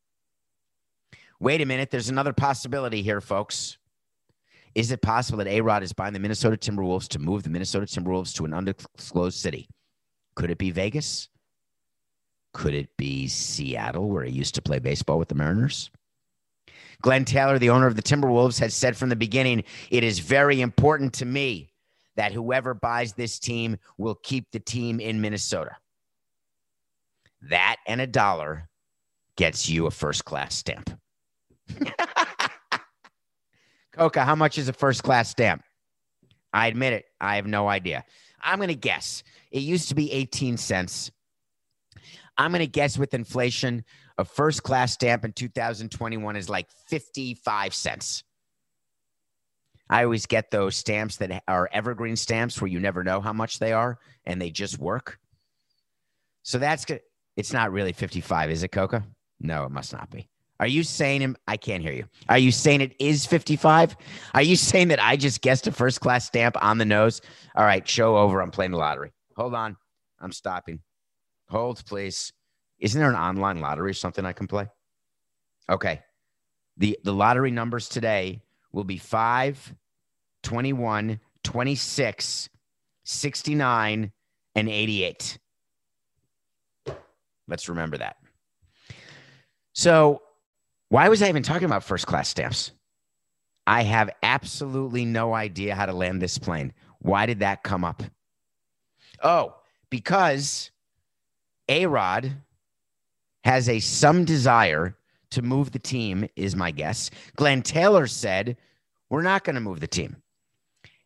Wait 1.38 1.60
a 1.60 1.66
minute, 1.66 1.90
there's 1.90 2.08
another 2.08 2.32
possibility 2.32 3.02
here, 3.02 3.20
folks. 3.20 3.78
Is 4.74 4.90
it 4.90 5.02
possible 5.02 5.38
that 5.38 5.46
A 5.46 5.60
Rod 5.60 5.82
is 5.82 5.92
buying 5.92 6.12
the 6.12 6.18
Minnesota 6.18 6.56
Timberwolves 6.56 7.08
to 7.08 7.18
move 7.18 7.42
the 7.42 7.50
Minnesota 7.50 7.86
Timberwolves 7.86 8.34
to 8.34 8.44
an 8.44 8.54
undisclosed 8.54 9.38
city? 9.38 9.68
Could 10.34 10.50
it 10.50 10.58
be 10.58 10.70
Vegas? 10.70 11.28
Could 12.52 12.74
it 12.74 12.88
be 12.96 13.26
Seattle, 13.28 14.08
where 14.08 14.24
he 14.24 14.32
used 14.32 14.54
to 14.54 14.62
play 14.62 14.78
baseball 14.78 15.18
with 15.18 15.28
the 15.28 15.34
Mariners? 15.34 15.90
Glenn 17.02 17.24
Taylor, 17.24 17.58
the 17.58 17.70
owner 17.70 17.86
of 17.86 17.96
the 17.96 18.02
Timberwolves, 18.02 18.58
has 18.60 18.74
said 18.74 18.96
from 18.96 19.10
the 19.10 19.16
beginning 19.16 19.64
it 19.90 20.02
is 20.02 20.18
very 20.18 20.60
important 20.60 21.12
to 21.14 21.26
me 21.26 21.70
that 22.16 22.32
whoever 22.32 22.72
buys 22.72 23.12
this 23.12 23.38
team 23.38 23.76
will 23.98 24.14
keep 24.22 24.50
the 24.50 24.60
team 24.60 25.00
in 25.00 25.20
Minnesota. 25.20 25.76
That 27.48 27.76
and 27.86 28.00
a 28.00 28.06
dollar 28.06 28.68
gets 29.36 29.68
you 29.68 29.86
a 29.86 29.90
first 29.90 30.24
class 30.24 30.54
stamp. 30.54 30.90
Coca, 33.92 34.24
how 34.24 34.34
much 34.34 34.58
is 34.58 34.68
a 34.68 34.72
first 34.72 35.02
class 35.02 35.30
stamp? 35.30 35.62
I 36.52 36.66
admit 36.68 36.92
it. 36.92 37.04
I 37.20 37.36
have 37.36 37.46
no 37.46 37.68
idea. 37.68 38.04
I'm 38.42 38.58
going 38.58 38.68
to 38.68 38.74
guess. 38.74 39.22
It 39.50 39.60
used 39.60 39.88
to 39.88 39.94
be 39.94 40.12
18 40.12 40.56
cents. 40.56 41.10
I'm 42.38 42.50
going 42.50 42.60
to 42.60 42.66
guess 42.66 42.98
with 42.98 43.14
inflation, 43.14 43.84
a 44.18 44.24
first 44.24 44.62
class 44.62 44.92
stamp 44.92 45.24
in 45.24 45.32
2021 45.32 46.36
is 46.36 46.48
like 46.48 46.68
55 46.88 47.74
cents. 47.74 48.24
I 49.88 50.04
always 50.04 50.26
get 50.26 50.50
those 50.50 50.76
stamps 50.76 51.16
that 51.18 51.42
are 51.46 51.68
evergreen 51.72 52.16
stamps 52.16 52.60
where 52.60 52.68
you 52.68 52.80
never 52.80 53.04
know 53.04 53.20
how 53.20 53.32
much 53.32 53.58
they 53.58 53.72
are 53.72 53.98
and 54.24 54.40
they 54.40 54.50
just 54.50 54.78
work. 54.78 55.18
So 56.42 56.58
that's 56.58 56.84
good. 56.84 57.00
It's 57.36 57.52
not 57.52 57.72
really 57.72 57.92
55, 57.92 58.50
is 58.50 58.62
it, 58.62 58.68
Coca? 58.68 59.04
No, 59.40 59.64
it 59.64 59.70
must 59.70 59.92
not 59.92 60.10
be. 60.10 60.28
Are 60.58 60.66
you 60.66 60.82
saying 60.82 61.20
him? 61.20 61.36
I 61.46 61.58
can't 61.58 61.82
hear 61.82 61.92
you. 61.92 62.06
Are 62.30 62.38
you 62.38 62.50
saying 62.50 62.80
it 62.80 62.96
is 62.98 63.26
55? 63.26 63.94
Are 64.32 64.42
you 64.42 64.56
saying 64.56 64.88
that 64.88 65.02
I 65.02 65.16
just 65.16 65.42
guessed 65.42 65.66
a 65.66 65.72
first 65.72 66.00
class 66.00 66.26
stamp 66.26 66.56
on 66.62 66.78
the 66.78 66.86
nose? 66.86 67.20
All 67.54 67.64
right, 67.64 67.86
show 67.86 68.16
over. 68.16 68.40
I'm 68.40 68.50
playing 68.50 68.70
the 68.70 68.78
lottery. 68.78 69.12
Hold 69.36 69.54
on. 69.54 69.76
I'm 70.18 70.32
stopping. 70.32 70.80
Hold, 71.50 71.84
please. 71.84 72.32
Isn't 72.78 72.98
there 72.98 73.10
an 73.10 73.16
online 73.16 73.60
lottery 73.60 73.90
or 73.90 73.94
something 73.94 74.24
I 74.24 74.32
can 74.32 74.46
play? 74.46 74.66
Okay. 75.68 76.00
The 76.78 76.98
the 77.04 77.12
lottery 77.12 77.50
numbers 77.50 77.88
today 77.88 78.40
will 78.72 78.84
be 78.84 78.98
5, 78.98 79.74
21, 80.42 81.20
26, 81.42 82.48
69, 83.04 84.12
and 84.54 84.68
88. 84.68 85.38
Let's 87.48 87.68
remember 87.68 87.98
that. 87.98 88.16
So, 89.74 90.22
why 90.88 91.08
was 91.08 91.22
I 91.22 91.28
even 91.28 91.42
talking 91.42 91.64
about 91.64 91.84
first 91.84 92.06
class 92.06 92.28
stamps? 92.28 92.72
I 93.66 93.82
have 93.82 94.10
absolutely 94.22 95.04
no 95.04 95.34
idea 95.34 95.74
how 95.74 95.86
to 95.86 95.92
land 95.92 96.22
this 96.22 96.38
plane. 96.38 96.72
Why 97.00 97.26
did 97.26 97.40
that 97.40 97.64
come 97.64 97.84
up? 97.84 98.02
Oh, 99.22 99.54
because 99.90 100.70
A 101.68 101.86
Rod 101.86 102.32
has 103.44 103.68
a 103.68 103.80
some 103.80 104.24
desire 104.24 104.96
to 105.30 105.42
move 105.42 105.72
the 105.72 105.78
team, 105.78 106.28
is 106.36 106.54
my 106.54 106.70
guess. 106.70 107.10
Glenn 107.36 107.62
Taylor 107.62 108.06
said, 108.06 108.56
We're 109.10 109.22
not 109.22 109.44
going 109.44 109.54
to 109.54 109.60
move 109.60 109.80
the 109.80 109.86
team. 109.86 110.16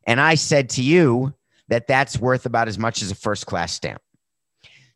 And 0.07 0.20
I 0.20 0.35
said 0.35 0.70
to 0.70 0.83
you 0.83 1.35
that 1.68 1.87
that's 1.87 2.18
worth 2.18 2.46
about 2.46 2.68
as 2.68 2.79
much 2.79 3.03
as 3.03 3.11
a 3.11 3.14
first 3.14 3.46
class 3.46 3.72
stamp. 3.72 4.03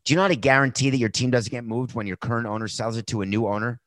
Do 0.05 0.13
you 0.13 0.17
know 0.17 0.21
how 0.21 0.27
to 0.29 0.35
guarantee 0.35 0.91
that 0.91 0.97
your 0.97 1.09
team 1.09 1.31
doesn't 1.31 1.51
get 1.51 1.65
moved 1.65 1.95
when 1.95 2.05
your 2.05 2.17
current 2.17 2.45
owner 2.45 2.67
sells 2.67 2.95
it 2.95 3.07
to 3.07 3.21
a 3.21 3.25
new 3.25 3.47
owner? 3.47 3.81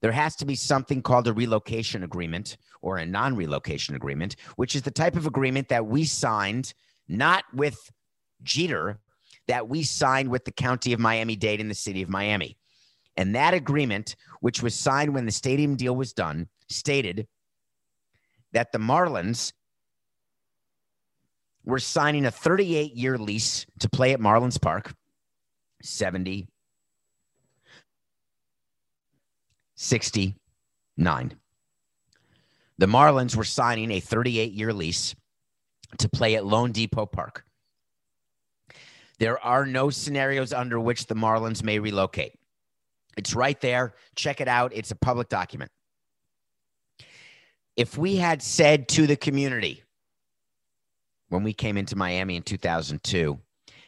There 0.00 0.12
has 0.12 0.34
to 0.36 0.46
be 0.46 0.54
something 0.54 1.02
called 1.02 1.28
a 1.28 1.32
relocation 1.32 2.02
agreement 2.02 2.56
or 2.80 2.96
a 2.96 3.06
non 3.06 3.36
relocation 3.36 3.94
agreement, 3.94 4.36
which 4.56 4.74
is 4.74 4.82
the 4.82 4.90
type 4.90 5.14
of 5.14 5.26
agreement 5.26 5.68
that 5.68 5.86
we 5.86 6.04
signed 6.04 6.72
not 7.06 7.44
with 7.52 7.90
Jeter, 8.42 8.98
that 9.46 9.68
we 9.68 9.82
signed 9.82 10.30
with 10.30 10.44
the 10.44 10.50
county 10.50 10.92
of 10.92 11.00
Miami 11.00 11.36
Dade 11.36 11.60
and 11.60 11.70
the 11.70 11.74
city 11.74 12.02
of 12.02 12.08
Miami. 12.08 12.56
And 13.16 13.34
that 13.34 13.54
agreement, 13.54 14.16
which 14.40 14.62
was 14.62 14.74
signed 14.74 15.14
when 15.14 15.26
the 15.26 15.32
stadium 15.32 15.76
deal 15.76 15.96
was 15.96 16.12
done, 16.12 16.48
stated 16.68 17.26
that 18.52 18.72
the 18.72 18.78
Marlins 18.78 19.52
we're 21.66 21.80
signing 21.80 22.24
a 22.24 22.30
38 22.30 22.94
year 22.94 23.18
lease 23.18 23.66
to 23.80 23.90
play 23.90 24.12
at 24.12 24.20
Marlins 24.20 24.60
Park, 24.60 24.94
70, 25.82 26.48
69. 29.74 31.36
The 32.78 32.86
Marlins 32.86 33.36
were 33.36 33.44
signing 33.44 33.90
a 33.90 34.00
38 34.00 34.52
year 34.52 34.72
lease 34.72 35.14
to 35.98 36.08
play 36.08 36.36
at 36.36 36.44
loanDepot 36.44 37.10
Park. 37.10 37.44
There 39.18 39.42
are 39.42 39.66
no 39.66 39.90
scenarios 39.90 40.52
under 40.52 40.78
which 40.78 41.06
the 41.06 41.14
Marlins 41.14 41.62
may 41.62 41.78
relocate. 41.78 42.34
It's 43.16 43.34
right 43.34 43.58
there. 43.60 43.94
Check 44.14 44.40
it 44.40 44.48
out. 44.48 44.72
It's 44.74 44.90
a 44.90 44.96
public 44.96 45.28
document. 45.28 45.70
If 47.76 47.98
we 47.98 48.16
had 48.16 48.42
said 48.42 48.88
to 48.90 49.06
the 49.06 49.16
community 49.16 49.82
when 51.28 51.42
we 51.42 51.52
came 51.52 51.76
into 51.76 51.96
Miami 51.96 52.36
in 52.36 52.42
2002, 52.42 53.38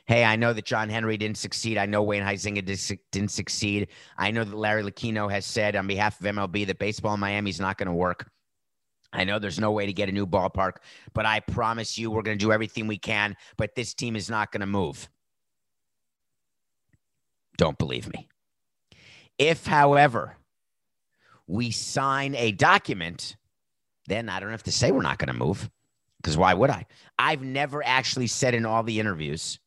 hey, 0.06 0.24
I 0.24 0.36
know 0.36 0.52
that 0.52 0.64
John 0.64 0.88
Henry 0.88 1.16
didn't 1.16 1.36
succeed. 1.36 1.76
I 1.76 1.86
know 1.86 2.02
Wayne 2.02 2.22
Huizenga 2.22 2.64
didn't 3.12 3.30
succeed. 3.30 3.88
I 4.16 4.30
know 4.30 4.42
that 4.42 4.56
Larry 4.56 4.82
Lucchino 4.82 5.30
has 5.30 5.44
said 5.44 5.76
on 5.76 5.86
behalf 5.86 6.18
of 6.18 6.26
MLB 6.26 6.66
that 6.66 6.78
baseball 6.78 7.14
in 7.14 7.20
Miami 7.20 7.50
is 7.50 7.60
not 7.60 7.76
going 7.76 7.88
to 7.88 7.92
work. 7.92 8.30
I 9.12 9.24
know 9.24 9.38
there's 9.38 9.58
no 9.58 9.72
way 9.72 9.86
to 9.86 9.92
get 9.92 10.08
a 10.08 10.12
new 10.12 10.26
ballpark, 10.26 10.76
but 11.14 11.26
I 11.26 11.40
promise 11.40 11.96
you 11.96 12.10
we're 12.10 12.22
going 12.22 12.38
to 12.38 12.44
do 12.44 12.52
everything 12.52 12.86
we 12.86 12.98
can, 12.98 13.36
but 13.56 13.74
this 13.74 13.94
team 13.94 14.16
is 14.16 14.28
not 14.28 14.50
going 14.50 14.60
to 14.60 14.66
move. 14.66 15.08
Don't 17.56 17.78
believe 17.78 18.10
me. 18.12 18.28
If, 19.38 19.66
however, 19.66 20.36
we 21.46 21.70
sign 21.70 22.34
a 22.34 22.52
document, 22.52 23.36
then 24.06 24.28
I 24.28 24.40
don't 24.40 24.50
have 24.50 24.62
to 24.64 24.72
say 24.72 24.90
we're 24.90 25.02
not 25.02 25.18
going 25.18 25.28
to 25.28 25.34
move 25.34 25.70
because 26.22 26.36
why 26.36 26.54
would 26.54 26.70
I? 26.70 26.86
I've 27.18 27.42
never 27.42 27.84
actually 27.84 28.26
said 28.26 28.54
in 28.54 28.66
all 28.66 28.82
the 28.82 29.00
interviews 29.00 29.58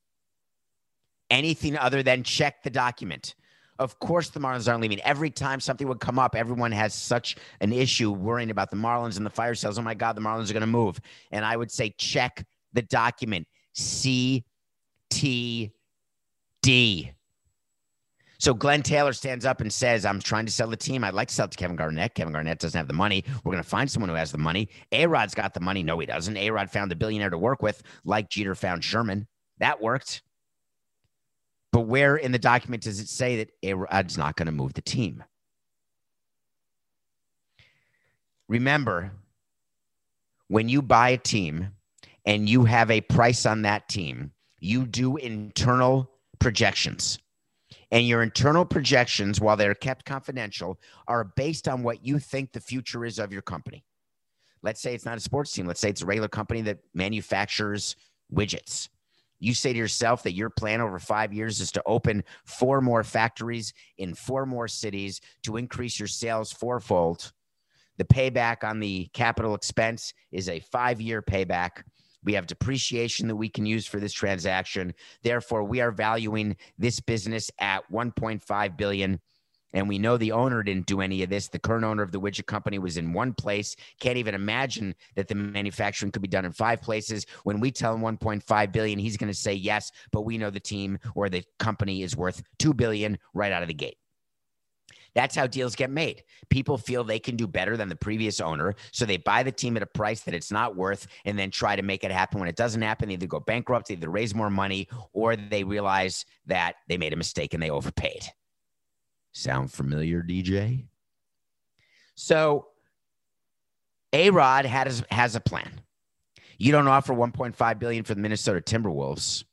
anything 1.30 1.78
other 1.78 2.04
than 2.04 2.24
check 2.24 2.62
the 2.64 2.70
document. 2.70 3.36
Of 3.80 3.98
course, 4.00 4.30
the 4.30 4.40
Marlins 4.40 4.70
aren't 4.70 4.82
leaving. 4.82 5.02
Every 5.02 5.32
time 5.32 5.60
something 5.60 5.88
would 5.88 6.00
come 6.00 6.20
up, 6.20 6.36
everyone 6.36 6.72
has 6.72 6.94
such 6.94 7.36
an 7.62 7.74
issue 7.74 8.12
worrying 8.12 8.52
about 8.52 8.70
the 8.70 8.78
Marlins 8.78 9.18
and 9.18 9.26
the 9.26 9.32
fire 9.32 9.56
sales. 9.56 9.80
Oh 9.80 9.82
my 9.82 9.96
God, 9.96 10.16
the 10.16 10.22
Marlins 10.22 10.50
are 10.50 10.54
going 10.54 10.62
to 10.62 10.68
move. 10.68 11.00
And 11.32 11.44
I 11.44 11.58
would 11.58 11.72
say, 11.72 11.96
check 11.98 12.46
the 12.74 12.84
document 12.84 13.48
C 13.74 14.44
T 15.10 15.72
D. 16.62 17.12
So 18.42 18.56
Glenn 18.56 18.82
Taylor 18.82 19.14
stands 19.14 19.46
up 19.46 19.62
and 19.62 19.72
says, 19.72 20.04
I'm 20.04 20.20
trying 20.20 20.48
to 20.48 20.52
sell 20.52 20.68
the 20.68 20.76
team. 20.76 21.04
I'd 21.04 21.14
like 21.14 21.28
to 21.28 21.34
sell 21.34 21.46
it 21.46 21.52
to 21.52 21.58
Kevin 21.58 21.76
Garnett. 21.76 22.16
Kevin 22.16 22.34
Garnett 22.34 22.58
doesn't 22.58 22.76
have 22.76 22.88
the 22.88 22.94
money. 22.94 23.24
We're 23.44 23.52
going 23.52 23.64
to 23.64 23.70
find 23.70 23.90
someone 23.90 24.10
who 24.10 24.16
has 24.16 24.32
the 24.32 24.40
money. 24.40 24.68
A 24.92 25.06
Rod's 25.06 25.36
got 25.36 25.54
the 25.54 25.60
money. 25.60 25.84
No, 25.84 26.00
he 26.00 26.08
doesn't. 26.08 26.36
A 26.36 26.50
Rod 26.50 26.72
found 26.72 26.92
a 26.92 26.96
billionaire 26.96 27.30
to 27.30 27.38
work 27.38 27.62
with, 27.62 27.84
like 28.04 28.32
Jeter 28.32 28.56
found 28.56 28.84
Sherman. 28.84 29.28
That 29.60 29.80
worked. 29.80 30.24
But 31.72 31.82
where 31.82 32.16
in 32.16 32.32
the 32.32 32.40
document 32.40 32.82
does 32.82 33.00
it 33.00 33.10
say 33.10 33.38
that 33.38 33.52
A 33.62 33.76
Rod's 33.76 34.18
not 34.18 34.38
going 34.38 34.48
to 34.48 34.52
move 34.52 34.74
the 34.74 34.82
team? 34.82 35.24
Remember, 38.50 39.12
when 40.48 40.68
you 40.68 40.82
buy 40.82 41.10
a 41.10 41.18
team 41.18 41.74
and 42.26 42.50
you 42.50 42.66
have 42.66 42.90
a 42.90 43.02
price 43.02 43.46
on 43.46 43.62
that 43.62 43.88
team, 43.88 44.32
you 44.58 44.88
do 44.88 45.18
internal 45.18 46.10
projections. 46.40 47.20
And 47.92 48.08
your 48.08 48.24
internal 48.24 48.66
projections, 48.66 49.42
while 49.42 49.58
they're 49.58 49.76
kept 49.76 50.06
confidential, 50.06 50.80
are 51.08 51.26
based 51.36 51.68
on 51.68 51.84
what 51.84 52.06
you 52.06 52.20
think 52.20 52.52
the 52.52 52.62
future 52.62 53.04
is 53.06 53.20
of 53.20 53.34
your 53.34 53.42
company. 53.42 53.84
Let's 54.64 54.82
say 54.82 54.94
it's 54.94 55.06
not 55.06 55.18
a 55.18 55.22
sports 55.22 55.52
team. 55.52 55.68
Let's 55.68 55.82
say 55.82 55.90
it's 55.90 56.02
a 56.02 56.06
regular 56.06 56.30
company 56.30 56.62
that 56.62 56.80
manufactures 56.94 57.96
widgets. 58.34 58.88
You 59.40 59.56
say 59.56 59.74
to 59.74 59.80
yourself 59.80 60.24
that 60.24 60.34
your 60.34 60.52
plan 60.52 60.82
over 60.82 61.00
five 61.00 61.34
years 61.34 61.60
is 61.60 61.72
to 61.74 61.84
open 61.88 62.24
four 62.46 62.80
more 62.80 63.04
factories 63.04 63.74
in 63.98 64.14
four 64.14 64.46
more 64.46 64.68
cities 64.68 65.20
to 65.44 65.58
increase 65.58 66.00
your 66.00 66.08
sales 66.08 66.52
fourfold. 66.52 67.34
The 67.98 68.06
payback 68.06 68.64
on 68.64 68.80
the 68.80 69.10
capital 69.14 69.56
expense 69.56 70.14
is 70.32 70.48
a 70.48 70.60
five 70.60 71.02
year 71.02 71.22
payback. 71.24 71.84
We 72.24 72.34
have 72.34 72.48
depreciation 72.48 73.28
that 73.28 73.36
we 73.36 73.50
can 73.50 73.66
use 73.66 73.86
for 73.86 74.00
this 74.00 74.14
transaction. 74.14 74.94
Therefore, 75.24 75.64
we 75.64 75.82
are 75.82 75.92
valuing 75.92 76.56
this 76.78 77.00
business 77.00 77.50
at 77.60 77.90
1.5 77.92 78.78
billion. 78.78 79.20
And 79.74 79.88
we 79.88 80.00
know 80.00 80.18
the 80.18 80.34
owner 80.34 80.64
didn't 80.64 80.86
do 80.86 81.02
any 81.02 81.24
of 81.24 81.30
this. 81.30 81.48
The 81.48 81.60
current 81.60 81.86
owner 81.86 82.04
of 82.04 82.12
the 82.12 82.20
widget 82.20 82.46
company 82.46 82.78
was 82.78 82.98
in 82.98 83.14
one 83.14 83.34
place. 83.34 83.76
Can't 84.00 84.18
even 84.18 84.36
imagine 84.36 84.96
that 85.16 85.28
the 85.28 85.36
manufacturing 85.36 86.12
could 86.12 86.22
be 86.22 86.28
done 86.28 86.46
in 86.46 86.52
five 86.52 86.82
places. 86.82 87.26
When 87.44 87.60
we 87.60 87.72
tell 87.72 87.96
him 87.96 88.02
1.5 88.02 88.72
billion, 88.72 89.00
he's 89.00 89.18
going 89.18 89.32
to 89.32 89.38
say 89.38 89.54
yes, 89.54 89.92
but 90.12 90.26
we 90.26 90.38
know 90.38 90.50
the 90.50 90.60
team 90.60 91.00
or 91.16 91.30
the 91.30 91.44
company 91.58 92.04
is 92.04 92.18
worth 92.18 92.44
2 92.60 92.74
billion 92.74 93.18
right 93.34 93.52
out 93.52 93.62
of 93.62 93.70
the 93.70 93.74
gate. 93.74 93.98
That's 95.14 95.36
how 95.36 95.48
deals 95.48 95.76
get 95.76 95.90
made. 95.90 96.24
People 96.50 96.78
feel 96.78 97.04
they 97.04 97.20
can 97.20 97.36
do 97.36 97.48
better 97.48 97.76
than 97.76 97.90
the 97.90 97.96
previous 97.96 98.40
owner. 98.40 98.76
So 98.92 99.06
they 99.06 99.18
buy 99.18 99.44
the 99.44 99.52
team 99.52 99.76
at 99.76 99.84
a 99.84 99.88
price 99.88 100.22
that 100.22 100.34
it's 100.34 100.52
not 100.52 100.76
worth 100.76 101.08
and 101.26 101.38
then 101.38 101.52
try 101.52 101.76
to 101.76 101.82
make 101.82 102.04
it 102.04 102.12
happen. 102.12 102.40
When 102.40 102.50
it 102.50 102.56
doesn't 102.56 102.82
happen, 102.82 103.10
they 103.10 103.16
either 103.16 103.28
go 103.28 103.40
bankrupt, 103.40 103.88
they 103.88 103.96
either 103.96 104.10
raise 104.10 104.34
more 104.34 104.50
money, 104.50 104.88
or 105.14 105.36
they 105.36 105.64
realize 105.64 106.26
that 106.46 106.76
they 106.88 106.98
made 106.98 107.14
a 107.14 107.18
mistake 107.18 107.54
and 107.54 107.62
they 107.62 107.70
overpaid. 107.70 108.24
Sound 109.34 109.72
familiar, 109.72 110.22
DJ? 110.22 110.86
So 112.16 112.68
A 114.14 114.30
Rod 114.30 114.66
has, 114.66 115.04
has 115.12 115.36
a 115.36 115.42
plan. 115.42 115.82
You 116.58 116.72
don't 116.72 116.88
offer 116.88 117.14
1.5 117.14 117.80
billion 117.80 118.04
for 118.04 118.14
the 118.14 118.22
Minnesota 118.22 118.62
Timberwolves 118.62 119.44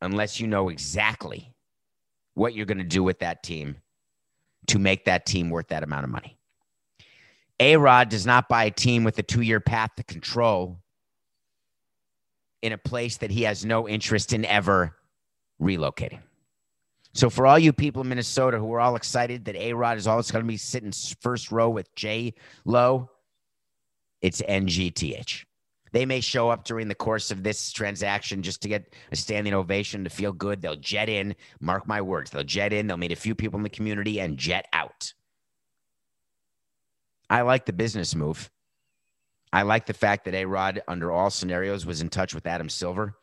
unless 0.00 0.38
you 0.38 0.46
know 0.46 0.68
exactly 0.68 1.54
what 2.34 2.54
you're 2.54 2.66
going 2.66 2.78
to 2.78 2.84
do 2.84 3.02
with 3.02 3.20
that 3.20 3.42
team 3.42 3.76
to 4.68 4.78
make 4.78 5.04
that 5.04 5.26
team 5.26 5.50
worth 5.50 5.68
that 5.68 5.82
amount 5.82 6.04
of 6.04 6.10
money. 6.10 6.38
A 7.60 7.76
Rod 7.76 8.08
does 8.08 8.26
not 8.26 8.48
buy 8.48 8.64
a 8.64 8.70
team 8.70 9.04
with 9.04 9.18
a 9.18 9.22
two 9.22 9.42
year 9.42 9.60
path 9.60 9.90
to 9.96 10.04
control 10.04 10.80
in 12.62 12.72
a 12.72 12.78
place 12.78 13.18
that 13.18 13.30
he 13.30 13.42
has 13.42 13.64
no 13.64 13.88
interest 13.88 14.32
in 14.32 14.44
ever 14.44 14.96
relocating. 15.60 16.20
So, 17.12 17.30
for 17.30 17.46
all 17.46 17.58
you 17.58 17.72
people 17.72 18.02
in 18.02 18.08
Minnesota 18.08 18.58
who 18.58 18.72
are 18.72 18.80
all 18.80 18.96
excited 18.96 19.44
that 19.44 19.54
A 19.54 19.72
Rod 19.72 19.98
is 19.98 20.08
always 20.08 20.30
going 20.30 20.44
to 20.44 20.48
be 20.48 20.56
sitting 20.56 20.92
first 21.20 21.52
row 21.52 21.70
with 21.70 21.94
J 21.94 22.34
Lo, 22.64 23.08
it's 24.20 24.42
NGTH. 24.42 25.44
They 25.94 26.06
may 26.06 26.20
show 26.20 26.50
up 26.50 26.64
during 26.64 26.88
the 26.88 26.94
course 26.96 27.30
of 27.30 27.44
this 27.44 27.70
transaction 27.70 28.42
just 28.42 28.60
to 28.62 28.68
get 28.68 28.92
a 29.12 29.16
standing 29.16 29.54
ovation 29.54 30.02
to 30.02 30.10
feel 30.10 30.32
good. 30.32 30.60
They'll 30.60 30.74
jet 30.74 31.08
in, 31.08 31.36
mark 31.60 31.86
my 31.86 32.02
words. 32.02 32.32
They'll 32.32 32.42
jet 32.42 32.72
in, 32.72 32.88
they'll 32.88 32.96
meet 32.96 33.12
a 33.12 33.16
few 33.16 33.36
people 33.36 33.58
in 33.58 33.62
the 33.62 33.70
community 33.70 34.18
and 34.18 34.36
jet 34.36 34.66
out. 34.72 35.14
I 37.30 37.42
like 37.42 37.64
the 37.64 37.72
business 37.72 38.12
move. 38.16 38.50
I 39.52 39.62
like 39.62 39.86
the 39.86 39.94
fact 39.94 40.24
that 40.24 40.34
A 40.34 40.46
Rod, 40.46 40.82
under 40.88 41.12
all 41.12 41.30
scenarios, 41.30 41.86
was 41.86 42.00
in 42.00 42.08
touch 42.08 42.34
with 42.34 42.48
Adam 42.48 42.68
Silver. 42.68 43.14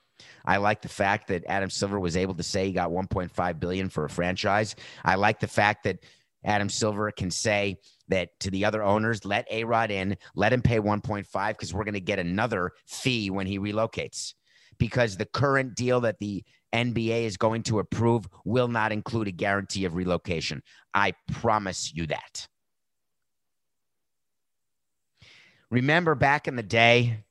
I 0.45 0.55
like 0.55 0.81
the 0.81 0.87
fact 0.87 1.27
that 1.27 1.43
Adam 1.47 1.69
Silver 1.69 1.99
was 1.99 2.15
able 2.15 2.35
to 2.35 2.43
say 2.43 2.67
he 2.67 2.71
got 2.71 2.89
1.5 2.89 3.59
billion 3.59 3.89
for 3.89 4.05
a 4.05 4.09
franchise. 4.09 4.77
I 5.03 5.15
like 5.15 5.41
the 5.41 5.47
fact 5.47 5.83
that 5.83 6.05
Adam 6.43 6.69
Silver 6.69 7.11
can 7.11 7.31
say 7.31 7.77
that 8.07 8.29
to 8.39 8.49
the 8.51 8.65
other 8.65 8.83
owners, 8.83 9.25
let 9.25 9.47
A 9.51 9.63
Rod 9.63 9.91
in, 9.91 10.17
let 10.35 10.53
him 10.53 10.61
pay 10.61 10.79
1.5 10.79 11.49
because 11.49 11.73
we're 11.73 11.83
going 11.83 11.93
to 11.93 11.99
get 11.99 12.19
another 12.19 12.71
fee 12.87 13.29
when 13.29 13.47
he 13.47 13.59
relocates. 13.59 14.33
Because 14.77 15.15
the 15.15 15.25
current 15.25 15.75
deal 15.75 16.01
that 16.01 16.19
the 16.19 16.43
NBA 16.73 17.23
is 17.23 17.37
going 17.37 17.63
to 17.63 17.79
approve 17.79 18.27
will 18.45 18.67
not 18.67 18.91
include 18.91 19.27
a 19.27 19.31
guarantee 19.31 19.85
of 19.85 19.95
relocation. 19.95 20.63
I 20.93 21.13
promise 21.31 21.93
you 21.93 22.07
that. 22.07 22.47
Remember 25.69 26.15
back 26.15 26.47
in 26.47 26.55
the 26.55 26.63
day 26.63 27.23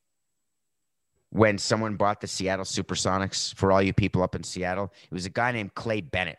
when 1.30 1.58
someone 1.58 1.96
bought 1.96 2.20
the 2.20 2.26
Seattle 2.26 2.64
Supersonics 2.64 3.54
for 3.54 3.72
all 3.72 3.82
you 3.82 3.92
people 3.92 4.22
up 4.22 4.34
in 4.34 4.42
Seattle? 4.42 4.92
It 5.10 5.14
was 5.14 5.26
a 5.26 5.30
guy 5.30 5.52
named 5.52 5.74
Clay 5.74 6.00
Bennett 6.00 6.38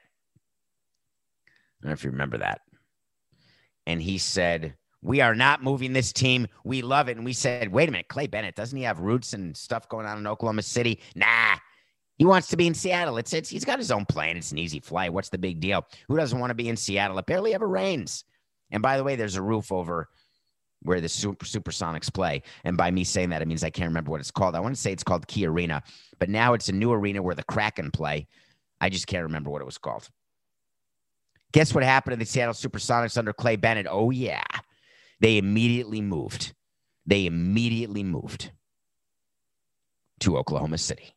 don't 1.81 1.89
know 1.89 1.93
if 1.93 2.03
you 2.03 2.11
remember 2.11 2.37
that. 2.39 2.61
And 3.87 4.01
he 4.01 4.17
said, 4.17 4.75
We 5.01 5.21
are 5.21 5.35
not 5.35 5.63
moving 5.63 5.93
this 5.93 6.13
team. 6.13 6.47
We 6.63 6.81
love 6.81 7.09
it. 7.09 7.17
And 7.17 7.25
we 7.25 7.33
said, 7.33 7.71
Wait 7.71 7.89
a 7.89 7.91
minute, 7.91 8.07
Clay 8.07 8.27
Bennett, 8.27 8.55
doesn't 8.55 8.77
he 8.77 8.83
have 8.83 8.99
roots 8.99 9.33
and 9.33 9.55
stuff 9.55 9.89
going 9.89 10.05
on 10.05 10.17
in 10.17 10.27
Oklahoma 10.27 10.61
City? 10.61 10.99
Nah. 11.15 11.55
He 12.17 12.25
wants 12.25 12.49
to 12.49 12.57
be 12.57 12.67
in 12.67 12.75
Seattle. 12.75 13.17
It's, 13.17 13.33
it's 13.33 13.49
he's 13.49 13.65
got 13.65 13.79
his 13.79 13.89
own 13.89 14.05
plane. 14.05 14.37
It's 14.37 14.51
an 14.51 14.59
easy 14.59 14.79
flight. 14.79 15.11
What's 15.11 15.29
the 15.29 15.39
big 15.39 15.59
deal? 15.59 15.87
Who 16.07 16.17
doesn't 16.17 16.37
want 16.37 16.51
to 16.51 16.55
be 16.55 16.69
in 16.69 16.77
Seattle? 16.77 17.17
It 17.17 17.25
barely 17.25 17.55
ever 17.55 17.67
rains. 17.67 18.25
And 18.69 18.83
by 18.83 18.97
the 18.97 19.03
way, 19.03 19.15
there's 19.15 19.37
a 19.37 19.41
roof 19.41 19.71
over 19.71 20.07
where 20.83 21.01
the 21.01 21.09
super 21.09 21.45
supersonics 21.45 22.13
play. 22.13 22.43
And 22.63 22.77
by 22.77 22.91
me 22.91 23.03
saying 23.03 23.29
that, 23.29 23.41
it 23.41 23.47
means 23.47 23.63
I 23.63 23.69
can't 23.69 23.89
remember 23.89 24.11
what 24.11 24.19
it's 24.19 24.31
called. 24.31 24.55
I 24.55 24.59
want 24.59 24.75
to 24.75 24.81
say 24.81 24.91
it's 24.91 25.03
called 25.03 25.27
Key 25.27 25.47
Arena, 25.47 25.83
but 26.19 26.29
now 26.29 26.53
it's 26.53 26.69
a 26.69 26.73
new 26.73 26.91
arena 26.91 27.21
where 27.21 27.35
the 27.35 27.43
Kraken 27.43 27.91
play. 27.91 28.27
I 28.79 28.89
just 28.89 29.07
can't 29.07 29.23
remember 29.23 29.49
what 29.49 29.61
it 29.61 29.65
was 29.65 29.77
called. 29.77 30.09
Guess 31.51 31.73
what 31.73 31.83
happened 31.83 32.13
to 32.13 32.17
the 32.17 32.25
Seattle 32.25 32.53
Supersonics 32.53 33.17
under 33.17 33.33
Clay 33.33 33.55
Bennett? 33.55 33.87
Oh, 33.89 34.09
yeah. 34.09 34.43
They 35.19 35.37
immediately 35.37 36.01
moved. 36.01 36.53
They 37.05 37.25
immediately 37.25 38.03
moved 38.03 38.51
to 40.21 40.37
Oklahoma 40.37 40.77
City. 40.77 41.15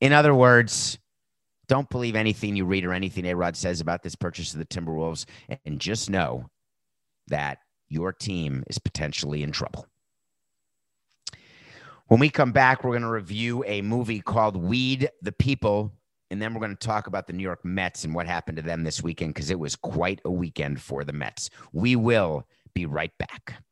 In 0.00 0.12
other 0.12 0.34
words, 0.34 0.98
don't 1.68 1.88
believe 1.90 2.16
anything 2.16 2.56
you 2.56 2.64
read 2.64 2.84
or 2.84 2.92
anything 2.92 3.26
A 3.26 3.34
Rod 3.34 3.56
says 3.56 3.80
about 3.80 4.02
this 4.02 4.14
purchase 4.14 4.52
of 4.52 4.58
the 4.58 4.66
Timberwolves, 4.66 5.26
and 5.64 5.80
just 5.80 6.10
know 6.10 6.48
that 7.28 7.58
your 7.88 8.12
team 8.12 8.64
is 8.68 8.78
potentially 8.78 9.42
in 9.42 9.52
trouble. 9.52 9.86
When 12.08 12.20
we 12.20 12.30
come 12.30 12.52
back, 12.52 12.82
we're 12.84 12.92
going 12.92 13.02
to 13.02 13.08
review 13.08 13.64
a 13.66 13.82
movie 13.82 14.20
called 14.20 14.56
Weed 14.56 15.10
the 15.22 15.32
People 15.32 15.92
And 16.32 16.40
then 16.40 16.54
we're 16.54 16.60
going 16.60 16.74
to 16.74 16.86
talk 16.86 17.06
about 17.06 17.26
the 17.26 17.34
New 17.34 17.42
York 17.42 17.62
Mets 17.62 18.04
and 18.04 18.14
what 18.14 18.26
happened 18.26 18.56
to 18.56 18.62
them 18.62 18.84
this 18.84 19.02
weekend 19.02 19.34
because 19.34 19.50
it 19.50 19.58
was 19.58 19.76
quite 19.76 20.18
a 20.24 20.30
weekend 20.30 20.80
for 20.80 21.04
the 21.04 21.12
Mets. 21.12 21.50
We 21.74 21.94
will 21.94 22.48
be 22.72 22.86
right 22.86 23.12
back. 23.18 23.62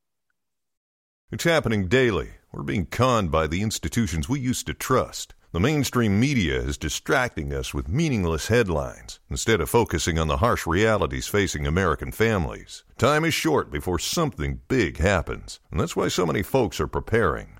It's 1.33 1.44
happening 1.44 1.88
daily. 1.88 2.33
We're 2.53 2.62
being 2.62 2.85
conned 2.85 3.31
by 3.31 3.46
the 3.46 3.62
institutions 3.62 4.29
we 4.29 4.40
used 4.40 4.66
to 4.66 4.75
trust. 4.75 5.33
The 5.53 5.59
mainstream 5.59 6.20
media 6.20 6.61
is 6.61 6.77
distracting 6.77 7.51
us 7.55 7.73
with 7.73 7.88
meaningless 7.88 8.49
headlines 8.49 9.20
instead 9.31 9.62
of 9.62 9.70
focusing 9.70 10.18
on 10.18 10.29
the 10.29 10.37
harsh 10.37 10.66
realities 10.66 11.29
facing 11.29 11.66
American 11.66 12.12
families. 12.12 12.85
Time 12.99 13.25
is 13.25 13.33
short 13.33 13.70
before 13.70 13.99
something 13.99 14.61
big 14.68 14.99
happens, 14.99 15.61
and 15.70 15.81
that's 15.81 15.96
why 15.96 16.09
so 16.09 16.27
many 16.27 16.42
folks 16.42 16.79
are 16.79 16.87
preparing. 16.87 17.60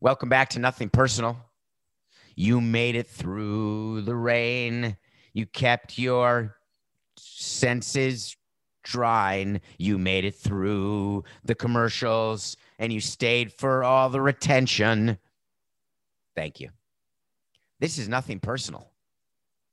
Welcome 0.00 0.28
back 0.28 0.50
to 0.50 0.60
Nothing 0.60 0.90
Personal. 0.90 1.36
You 2.36 2.60
made 2.60 2.94
it 2.94 3.08
through 3.08 4.02
the 4.02 4.14
rain. 4.14 4.96
You 5.32 5.44
kept 5.44 5.98
your 5.98 6.54
senses 7.16 8.36
drying. 8.84 9.60
You 9.76 9.98
made 9.98 10.24
it 10.24 10.36
through 10.36 11.24
the 11.42 11.56
commercials 11.56 12.56
and 12.78 12.92
you 12.92 13.00
stayed 13.00 13.52
for 13.52 13.82
all 13.82 14.08
the 14.08 14.20
retention. 14.20 15.18
Thank 16.36 16.60
you. 16.60 16.68
This 17.80 17.98
is 17.98 18.08
nothing 18.08 18.38
personal. 18.38 18.92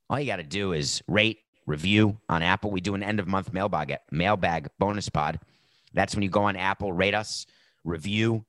All 0.10 0.20
you 0.20 0.26
got 0.26 0.38
to 0.38 0.44
do 0.44 0.74
is 0.74 1.04
rate, 1.08 1.38
review 1.68 2.18
on 2.30 2.42
Apple. 2.42 2.72
We 2.72 2.82
do 2.82 2.96
an 2.96 3.04
end 3.04 3.20
of 3.20 3.28
month 3.28 3.54
mailbag 3.54 3.96
mailbag 4.10 4.70
bonus 4.80 5.08
pod. 5.08 5.40
That's 5.94 6.16
when 6.16 6.24
you 6.24 6.30
go 6.30 6.46
on 6.46 6.56
Apple, 6.56 6.92
rate 6.92 7.14
us, 7.14 7.46
review. 7.84 8.44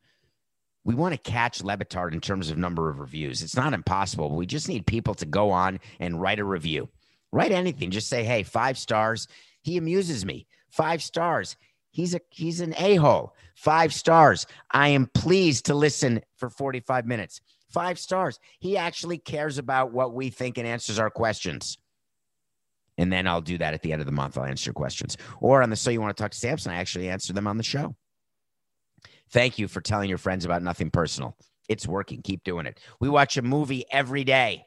We 0.86 0.94
want 0.94 1.14
to 1.14 1.30
catch 1.30 1.64
Le 1.64 1.76
Batard 1.76 2.12
in 2.12 2.20
terms 2.20 2.48
of 2.48 2.58
number 2.58 2.88
of 2.88 3.00
reviews. 3.00 3.42
It's 3.42 3.56
not 3.56 3.72
impossible, 3.72 4.36
we 4.36 4.46
just 4.46 4.68
need 4.68 4.86
people 4.86 5.14
to 5.16 5.26
go 5.26 5.50
on 5.50 5.80
and 5.98 6.20
write 6.20 6.38
a 6.38 6.44
review. 6.44 6.88
Write 7.32 7.50
anything. 7.50 7.90
Just 7.90 8.08
say, 8.08 8.22
hey, 8.22 8.44
five 8.44 8.78
stars. 8.78 9.26
He 9.62 9.78
amuses 9.78 10.24
me. 10.24 10.46
Five 10.70 11.02
stars. 11.02 11.56
He's 11.90 12.14
a 12.14 12.20
he's 12.30 12.60
an 12.60 12.72
a-hole. 12.78 13.34
Five 13.56 13.92
stars. 13.92 14.46
I 14.70 14.90
am 14.90 15.10
pleased 15.12 15.66
to 15.66 15.74
listen 15.74 16.22
for 16.36 16.48
45 16.48 17.04
minutes. 17.04 17.40
Five 17.68 17.98
stars. 17.98 18.38
He 18.60 18.76
actually 18.76 19.18
cares 19.18 19.58
about 19.58 19.92
what 19.92 20.14
we 20.14 20.30
think 20.30 20.56
and 20.56 20.68
answers 20.68 21.00
our 21.00 21.10
questions. 21.10 21.78
And 22.96 23.12
then 23.12 23.26
I'll 23.26 23.40
do 23.40 23.58
that 23.58 23.74
at 23.74 23.82
the 23.82 23.92
end 23.92 24.02
of 24.02 24.06
the 24.06 24.12
month. 24.12 24.38
I'll 24.38 24.44
answer 24.44 24.68
your 24.68 24.74
questions. 24.74 25.16
Or 25.40 25.62
on 25.62 25.70
the 25.70 25.76
So 25.76 25.90
You 25.90 26.00
Want 26.00 26.16
to 26.16 26.22
Talk 26.22 26.30
to 26.30 26.38
Samson, 26.38 26.70
I 26.70 26.76
actually 26.76 27.08
answer 27.08 27.32
them 27.32 27.48
on 27.48 27.56
the 27.56 27.64
show. 27.64 27.96
Thank 29.30 29.58
you 29.58 29.68
for 29.68 29.80
telling 29.80 30.08
your 30.08 30.18
friends 30.18 30.44
about 30.44 30.62
nothing 30.62 30.90
personal. 30.90 31.36
It's 31.68 31.86
working. 31.86 32.22
Keep 32.22 32.44
doing 32.44 32.66
it. 32.66 32.80
We 33.00 33.08
watch 33.08 33.36
a 33.36 33.42
movie 33.42 33.84
every 33.90 34.24
day. 34.24 34.66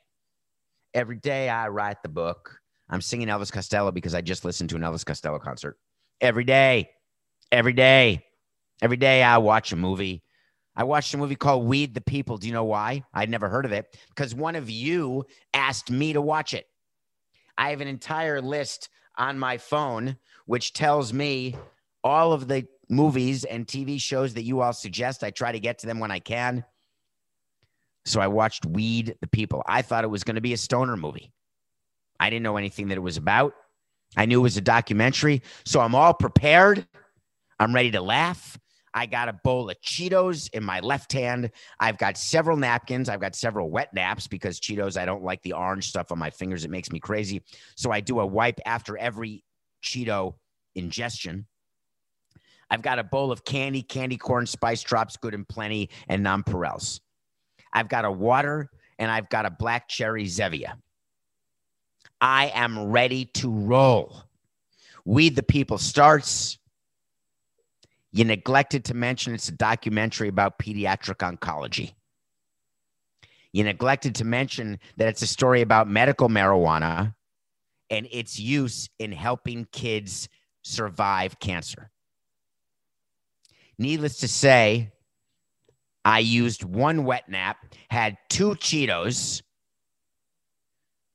Every 0.93 1.17
day 1.17 1.49
I 1.49 1.69
write 1.69 2.01
the 2.03 2.09
book. 2.09 2.59
I'm 2.89 3.01
singing 3.01 3.27
Elvis 3.27 3.51
Costello 3.51 3.91
because 3.91 4.13
I 4.13 4.21
just 4.21 4.43
listened 4.43 4.69
to 4.71 4.75
an 4.75 4.81
Elvis 4.81 5.05
Costello 5.05 5.39
concert. 5.39 5.77
Every 6.19 6.43
day. 6.43 6.89
Every 7.51 7.73
day. 7.73 8.25
Every 8.81 8.97
day 8.97 9.23
I 9.23 9.37
watch 9.37 9.71
a 9.71 9.75
movie. 9.75 10.23
I 10.75 10.83
watched 10.83 11.13
a 11.13 11.17
movie 11.17 11.35
called 11.35 11.65
Weed 11.65 11.93
the 11.93 12.01
People. 12.01 12.37
Do 12.37 12.47
you 12.47 12.53
know 12.53 12.63
why? 12.63 13.03
I'd 13.13 13.29
never 13.29 13.49
heard 13.49 13.65
of 13.65 13.71
it 13.71 13.97
because 14.09 14.33
one 14.33 14.55
of 14.55 14.69
you 14.69 15.25
asked 15.53 15.91
me 15.91 16.13
to 16.13 16.21
watch 16.21 16.53
it. 16.53 16.65
I 17.57 17.71
have 17.71 17.81
an 17.81 17.87
entire 17.87 18.41
list 18.41 18.89
on 19.17 19.37
my 19.37 19.57
phone 19.57 20.17
which 20.45 20.73
tells 20.73 21.13
me 21.13 21.55
all 22.03 22.33
of 22.33 22.47
the 22.47 22.67
movies 22.89 23.43
and 23.43 23.67
TV 23.67 23.99
shows 23.99 24.33
that 24.33 24.43
you 24.43 24.61
all 24.61 24.73
suggest. 24.73 25.23
I 25.23 25.31
try 25.31 25.51
to 25.51 25.59
get 25.59 25.79
to 25.79 25.87
them 25.87 25.99
when 25.99 26.11
I 26.11 26.19
can. 26.19 26.63
So 28.05 28.19
I 28.19 28.27
watched 28.27 28.65
Weed 28.65 29.15
the 29.21 29.27
People. 29.27 29.63
I 29.67 29.81
thought 29.81 30.03
it 30.03 30.09
was 30.09 30.23
going 30.23 30.35
to 30.35 30.41
be 30.41 30.53
a 30.53 30.57
stoner 30.57 30.97
movie. 30.97 31.31
I 32.19 32.29
didn't 32.29 32.43
know 32.43 32.57
anything 32.57 32.87
that 32.89 32.97
it 32.97 33.01
was 33.01 33.17
about. 33.17 33.53
I 34.17 34.25
knew 34.25 34.39
it 34.39 34.43
was 34.43 34.57
a 34.57 34.61
documentary. 34.61 35.43
So 35.65 35.79
I'm 35.79 35.95
all 35.95 36.13
prepared. 36.13 36.87
I'm 37.59 37.73
ready 37.75 37.91
to 37.91 38.01
laugh. 38.01 38.57
I 38.93 39.05
got 39.05 39.29
a 39.29 39.33
bowl 39.33 39.69
of 39.69 39.79
Cheetos 39.81 40.49
in 40.53 40.63
my 40.63 40.79
left 40.79 41.13
hand. 41.13 41.51
I've 41.79 41.97
got 41.97 42.17
several 42.17 42.57
napkins. 42.57 43.07
I've 43.07 43.21
got 43.21 43.35
several 43.35 43.69
wet 43.69 43.93
naps 43.93 44.27
because 44.27 44.59
Cheetos, 44.59 44.97
I 44.97 45.05
don't 45.05 45.23
like 45.23 45.41
the 45.43 45.53
orange 45.53 45.87
stuff 45.87 46.11
on 46.11 46.17
my 46.17 46.31
fingers. 46.31 46.65
It 46.65 46.71
makes 46.71 46.91
me 46.91 46.99
crazy. 46.99 47.43
So 47.75 47.91
I 47.91 47.99
do 47.99 48.19
a 48.19 48.25
wipe 48.25 48.59
after 48.65 48.97
every 48.97 49.43
Cheeto 49.83 50.35
ingestion. 50.75 51.45
I've 52.69 52.81
got 52.81 52.99
a 52.99 53.03
bowl 53.03 53.31
of 53.31 53.43
candy, 53.45 53.81
candy 53.81 54.17
corn, 54.17 54.45
spice 54.45 54.81
drops, 54.81 55.17
good 55.17 55.33
and 55.33 55.47
plenty, 55.47 55.89
and 56.07 56.25
nonpareils. 56.25 56.99
I've 57.73 57.89
got 57.89 58.05
a 58.05 58.11
water 58.11 58.69
and 58.97 59.11
I've 59.11 59.29
got 59.29 59.45
a 59.45 59.49
black 59.49 59.87
cherry 59.87 60.25
Zevia. 60.25 60.73
I 62.21 62.51
am 62.53 62.89
ready 62.89 63.25
to 63.25 63.49
roll. 63.49 64.23
Weed 65.05 65.35
the 65.35 65.43
People 65.43 65.77
starts 65.77 66.59
you 68.11 68.25
neglected 68.25 68.85
to 68.85 68.93
mention 68.93 69.33
it's 69.33 69.49
a 69.49 69.53
documentary 69.53 70.29
about 70.29 70.57
pediatric 70.57 71.17
oncology. 71.17 71.93
You 73.53 73.63
neglected 73.63 74.15
to 74.15 74.25
mention 74.25 74.79
that 74.97 75.07
it's 75.07 75.21
a 75.21 75.27
story 75.27 75.61
about 75.61 75.87
medical 75.87 76.27
marijuana 76.27 77.15
and 77.89 78.07
its 78.11 78.39
use 78.39 78.89
in 78.99 79.11
helping 79.11 79.65
kids 79.71 80.29
survive 80.63 81.39
cancer. 81.39 81.91
Needless 83.79 84.17
to 84.19 84.27
say, 84.27 84.91
I 86.05 86.19
used 86.19 86.63
one 86.63 87.05
wet 87.05 87.29
nap, 87.29 87.57
had 87.89 88.17
two 88.29 88.51
Cheetos. 88.51 89.41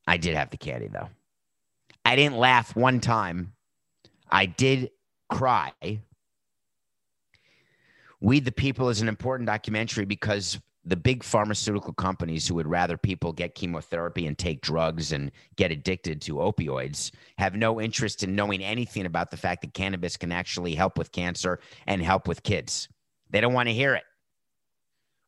I 0.07 0.17
did 0.17 0.35
have 0.35 0.49
the 0.49 0.57
candy 0.57 0.87
though. 0.87 1.09
I 2.03 2.15
didn't 2.15 2.37
laugh 2.37 2.75
one 2.75 2.99
time. 2.99 3.53
I 4.29 4.47
did 4.47 4.89
cry 5.29 5.71
Weed 8.21 8.45
the 8.45 8.51
People 8.51 8.89
is 8.89 9.01
an 9.01 9.07
important 9.07 9.47
documentary 9.47 10.05
because 10.05 10.59
the 10.85 10.95
big 10.95 11.23
pharmaceutical 11.23 11.93
companies 11.93 12.47
who 12.47 12.55
would 12.55 12.67
rather 12.67 12.97
people 12.97 13.33
get 13.33 13.55
chemotherapy 13.55 14.27
and 14.27 14.37
take 14.37 14.61
drugs 14.61 15.11
and 15.11 15.31
get 15.55 15.71
addicted 15.71 16.21
to 16.21 16.35
opioids 16.35 17.11
have 17.37 17.55
no 17.55 17.81
interest 17.81 18.23
in 18.23 18.35
knowing 18.35 18.63
anything 18.63 19.05
about 19.05 19.31
the 19.31 19.37
fact 19.37 19.61
that 19.61 19.73
cannabis 19.73 20.15
can 20.15 20.31
actually 20.31 20.75
help 20.75 20.97
with 20.97 21.11
cancer 21.11 21.59
and 21.87 22.01
help 22.01 22.27
with 22.27 22.43
kids. 22.43 22.87
They 23.31 23.41
don't 23.41 23.53
want 23.53 23.67
to 23.67 23.73
hear 23.73 23.95
it. 23.95 24.03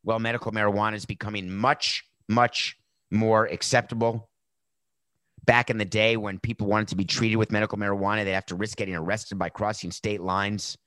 Well, 0.04 0.20
medical 0.20 0.52
marijuana 0.52 0.94
is 0.94 1.06
becoming 1.06 1.50
much, 1.50 2.04
much 2.30 2.78
more 3.10 3.46
acceptable. 3.46 4.30
Back 5.46 5.70
in 5.70 5.78
the 5.78 5.86
day 5.86 6.18
when 6.18 6.40
people 6.40 6.68
wanted 6.68 6.90
to 6.90 6.96
be 6.96 7.06
treated 7.06 7.38
with 7.38 7.52
medical 7.52 7.78
marijuana, 7.78 8.26
they 8.26 8.32
have 8.32 8.46
to 8.48 8.56
risk 8.56 8.78
getting 8.78 8.96
arrested 8.96 9.40
by 9.40 9.50
crossing 9.50 9.92
state 9.92 10.22
lines 10.22 10.78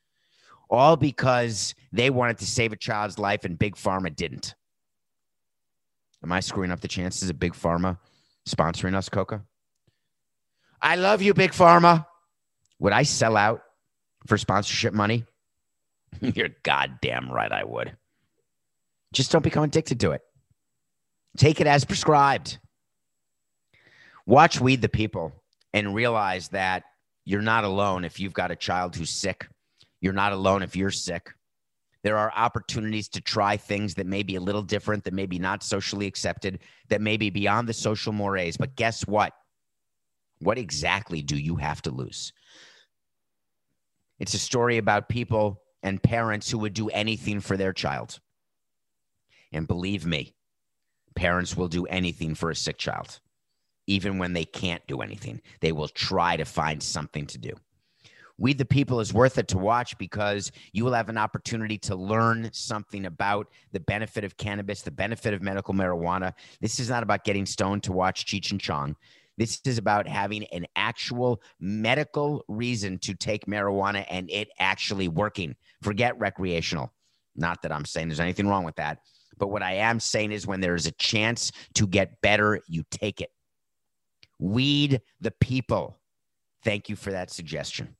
all 0.70 0.96
because 0.96 1.74
they 1.92 2.10
wanted 2.10 2.38
to 2.38 2.46
save 2.46 2.72
a 2.72 2.76
child's 2.76 3.18
life 3.18 3.44
and 3.44 3.58
Big 3.58 3.74
Pharma 3.74 4.14
didn't. 4.14 4.54
Am 6.22 6.32
I 6.32 6.40
screwing 6.40 6.70
up 6.70 6.80
the 6.80 6.88
chances 6.88 7.30
of 7.30 7.38
Big 7.38 7.54
Pharma 7.54 7.98
sponsoring 8.48 8.94
us, 8.94 9.08
Coca? 9.08 9.42
I 10.82 10.96
love 10.96 11.22
you, 11.22 11.34
Big 11.34 11.52
Pharma. 11.52 12.06
Would 12.78 12.92
I 12.92 13.02
sell 13.02 13.36
out 13.36 13.62
for 14.26 14.38
sponsorship 14.38 14.94
money? 14.94 15.24
You're 16.20 16.50
goddamn 16.62 17.30
right 17.30 17.52
I 17.52 17.64
would. 17.64 17.96
Just 19.12 19.32
don't 19.32 19.42
become 19.42 19.64
addicted 19.64 20.00
to 20.00 20.12
it. 20.12 20.22
Take 21.36 21.60
it 21.60 21.66
as 21.66 21.84
prescribed. 21.84 22.58
Watch 24.26 24.60
Weed 24.60 24.82
the 24.82 24.88
People 24.88 25.32
and 25.72 25.94
realize 25.94 26.48
that 26.48 26.84
you're 27.24 27.42
not 27.42 27.64
alone 27.64 28.04
if 28.04 28.18
you've 28.18 28.32
got 28.32 28.50
a 28.50 28.56
child 28.56 28.96
who's 28.96 29.10
sick 29.10 29.46
you're 30.00 30.12
not 30.12 30.32
alone 30.32 30.62
if 30.62 30.76
you're 30.76 30.90
sick. 30.90 31.32
There 32.02 32.16
are 32.16 32.32
opportunities 32.34 33.08
to 33.10 33.20
try 33.20 33.56
things 33.56 33.94
that 33.94 34.06
may 34.06 34.22
be 34.22 34.36
a 34.36 34.40
little 34.40 34.62
different, 34.62 35.04
that 35.04 35.12
may 35.12 35.26
be 35.26 35.38
not 35.38 35.62
socially 35.62 36.06
accepted, 36.06 36.60
that 36.88 37.00
may 37.00 37.16
be 37.16 37.30
beyond 37.30 37.68
the 37.68 37.74
social 37.74 38.12
mores. 38.12 38.56
But 38.56 38.76
guess 38.76 39.06
what? 39.06 39.34
What 40.38 40.56
exactly 40.56 41.20
do 41.20 41.36
you 41.36 41.56
have 41.56 41.82
to 41.82 41.90
lose? 41.90 42.32
It's 44.18 44.34
a 44.34 44.38
story 44.38 44.78
about 44.78 45.08
people 45.08 45.62
and 45.82 46.02
parents 46.02 46.50
who 46.50 46.58
would 46.58 46.74
do 46.74 46.88
anything 46.88 47.40
for 47.40 47.56
their 47.56 47.72
child. 47.72 48.18
And 49.52 49.66
believe 49.66 50.06
me, 50.06 50.34
parents 51.14 51.56
will 51.56 51.68
do 51.68 51.86
anything 51.86 52.34
for 52.34 52.50
a 52.50 52.56
sick 52.56 52.78
child. 52.78 53.20
Even 53.86 54.18
when 54.18 54.32
they 54.32 54.44
can't 54.44 54.86
do 54.86 55.00
anything, 55.00 55.40
they 55.60 55.72
will 55.72 55.88
try 55.88 56.36
to 56.36 56.44
find 56.44 56.82
something 56.82 57.26
to 57.26 57.38
do. 57.38 57.52
Weed 58.40 58.56
the 58.56 58.64
People 58.64 59.00
is 59.00 59.12
worth 59.12 59.36
it 59.36 59.48
to 59.48 59.58
watch 59.58 59.96
because 59.98 60.50
you 60.72 60.82
will 60.82 60.94
have 60.94 61.10
an 61.10 61.18
opportunity 61.18 61.76
to 61.76 61.94
learn 61.94 62.48
something 62.54 63.04
about 63.04 63.48
the 63.72 63.80
benefit 63.80 64.24
of 64.24 64.38
cannabis, 64.38 64.80
the 64.80 64.90
benefit 64.90 65.34
of 65.34 65.42
medical 65.42 65.74
marijuana. 65.74 66.32
This 66.58 66.80
is 66.80 66.88
not 66.88 67.02
about 67.02 67.24
getting 67.24 67.44
stoned 67.44 67.82
to 67.82 67.92
watch 67.92 68.24
Cheech 68.24 68.50
and 68.50 68.58
Chong. 68.58 68.96
This 69.36 69.60
is 69.66 69.76
about 69.76 70.08
having 70.08 70.44
an 70.44 70.66
actual 70.74 71.42
medical 71.60 72.42
reason 72.48 72.98
to 73.00 73.14
take 73.14 73.44
marijuana 73.44 74.06
and 74.08 74.30
it 74.30 74.48
actually 74.58 75.08
working. 75.08 75.54
Forget 75.82 76.18
recreational. 76.18 76.94
Not 77.36 77.60
that 77.60 77.72
I'm 77.72 77.84
saying 77.84 78.08
there's 78.08 78.20
anything 78.20 78.48
wrong 78.48 78.64
with 78.64 78.76
that. 78.76 79.00
But 79.36 79.48
what 79.48 79.62
I 79.62 79.74
am 79.74 80.00
saying 80.00 80.32
is 80.32 80.46
when 80.46 80.60
there's 80.60 80.86
a 80.86 80.92
chance 80.92 81.52
to 81.74 81.86
get 81.86 82.22
better, 82.22 82.60
you 82.68 82.84
take 82.90 83.20
it. 83.20 83.30
Weed 84.38 85.02
the 85.20 85.30
people. 85.30 85.98
Thank 86.64 86.88
you 86.88 86.96
for 86.96 87.10
that 87.12 87.30
suggestion. 87.30 87.96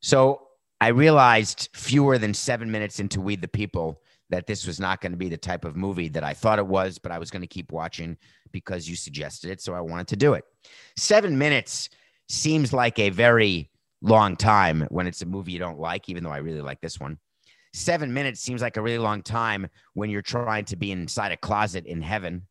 So 0.00 0.48
I 0.80 0.88
realized 0.88 1.68
fewer 1.74 2.18
than 2.18 2.34
seven 2.34 2.70
minutes 2.70 3.00
into 3.00 3.20
Weed 3.20 3.42
the 3.42 3.48
People 3.48 4.00
that 4.30 4.46
this 4.46 4.66
was 4.66 4.78
not 4.78 5.00
going 5.00 5.12
to 5.12 5.18
be 5.18 5.28
the 5.28 5.36
type 5.36 5.64
of 5.64 5.76
movie 5.76 6.08
that 6.08 6.22
I 6.22 6.34
thought 6.34 6.58
it 6.58 6.66
was, 6.66 6.98
but 6.98 7.10
I 7.10 7.18
was 7.18 7.30
going 7.30 7.42
to 7.42 7.48
keep 7.48 7.72
watching 7.72 8.16
because 8.52 8.88
you 8.88 8.94
suggested 8.94 9.50
it. 9.50 9.60
So 9.60 9.74
I 9.74 9.80
wanted 9.80 10.08
to 10.08 10.16
do 10.16 10.34
it. 10.34 10.44
Seven 10.96 11.38
minutes 11.38 11.88
seems 12.28 12.72
like 12.72 12.98
a 12.98 13.10
very 13.10 13.70
long 14.02 14.36
time 14.36 14.86
when 14.90 15.06
it's 15.06 15.22
a 15.22 15.26
movie 15.26 15.52
you 15.52 15.58
don't 15.58 15.78
like, 15.78 16.08
even 16.08 16.22
though 16.22 16.30
I 16.30 16.38
really 16.38 16.60
like 16.60 16.80
this 16.80 17.00
one. 17.00 17.18
Seven 17.72 18.12
minutes 18.12 18.40
seems 18.40 18.62
like 18.62 18.76
a 18.76 18.82
really 18.82 18.98
long 18.98 19.22
time 19.22 19.68
when 19.94 20.10
you're 20.10 20.22
trying 20.22 20.64
to 20.66 20.76
be 20.76 20.92
inside 20.92 21.32
a 21.32 21.36
closet 21.36 21.86
in 21.86 22.02
heaven. 22.02 22.46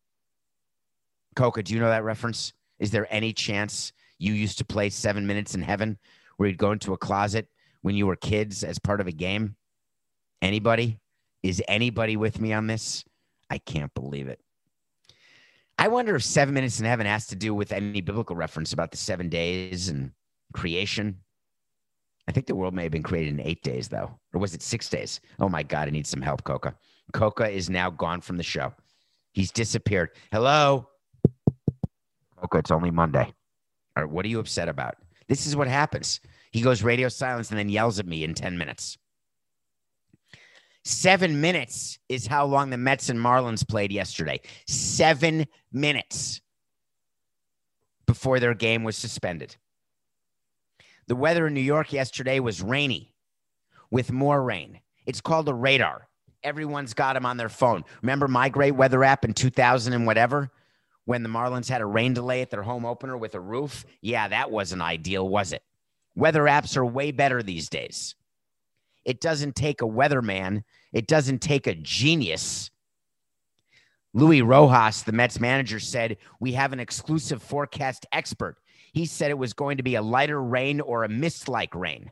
Coca, 1.36 1.62
do 1.62 1.74
you 1.74 1.80
know 1.80 1.88
that 1.88 2.04
reference? 2.04 2.52
Is 2.78 2.90
there 2.90 3.06
any 3.10 3.32
chance 3.32 3.92
you 4.18 4.32
used 4.32 4.58
to 4.58 4.64
play 4.64 4.90
seven 4.90 5.26
minutes 5.26 5.54
in 5.54 5.62
heaven 5.62 5.98
where 6.38 6.48
you'd 6.48 6.56
go 6.56 6.72
into 6.72 6.94
a 6.94 6.98
closet 6.98 7.48
when 7.82 7.94
you 7.94 8.06
were 8.06 8.16
kids 8.16 8.64
as 8.64 8.78
part 8.78 9.02
of 9.02 9.06
a 9.06 9.12
game? 9.12 9.54
Anybody? 10.40 10.98
Is 11.42 11.62
anybody 11.68 12.16
with 12.16 12.40
me 12.40 12.52
on 12.52 12.66
this? 12.66 13.04
I 13.50 13.58
can't 13.58 13.92
believe 13.94 14.28
it. 14.28 14.40
I 15.78 15.88
wonder 15.88 16.16
if 16.16 16.24
seven 16.24 16.54
minutes 16.54 16.80
in 16.80 16.86
heaven 16.86 17.06
has 17.06 17.26
to 17.28 17.36
do 17.36 17.54
with 17.54 17.72
any 17.72 18.00
biblical 18.00 18.34
reference 18.34 18.72
about 18.72 18.90
the 18.90 18.96
seven 18.96 19.28
days 19.28 19.88
and 19.88 20.10
creation. 20.52 21.18
I 22.26 22.32
think 22.32 22.46
the 22.46 22.54
world 22.54 22.74
may 22.74 22.82
have 22.82 22.92
been 22.92 23.02
created 23.02 23.34
in 23.34 23.40
eight 23.40 23.62
days, 23.62 23.88
though. 23.88 24.18
Or 24.34 24.40
was 24.40 24.54
it 24.54 24.62
six 24.62 24.88
days? 24.88 25.20
Oh 25.38 25.48
my 25.48 25.62
God, 25.62 25.88
I 25.88 25.90
need 25.90 26.06
some 26.06 26.20
help, 26.20 26.42
Coca. 26.44 26.74
Coca 27.12 27.48
is 27.48 27.70
now 27.70 27.90
gone 27.90 28.20
from 28.20 28.36
the 28.36 28.42
show. 28.42 28.74
He's 29.32 29.50
disappeared. 29.52 30.10
Hello? 30.32 30.88
Coca, 32.36 32.58
it's 32.58 32.70
only 32.70 32.90
Monday. 32.90 33.32
All 33.96 34.04
right, 34.04 34.12
what 34.12 34.24
are 34.24 34.28
you 34.28 34.40
upset 34.40 34.68
about? 34.68 34.96
This 35.28 35.46
is 35.46 35.54
what 35.54 35.68
happens. 35.68 36.20
He 36.50 36.62
goes 36.62 36.82
radio 36.82 37.08
silence 37.08 37.50
and 37.50 37.58
then 37.58 37.68
yells 37.68 37.98
at 37.98 38.06
me 38.06 38.24
in 38.24 38.34
10 38.34 38.56
minutes. 38.58 38.96
Seven 40.84 41.40
minutes 41.40 41.98
is 42.08 42.26
how 42.26 42.46
long 42.46 42.70
the 42.70 42.78
Mets 42.78 43.10
and 43.10 43.18
Marlins 43.18 43.66
played 43.66 43.92
yesterday. 43.92 44.40
Seven 44.66 45.46
minutes 45.70 46.40
before 48.06 48.40
their 48.40 48.54
game 48.54 48.84
was 48.84 48.96
suspended. 48.96 49.56
The 51.06 51.16
weather 51.16 51.46
in 51.46 51.54
New 51.54 51.60
York 51.60 51.92
yesterday 51.92 52.40
was 52.40 52.62
rainy 52.62 53.14
with 53.90 54.12
more 54.12 54.42
rain. 54.42 54.80
It's 55.04 55.20
called 55.20 55.48
a 55.48 55.54
radar. 55.54 56.08
Everyone's 56.42 56.94
got 56.94 57.14
them 57.14 57.26
on 57.26 57.36
their 57.36 57.48
phone. 57.48 57.84
Remember 58.00 58.28
my 58.28 58.48
great 58.48 58.72
weather 58.72 59.04
app 59.04 59.24
in 59.24 59.34
2000 59.34 59.92
and 59.92 60.06
whatever 60.06 60.50
when 61.08 61.22
the 61.22 61.28
Marlins 61.28 61.68
had 61.68 61.80
a 61.80 61.86
rain 61.86 62.12
delay 62.12 62.42
at 62.42 62.50
their 62.50 62.62
home 62.62 62.84
opener 62.84 63.16
with 63.16 63.34
a 63.34 63.40
roof? 63.40 63.86
Yeah, 64.02 64.28
that 64.28 64.50
wasn't 64.50 64.82
ideal, 64.82 65.26
was 65.26 65.52
it? 65.52 65.62
Weather 66.14 66.42
apps 66.42 66.76
are 66.76 66.84
way 66.84 67.12
better 67.12 67.42
these 67.42 67.70
days. 67.70 68.14
It 69.06 69.20
doesn't 69.20 69.56
take 69.56 69.80
a 69.80 69.86
weatherman 69.86 70.64
it 70.92 71.06
doesn't 71.06 71.40
take 71.40 71.66
a 71.66 71.74
genius. 71.74 72.70
Luis 74.14 74.42
Rojas, 74.42 75.02
the 75.02 75.12
Mets 75.12 75.38
manager, 75.38 75.78
said, 75.78 76.16
We 76.40 76.52
have 76.52 76.72
an 76.72 76.80
exclusive 76.80 77.42
forecast 77.42 78.06
expert. 78.12 78.56
He 78.92 79.04
said 79.04 79.30
it 79.30 79.38
was 79.38 79.52
going 79.52 79.76
to 79.76 79.82
be 79.82 79.96
a 79.96 80.02
lighter 80.02 80.42
rain 80.42 80.80
or 80.80 81.04
a 81.04 81.08
mist 81.08 81.48
like 81.48 81.74
rain. 81.74 82.10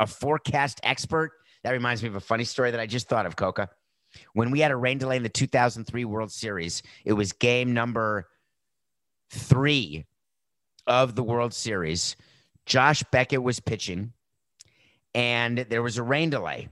A 0.00 0.06
forecast 0.06 0.80
expert? 0.82 1.32
That 1.62 1.72
reminds 1.72 2.02
me 2.02 2.08
of 2.08 2.16
a 2.16 2.20
funny 2.20 2.44
story 2.44 2.70
that 2.70 2.80
I 2.80 2.86
just 2.86 3.08
thought 3.08 3.26
of, 3.26 3.36
Coca. 3.36 3.68
When 4.34 4.50
we 4.50 4.60
had 4.60 4.70
a 4.70 4.76
rain 4.76 4.98
delay 4.98 5.16
in 5.16 5.22
the 5.22 5.28
2003 5.28 6.04
World 6.04 6.30
Series, 6.30 6.82
it 7.04 7.12
was 7.12 7.32
game 7.32 7.72
number 7.72 8.28
three 9.30 10.06
of 10.86 11.14
the 11.14 11.22
World 11.22 11.52
Series. 11.52 12.16
Josh 12.64 13.02
Beckett 13.10 13.42
was 13.42 13.60
pitching, 13.60 14.12
and 15.14 15.58
there 15.58 15.82
was 15.82 15.98
a 15.98 16.02
rain 16.02 16.30
delay. 16.30 16.68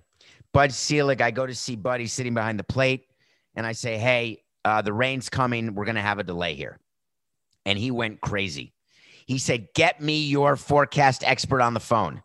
Bud 0.52 0.72
Selig, 0.72 1.20
I 1.20 1.30
go 1.30 1.46
to 1.46 1.54
see 1.54 1.76
Buddy 1.76 2.06
sitting 2.06 2.34
behind 2.34 2.58
the 2.58 2.64
plate, 2.64 3.06
and 3.54 3.66
I 3.66 3.72
say, 3.72 3.98
Hey, 3.98 4.42
uh, 4.64 4.82
the 4.82 4.92
rain's 4.92 5.28
coming. 5.28 5.74
We're 5.74 5.84
going 5.84 5.96
to 5.96 6.00
have 6.00 6.18
a 6.18 6.24
delay 6.24 6.54
here. 6.54 6.78
And 7.66 7.78
he 7.78 7.90
went 7.90 8.20
crazy. 8.20 8.72
He 9.26 9.38
said, 9.38 9.68
Get 9.74 10.00
me 10.00 10.24
your 10.24 10.56
forecast 10.56 11.24
expert 11.24 11.60
on 11.60 11.74
the 11.74 11.80
phone. 11.80 12.22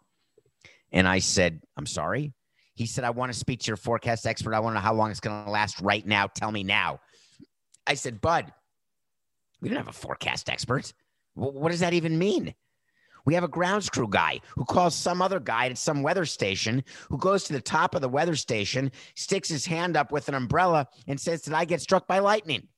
And 0.91 1.07
I 1.07 1.19
said, 1.19 1.61
I'm 1.77 1.85
sorry. 1.85 2.33
He 2.79 2.85
said, 2.85 3.03
I 3.03 3.09
want 3.09 3.29
to 3.29 3.37
speak 3.37 3.59
to 3.59 3.67
your 3.67 3.75
forecast 3.75 4.25
expert. 4.25 4.53
I 4.53 4.61
want 4.61 4.71
to 4.71 4.75
know 4.75 4.83
how 4.83 4.93
long 4.93 5.11
it's 5.11 5.19
going 5.19 5.43
to 5.43 5.51
last 5.51 5.81
right 5.81 6.07
now. 6.07 6.27
Tell 6.27 6.49
me 6.49 6.63
now. 6.63 7.01
I 7.85 7.95
said, 7.95 8.21
Bud, 8.21 8.53
we 9.59 9.67
don't 9.67 9.77
have 9.77 9.89
a 9.89 9.91
forecast 9.91 10.49
expert. 10.49 10.93
What 11.33 11.71
does 11.71 11.81
that 11.81 11.91
even 11.91 12.17
mean? 12.17 12.55
We 13.25 13.33
have 13.33 13.43
a 13.43 13.49
grounds 13.49 13.89
crew 13.89 14.07
guy 14.09 14.39
who 14.55 14.63
calls 14.63 14.95
some 14.95 15.21
other 15.21 15.41
guy 15.41 15.65
at 15.65 15.77
some 15.77 16.03
weather 16.03 16.23
station 16.23 16.85
who 17.09 17.17
goes 17.17 17.43
to 17.43 17.53
the 17.53 17.59
top 17.59 17.95
of 17.95 18.01
the 18.01 18.07
weather 18.07 18.37
station, 18.37 18.93
sticks 19.13 19.49
his 19.49 19.65
hand 19.65 19.97
up 19.97 20.13
with 20.13 20.29
an 20.29 20.35
umbrella, 20.35 20.87
and 21.05 21.19
says, 21.19 21.41
Did 21.41 21.55
I 21.55 21.65
get 21.65 21.81
struck 21.81 22.07
by 22.07 22.19
lightning? 22.19 22.69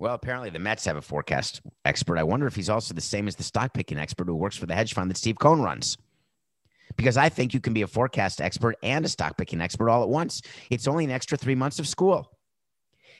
Well, 0.00 0.14
apparently 0.14 0.50
the 0.50 0.58
Mets 0.58 0.86
have 0.86 0.96
a 0.96 1.02
forecast 1.02 1.60
expert. 1.84 2.18
I 2.18 2.24
wonder 2.24 2.48
if 2.48 2.56
he's 2.56 2.68
also 2.68 2.94
the 2.94 3.00
same 3.00 3.28
as 3.28 3.36
the 3.36 3.44
stock 3.44 3.74
picking 3.74 3.96
expert 3.96 4.26
who 4.26 4.34
works 4.34 4.56
for 4.56 4.66
the 4.66 4.74
hedge 4.74 4.92
fund 4.92 5.08
that 5.08 5.16
Steve 5.16 5.38
Cohen 5.38 5.62
runs. 5.62 5.96
Because 6.96 7.16
I 7.16 7.28
think 7.28 7.54
you 7.54 7.60
can 7.60 7.72
be 7.72 7.82
a 7.82 7.86
forecast 7.86 8.40
expert 8.40 8.76
and 8.82 9.04
a 9.04 9.08
stock 9.08 9.36
picking 9.36 9.60
expert 9.60 9.88
all 9.88 10.02
at 10.02 10.08
once. 10.08 10.42
It's 10.70 10.88
only 10.88 11.04
an 11.04 11.10
extra 11.10 11.38
three 11.38 11.54
months 11.54 11.78
of 11.78 11.88
school. 11.88 12.30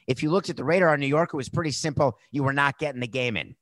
If 0.07 0.23
you 0.23 0.31
looked 0.31 0.51
at 0.51 0.57
the 0.57 0.65
radar 0.65 0.95
in 0.95 1.01
New 1.01 1.07
York, 1.07 1.31
it 1.33 1.37
was 1.37 1.49
pretty 1.49 1.71
simple. 1.71 2.19
You 2.31 2.43
were 2.43 2.53
not 2.53 2.79
getting 2.79 3.01
the 3.01 3.07
game 3.07 3.37
in. 3.37 3.55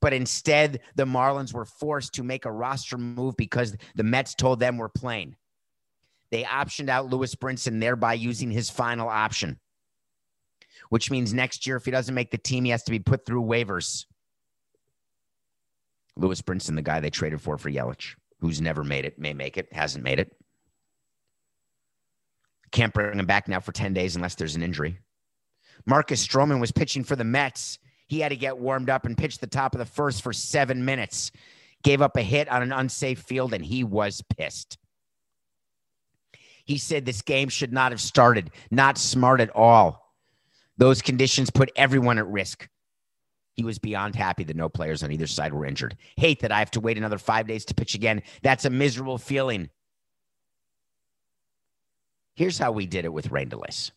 But 0.00 0.12
instead, 0.12 0.80
the 0.94 1.04
Marlins 1.04 1.52
were 1.52 1.64
forced 1.64 2.14
to 2.14 2.22
make 2.22 2.44
a 2.44 2.52
roster 2.52 2.96
move 2.96 3.36
because 3.36 3.76
the 3.94 4.02
Mets 4.02 4.34
told 4.34 4.60
them 4.60 4.78
we're 4.78 4.88
playing. 4.88 5.36
They 6.30 6.42
optioned 6.42 6.88
out 6.88 7.10
Lewis 7.10 7.34
Brinson, 7.34 7.80
thereby 7.80 8.14
using 8.14 8.50
his 8.50 8.70
final 8.70 9.08
option, 9.08 9.58
which 10.88 11.10
means 11.10 11.32
next 11.32 11.66
year, 11.66 11.76
if 11.76 11.84
he 11.84 11.90
doesn't 11.90 12.14
make 12.14 12.30
the 12.30 12.38
team, 12.38 12.64
he 12.64 12.70
has 12.70 12.82
to 12.84 12.90
be 12.90 12.98
put 12.98 13.24
through 13.24 13.42
waivers. 13.42 14.06
Lewis 16.16 16.42
Brinson, 16.42 16.74
the 16.74 16.82
guy 16.82 17.00
they 17.00 17.10
traded 17.10 17.40
for 17.40 17.58
for 17.58 17.70
Yelich, 17.70 18.14
who's 18.40 18.60
never 18.60 18.84
made 18.84 19.04
it, 19.04 19.18
may 19.18 19.34
make 19.34 19.56
it, 19.56 19.72
hasn't 19.72 20.04
made 20.04 20.20
it. 20.20 20.34
Can't 22.72 22.92
bring 22.92 23.18
him 23.18 23.26
back 23.26 23.48
now 23.48 23.60
for 23.60 23.72
10 23.72 23.94
days 23.94 24.16
unless 24.16 24.34
there's 24.34 24.56
an 24.56 24.62
injury. 24.62 24.98
Marcus 25.86 26.26
Stroman 26.26 26.60
was 26.60 26.72
pitching 26.72 27.04
for 27.04 27.16
the 27.16 27.24
Mets 27.24 27.78
he 28.06 28.20
had 28.20 28.28
to 28.28 28.36
get 28.36 28.58
warmed 28.58 28.88
up 28.88 29.04
and 29.04 29.18
pitch 29.18 29.38
the 29.38 29.46
top 29.46 29.74
of 29.74 29.78
the 29.78 29.84
first 29.84 30.22
for 30.22 30.32
seven 30.32 30.84
minutes. 30.84 31.32
Gave 31.82 32.02
up 32.02 32.16
a 32.16 32.22
hit 32.22 32.48
on 32.48 32.62
an 32.62 32.72
unsafe 32.72 33.20
field, 33.20 33.52
and 33.52 33.64
he 33.64 33.84
was 33.84 34.22
pissed. 34.36 34.78
He 36.64 36.78
said 36.78 37.04
this 37.04 37.22
game 37.22 37.48
should 37.48 37.72
not 37.72 37.92
have 37.92 38.00
started. 38.00 38.50
Not 38.70 38.98
smart 38.98 39.40
at 39.40 39.54
all. 39.54 40.14
Those 40.78 41.02
conditions 41.02 41.50
put 41.50 41.70
everyone 41.76 42.18
at 42.18 42.26
risk. 42.26 42.68
He 43.56 43.64
was 43.64 43.78
beyond 43.78 44.14
happy 44.14 44.44
that 44.44 44.56
no 44.56 44.68
players 44.68 45.02
on 45.02 45.10
either 45.10 45.26
side 45.26 45.54
were 45.54 45.64
injured. 45.64 45.96
Hate 46.16 46.40
that 46.40 46.52
I 46.52 46.58
have 46.58 46.70
to 46.72 46.80
wait 46.80 46.98
another 46.98 47.18
five 47.18 47.46
days 47.46 47.64
to 47.66 47.74
pitch 47.74 47.94
again. 47.94 48.22
That's 48.42 48.66
a 48.66 48.70
miserable 48.70 49.16
feeling. 49.18 49.70
Here's 52.34 52.58
how 52.58 52.70
we 52.70 52.84
did 52.84 53.06
it 53.06 53.12
with 53.14 53.30
rain 53.30 53.48
delays 53.48 53.92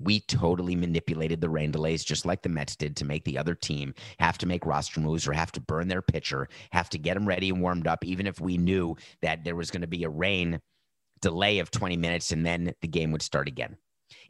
We 0.00 0.18
totally 0.18 0.74
manipulated 0.74 1.40
the 1.40 1.48
rain 1.48 1.70
delays 1.70 2.02
just 2.02 2.26
like 2.26 2.42
the 2.42 2.48
Mets 2.48 2.74
did 2.74 2.96
to 2.96 3.04
make 3.04 3.24
the 3.24 3.38
other 3.38 3.54
team 3.54 3.94
have 4.18 4.36
to 4.38 4.46
make 4.46 4.66
roster 4.66 5.00
moves 5.00 5.28
or 5.28 5.32
have 5.32 5.52
to 5.52 5.60
burn 5.60 5.86
their 5.86 6.02
pitcher, 6.02 6.48
have 6.72 6.90
to 6.90 6.98
get 6.98 7.14
them 7.14 7.26
ready 7.26 7.50
and 7.50 7.62
warmed 7.62 7.86
up, 7.86 8.04
even 8.04 8.26
if 8.26 8.40
we 8.40 8.58
knew 8.58 8.96
that 9.22 9.44
there 9.44 9.54
was 9.54 9.70
going 9.70 9.82
to 9.82 9.86
be 9.86 10.02
a 10.02 10.08
rain 10.08 10.60
delay 11.20 11.60
of 11.60 11.70
20 11.70 11.96
minutes 11.96 12.32
and 12.32 12.44
then 12.44 12.74
the 12.82 12.88
game 12.88 13.12
would 13.12 13.22
start 13.22 13.46
again. 13.46 13.76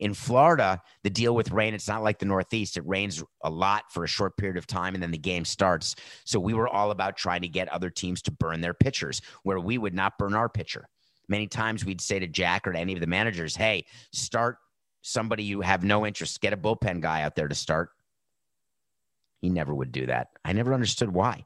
In 0.01 0.14
Florida, 0.14 0.81
the 1.03 1.11
deal 1.11 1.35
with 1.35 1.51
rain, 1.51 1.74
it's 1.74 1.89
not 1.89 2.03
like 2.03 2.18
the 2.18 2.27
Northeast. 2.27 2.77
It 2.77 2.87
rains 2.87 3.22
a 3.43 3.51
lot 3.51 3.85
for 3.91 4.05
a 4.05 4.09
short 4.09 4.37
period 4.37 4.57
of 4.57 4.66
time 4.66 4.95
and 4.95 5.03
then 5.03 5.11
the 5.11 5.18
game 5.18 5.45
starts. 5.45 5.95
So 6.24 6.41
we 6.41 6.55
were 6.55 6.68
all 6.68 6.91
about 6.91 7.16
trying 7.16 7.43
to 7.43 7.49
get 7.49 7.68
other 7.68 7.91
teams 7.91 8.22
to 8.22 8.31
burn 8.31 8.61
their 8.61 8.74
pitchers 8.74 9.20
where 9.43 9.61
we 9.61 9.79
would 9.79 9.95
not 9.95 10.18
burn 10.18 10.35
our 10.35 10.49
pitcher. 10.49 10.89
Many 11.29 11.47
times 11.47 11.85
we'd 11.85 12.01
say 12.01 12.18
to 12.18 12.27
Jack 12.27 12.66
or 12.66 12.72
to 12.72 12.79
any 12.79 12.95
of 12.95 13.01
the 13.01 13.07
managers, 13.07 13.57
hey, 13.57 13.85
start 14.12 14.59
somebody 15.03 15.45
you 15.45 15.61
have 15.61 15.85
no 15.85 16.07
interest, 16.07 16.41
get 16.41 16.53
a 16.53 16.57
bullpen 16.57 17.01
guy 17.01 17.22
out 17.22 17.35
there 17.35 17.49
to 17.49 17.55
start. 17.55 17.91
He 19.41 19.51
never 19.51 19.74
would 19.74 19.93
do 19.93 20.07
that. 20.07 20.29
I 20.45 20.53
never 20.53 20.72
understood 20.74 21.12
why. 21.12 21.45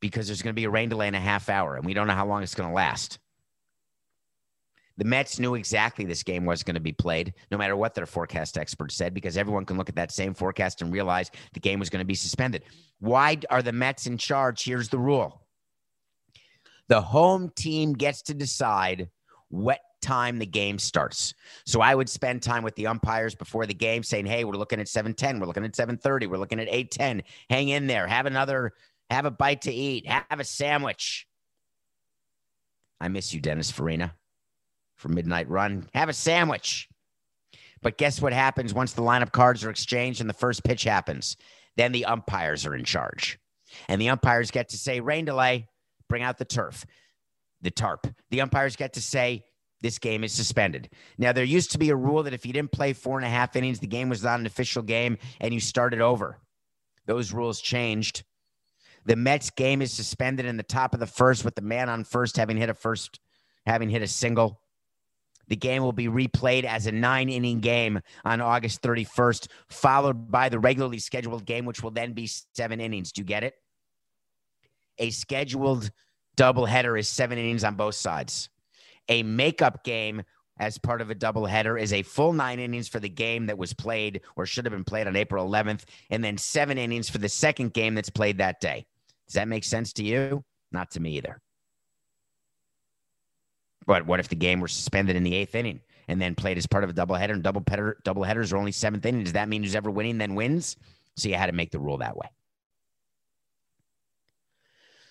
Because 0.00 0.26
there's 0.26 0.42
going 0.42 0.54
to 0.54 0.60
be 0.60 0.64
a 0.64 0.70
rain 0.70 0.88
delay 0.88 1.08
in 1.08 1.14
a 1.14 1.20
half 1.20 1.48
hour 1.48 1.76
and 1.76 1.84
we 1.84 1.94
don't 1.94 2.06
know 2.06 2.14
how 2.14 2.26
long 2.26 2.42
it's 2.42 2.54
going 2.54 2.68
to 2.68 2.74
last. 2.74 3.18
The 4.96 5.04
Mets 5.04 5.38
knew 5.40 5.56
exactly 5.56 6.04
this 6.04 6.22
game 6.22 6.44
was 6.44 6.62
going 6.62 6.74
to 6.74 6.80
be 6.80 6.92
played, 6.92 7.34
no 7.50 7.58
matter 7.58 7.76
what 7.76 7.94
their 7.94 8.06
forecast 8.06 8.56
experts 8.56 8.94
said, 8.94 9.12
because 9.12 9.36
everyone 9.36 9.64
can 9.64 9.76
look 9.76 9.88
at 9.88 9.96
that 9.96 10.12
same 10.12 10.34
forecast 10.34 10.82
and 10.82 10.92
realize 10.92 11.30
the 11.52 11.60
game 11.60 11.80
was 11.80 11.90
going 11.90 12.00
to 12.00 12.06
be 12.06 12.14
suspended. 12.14 12.64
Why 13.00 13.38
are 13.50 13.62
the 13.62 13.72
Mets 13.72 14.06
in 14.06 14.18
charge? 14.18 14.62
Here's 14.62 14.88
the 14.88 14.98
rule 14.98 15.40
the 16.88 17.00
home 17.00 17.50
team 17.56 17.94
gets 17.94 18.22
to 18.22 18.34
decide 18.34 19.08
what 19.48 19.80
time 20.02 20.38
the 20.38 20.46
game 20.46 20.78
starts. 20.78 21.32
So 21.64 21.80
I 21.80 21.94
would 21.94 22.10
spend 22.10 22.42
time 22.42 22.62
with 22.62 22.76
the 22.76 22.86
umpires 22.86 23.34
before 23.34 23.66
the 23.66 23.74
game 23.74 24.02
saying, 24.02 24.26
"Hey, 24.26 24.44
we're 24.44 24.52
looking 24.52 24.78
at 24.78 24.86
7:10, 24.86 25.40
we're 25.40 25.46
looking 25.46 25.64
at 25.64 25.74
7:30, 25.74 26.26
we're 26.26 26.36
looking 26.36 26.60
at 26.60 26.68
8:10. 26.68 27.22
Hang 27.48 27.70
in 27.70 27.86
there. 27.86 28.06
Have 28.06 28.26
another 28.26 28.74
have 29.10 29.24
a 29.24 29.30
bite 29.30 29.62
to 29.62 29.72
eat. 29.72 30.06
Have 30.06 30.40
a 30.40 30.44
sandwich." 30.44 31.26
I 33.00 33.08
miss 33.08 33.34
you, 33.34 33.40
Dennis 33.40 33.70
Farina 33.70 34.14
for 35.04 35.10
midnight 35.10 35.50
run. 35.50 35.86
Have 35.92 36.08
a 36.08 36.14
sandwich. 36.14 36.88
But 37.82 37.98
guess 37.98 38.22
what 38.22 38.32
happens 38.32 38.72
once 38.72 38.94
the 38.94 39.02
lineup 39.02 39.32
cards 39.32 39.62
are 39.62 39.68
exchanged 39.68 40.22
and 40.22 40.30
the 40.30 40.34
first 40.34 40.64
pitch 40.64 40.84
happens? 40.84 41.36
Then 41.76 41.92
the 41.92 42.06
umpires 42.06 42.64
are 42.64 42.74
in 42.74 42.84
charge. 42.84 43.38
And 43.86 44.00
the 44.00 44.08
umpires 44.08 44.50
get 44.50 44.70
to 44.70 44.78
say, 44.78 45.00
rain 45.00 45.26
delay, 45.26 45.66
bring 46.08 46.22
out 46.22 46.38
the 46.38 46.46
turf, 46.46 46.86
the 47.60 47.70
tarp. 47.70 48.06
The 48.30 48.40
umpires 48.40 48.76
get 48.76 48.94
to 48.94 49.02
say, 49.02 49.44
this 49.82 49.98
game 49.98 50.24
is 50.24 50.32
suspended. 50.32 50.88
Now, 51.18 51.32
there 51.32 51.44
used 51.44 51.72
to 51.72 51.78
be 51.78 51.90
a 51.90 51.96
rule 51.96 52.22
that 52.22 52.32
if 52.32 52.46
you 52.46 52.54
didn't 52.54 52.72
play 52.72 52.94
four 52.94 53.18
and 53.18 53.26
a 53.26 53.30
half 53.30 53.56
innings, 53.56 53.80
the 53.80 53.86
game 53.86 54.08
was 54.08 54.24
not 54.24 54.40
an 54.40 54.46
official 54.46 54.82
game 54.82 55.18
and 55.38 55.52
you 55.52 55.60
started 55.60 56.00
over. 56.00 56.38
Those 57.04 57.34
rules 57.34 57.60
changed. 57.60 58.24
The 59.04 59.16
Mets 59.16 59.50
game 59.50 59.82
is 59.82 59.92
suspended 59.92 60.46
in 60.46 60.56
the 60.56 60.62
top 60.62 60.94
of 60.94 61.00
the 61.00 61.06
first 61.06 61.44
with 61.44 61.56
the 61.56 61.60
man 61.60 61.90
on 61.90 62.04
first 62.04 62.38
having 62.38 62.56
hit 62.56 62.70
a 62.70 62.74
first, 62.74 63.20
having 63.66 63.90
hit 63.90 64.00
a 64.00 64.08
single. 64.08 64.62
The 65.48 65.56
game 65.56 65.82
will 65.82 65.92
be 65.92 66.08
replayed 66.08 66.64
as 66.64 66.86
a 66.86 66.92
nine 66.92 67.28
inning 67.28 67.60
game 67.60 68.00
on 68.24 68.40
August 68.40 68.82
31st, 68.82 69.48
followed 69.68 70.30
by 70.30 70.48
the 70.48 70.58
regularly 70.58 70.98
scheduled 70.98 71.44
game, 71.44 71.64
which 71.64 71.82
will 71.82 71.90
then 71.90 72.12
be 72.12 72.28
seven 72.54 72.80
innings. 72.80 73.12
Do 73.12 73.20
you 73.20 73.26
get 73.26 73.44
it? 73.44 73.54
A 74.98 75.10
scheduled 75.10 75.90
doubleheader 76.36 76.98
is 76.98 77.08
seven 77.08 77.38
innings 77.38 77.64
on 77.64 77.74
both 77.74 77.94
sides. 77.94 78.48
A 79.08 79.22
makeup 79.22 79.84
game 79.84 80.22
as 80.58 80.78
part 80.78 81.00
of 81.00 81.10
a 81.10 81.14
doubleheader 81.14 81.80
is 81.80 81.92
a 81.92 82.02
full 82.02 82.32
nine 82.32 82.60
innings 82.60 82.88
for 82.88 83.00
the 83.00 83.08
game 83.08 83.46
that 83.46 83.58
was 83.58 83.74
played 83.74 84.20
or 84.36 84.46
should 84.46 84.64
have 84.64 84.72
been 84.72 84.84
played 84.84 85.06
on 85.06 85.16
April 85.16 85.48
11th, 85.48 85.84
and 86.10 86.22
then 86.22 86.38
seven 86.38 86.78
innings 86.78 87.08
for 87.08 87.18
the 87.18 87.28
second 87.28 87.72
game 87.72 87.94
that's 87.94 88.10
played 88.10 88.38
that 88.38 88.60
day. 88.60 88.86
Does 89.26 89.34
that 89.34 89.48
make 89.48 89.64
sense 89.64 89.92
to 89.94 90.04
you? 90.04 90.44
Not 90.70 90.90
to 90.92 91.00
me 91.00 91.16
either. 91.16 91.40
But 93.86 94.06
what 94.06 94.20
if 94.20 94.28
the 94.28 94.36
game 94.36 94.60
were 94.60 94.68
suspended 94.68 95.16
in 95.16 95.24
the 95.24 95.34
eighth 95.34 95.54
inning 95.54 95.80
and 96.08 96.20
then 96.20 96.34
played 96.34 96.58
as 96.58 96.66
part 96.66 96.84
of 96.84 96.90
a 96.90 96.94
doubleheader 96.94 97.32
and 97.32 97.42
double 97.42 97.62
header, 97.68 97.98
double 98.04 98.24
headers 98.24 98.52
are 98.52 98.56
only 98.56 98.72
seventh 98.72 99.04
inning? 99.04 99.24
Does 99.24 99.34
that 99.34 99.48
mean 99.48 99.62
who's 99.62 99.74
ever 99.74 99.90
winning 99.90 100.18
then 100.18 100.34
wins? 100.34 100.76
So 101.16 101.28
you 101.28 101.34
had 101.34 101.46
to 101.46 101.52
make 101.52 101.70
the 101.70 101.78
rule 101.78 101.98
that 101.98 102.16
way. 102.16 102.28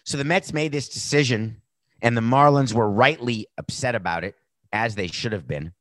So 0.03 0.17
the 0.17 0.25
Mets 0.25 0.51
made 0.51 0.71
this 0.71 0.89
decision, 0.89 1.61
and 2.01 2.17
the 2.17 2.21
Marlins 2.21 2.73
were 2.73 2.89
rightly 2.89 3.47
upset 3.57 3.95
about 3.95 4.23
it, 4.23 4.35
as 4.73 4.95
they 4.95 5.07
should 5.07 5.31
have 5.31 5.47
been. 5.47 5.73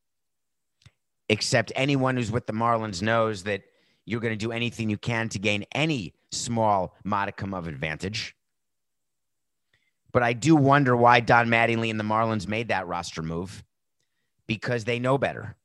Except 1.28 1.72
anyone 1.74 2.16
who's 2.16 2.30
with 2.30 2.46
the 2.46 2.52
Marlins 2.52 3.02
knows 3.02 3.42
that 3.44 3.62
you're 4.04 4.20
going 4.20 4.32
to 4.32 4.36
do 4.36 4.52
anything 4.52 4.90
you 4.90 4.98
can 4.98 5.28
to 5.30 5.38
gain 5.38 5.64
any 5.72 6.14
small 6.30 6.94
modicum 7.04 7.54
of 7.54 7.66
advantage. 7.66 8.36
But 10.12 10.22
I 10.22 10.34
do 10.34 10.54
wonder 10.54 10.96
why 10.96 11.20
Don 11.20 11.48
Mattingly 11.48 11.90
and 11.90 11.98
the 11.98 12.04
Marlins 12.04 12.46
made 12.46 12.68
that 12.68 12.86
roster 12.86 13.22
move 13.22 13.64
because 14.46 14.84
they 14.84 14.98
know 14.98 15.16
better. 15.16 15.56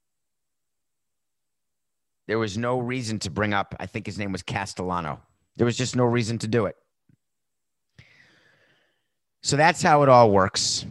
There 2.28 2.40
was 2.40 2.58
no 2.58 2.80
reason 2.80 3.20
to 3.20 3.30
bring 3.30 3.54
up, 3.54 3.76
I 3.80 3.86
think 3.86 4.06
his 4.06 4.18
name 4.18 4.32
was 4.32 4.44
Castellano. 4.44 5.22
There 5.56 5.66
was 5.66 5.78
just 5.78 5.96
no 5.96 6.06
reason 6.06 6.38
to 6.40 6.48
do 6.48 6.66
it. 6.66 6.76
So 9.44 9.56
that's 9.56 9.82
how 9.82 10.04
it 10.04 10.10
all 10.10 10.32
works. 10.32 10.86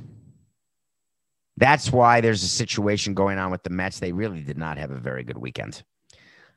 That's 1.59 1.91
why 1.91 2.21
there's 2.21 2.43
a 2.43 2.49
situation 2.49 3.15
going 3.15 3.39
on 3.39 3.51
with 3.51 3.63
the 3.63 3.71
Mets. 3.71 3.99
They 3.99 4.13
really 4.13 4.41
did 4.41 4.59
not 4.59 4.79
have 4.79 4.91
a 4.91 4.99
very 4.99 5.25
good 5.25 5.39
weekend. 5.39 5.83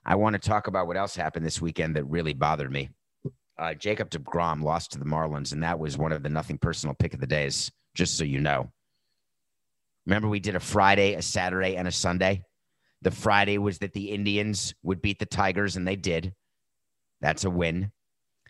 I 0.06 0.16
want 0.16 0.34
to 0.34 0.39
talk 0.39 0.68
about 0.68 0.88
what 0.88 0.97
else 0.97 1.16
happened 1.16 1.45
this 1.45 1.62
weekend 1.62 1.95
that 1.95 2.06
really 2.06 2.34
bothered 2.34 2.72
me 2.72 2.89
uh, 3.60 3.74
Jacob 3.74 4.10
DeGrom 4.10 4.64
lost 4.64 4.93
to 4.93 4.99
the 4.99 5.05
Marlins, 5.05 5.51
and 5.51 5.62
that 5.64 5.80
was 5.80 5.97
one 5.97 6.14
of 6.14 6.24
the 6.24 6.30
nothing 6.30 6.57
personal 6.57 6.95
pick 6.95 7.14
of 7.14 7.20
the 7.20 7.28
days, 7.28 7.70
just 7.93 8.18
so 8.18 8.24
you 8.24 8.39
know. 8.39 8.72
Remember, 10.05 10.30
we 10.30 10.39
did 10.39 10.55
a 10.55 10.62
Friday, 10.62 11.14
a 11.14 11.22
Saturday, 11.22 11.76
and 11.76 11.88
a 11.88 11.91
Sunday. 11.91 12.43
The 13.01 13.12
Friday 13.12 13.57
was 13.57 13.80
that 13.80 13.93
the 13.93 14.12
Indians 14.12 14.74
would 14.82 15.01
beat 15.01 15.20
the 15.20 15.26
Tigers, 15.26 15.76
and 15.76 15.86
they 15.86 15.97
did. 15.97 16.34
That's 17.20 17.43
a 17.43 17.49
win. 17.49 17.91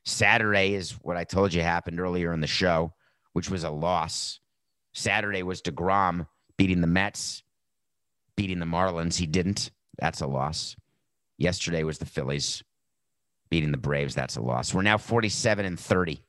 Saturday 0.06 0.76
is 0.76 0.92
what 1.02 1.18
I 1.18 1.24
told 1.24 1.54
you 1.54 1.64
happened 1.64 2.00
earlier 2.00 2.32
in 2.32 2.40
the 2.40 2.48
show, 2.48 2.94
which 3.34 3.50
was 3.50 3.64
a 3.64 3.70
loss. 3.70 4.40
Saturday 4.94 5.42
was 5.44 5.62
DeGrom 5.62 6.28
beating 6.58 6.82
the 6.82 6.88
Mets, 6.88 7.44
beating 8.38 8.60
the 8.60 8.66
Marlins. 8.66 9.18
He 9.18 9.26
didn't. 9.26 9.72
That's 9.98 10.22
a 10.22 10.28
loss. 10.28 10.76
Yesterday 11.38 11.84
was 11.84 11.98
the 11.98 12.06
Phillies 12.06 12.64
beating 13.50 13.72
the 13.72 13.78
Braves. 13.78 14.16
That's 14.16 14.38
a 14.38 14.42
loss. 14.42 14.74
We're 14.74 14.82
now 14.82 14.98
47 14.98 15.66
and 15.66 15.80
30. 15.80 16.22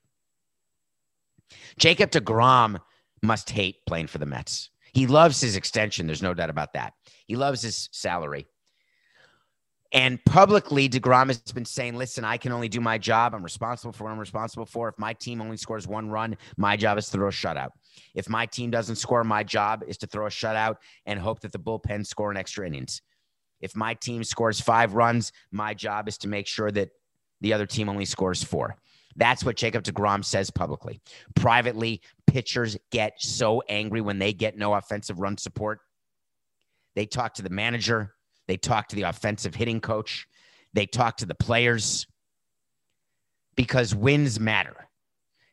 Jacob 1.78 2.10
DeGrom 2.10 2.80
must 3.22 3.50
hate 3.50 3.76
playing 3.86 4.06
for 4.06 4.18
the 4.18 4.26
Mets. 4.26 4.70
He 4.92 5.06
loves 5.06 5.40
his 5.40 5.56
extension. 5.56 6.06
There's 6.06 6.22
no 6.22 6.34
doubt 6.34 6.50
about 6.50 6.72
that. 6.72 6.94
He 7.26 7.36
loves 7.36 7.62
his 7.62 7.88
salary. 7.92 8.46
And 9.92 10.24
publicly, 10.24 10.88
DeGrom 10.88 11.26
has 11.26 11.40
been 11.52 11.64
saying, 11.64 11.96
listen, 11.96 12.24
I 12.24 12.36
can 12.36 12.52
only 12.52 12.68
do 12.68 12.80
my 12.80 12.96
job. 12.96 13.34
I'm 13.34 13.42
responsible 13.42 13.92
for 13.92 14.04
what 14.04 14.12
I'm 14.12 14.20
responsible 14.20 14.66
for. 14.66 14.88
If 14.88 14.98
my 14.98 15.14
team 15.14 15.40
only 15.40 15.56
scores 15.56 15.88
one 15.88 16.08
run, 16.08 16.36
my 16.56 16.76
job 16.76 16.96
is 16.96 17.06
to 17.06 17.12
throw 17.12 17.26
a 17.26 17.32
shutout. 17.32 17.70
If 18.14 18.28
my 18.28 18.46
team 18.46 18.70
doesn't 18.70 18.96
score, 18.96 19.24
my 19.24 19.42
job 19.42 19.82
is 19.86 19.98
to 19.98 20.06
throw 20.06 20.26
a 20.26 20.30
shutout 20.30 20.76
and 21.06 21.18
hope 21.18 21.40
that 21.40 21.50
the 21.50 21.58
bullpen 21.58 22.06
score 22.06 22.30
an 22.30 22.36
extra 22.36 22.66
innings. 22.66 23.02
If 23.60 23.74
my 23.74 23.94
team 23.94 24.22
scores 24.22 24.60
five 24.60 24.94
runs, 24.94 25.32
my 25.50 25.74
job 25.74 26.08
is 26.08 26.18
to 26.18 26.28
make 26.28 26.46
sure 26.46 26.70
that 26.70 26.90
the 27.40 27.52
other 27.52 27.66
team 27.66 27.88
only 27.88 28.04
scores 28.04 28.42
four. 28.42 28.76
That's 29.16 29.44
what 29.44 29.56
Jacob 29.56 29.84
DeGrom 29.84 30.24
says 30.24 30.50
publicly. 30.50 31.00
Privately, 31.34 32.00
pitchers 32.26 32.76
get 32.90 33.14
so 33.18 33.62
angry 33.68 34.00
when 34.00 34.18
they 34.18 34.32
get 34.32 34.56
no 34.56 34.74
offensive 34.74 35.18
run 35.18 35.36
support. 35.36 35.80
They 36.94 37.06
talk 37.06 37.34
to 37.34 37.42
the 37.42 37.50
manager, 37.50 38.14
they 38.46 38.56
talk 38.56 38.88
to 38.88 38.96
the 38.96 39.02
offensive 39.02 39.54
hitting 39.54 39.80
coach, 39.80 40.26
they 40.72 40.86
talk 40.86 41.18
to 41.18 41.26
the 41.26 41.34
players 41.34 42.06
because 43.56 43.94
wins 43.94 44.40
matter. 44.40 44.88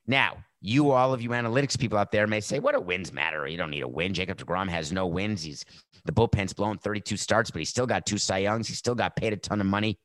Now, 0.05 0.37
you, 0.61 0.91
all 0.91 1.13
of 1.13 1.21
you 1.21 1.29
analytics 1.29 1.77
people 1.77 1.97
out 1.97 2.11
there, 2.11 2.25
may 2.25 2.39
say, 2.39 2.59
What 2.59 2.73
do 2.73 2.81
wins 2.81 3.13
matter? 3.13 3.47
You 3.47 3.57
don't 3.57 3.69
need 3.69 3.83
a 3.83 3.87
win. 3.87 4.13
Jacob 4.13 4.37
DeGrom 4.37 4.69
has 4.69 4.91
no 4.91 5.05
wins. 5.05 5.43
He's 5.43 5.63
the 6.05 6.11
bullpen's 6.11 6.53
blown 6.53 6.77
32 6.77 7.17
starts, 7.17 7.51
but 7.51 7.59
he's 7.59 7.69
still 7.69 7.85
got 7.85 8.05
two 8.05 8.17
Cy 8.17 8.39
Youngs. 8.39 8.67
He 8.67 8.73
still 8.73 8.95
got 8.95 9.15
paid 9.15 9.33
a 9.33 9.37
ton 9.37 9.61
of 9.61 9.67
money. 9.67 9.99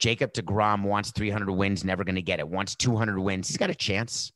Jacob 0.00 0.32
DeGrom 0.32 0.82
wants 0.82 1.12
300 1.12 1.52
wins, 1.52 1.84
never 1.84 2.04
going 2.04 2.14
to 2.14 2.22
get 2.22 2.40
it. 2.40 2.48
Wants 2.48 2.74
200 2.74 3.20
wins. 3.20 3.48
He's 3.48 3.58
got 3.58 3.70
a 3.70 3.74
chance. 3.74 4.32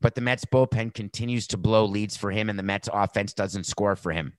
But 0.00 0.14
the 0.14 0.20
Mets 0.20 0.44
bullpen 0.46 0.94
continues 0.94 1.46
to 1.48 1.58
blow 1.58 1.84
leads 1.84 2.16
for 2.16 2.30
him, 2.30 2.48
and 2.48 2.58
the 2.58 2.62
Mets 2.62 2.88
offense 2.92 3.34
doesn't 3.34 3.64
score 3.64 3.96
for 3.96 4.12
him. 4.12 4.32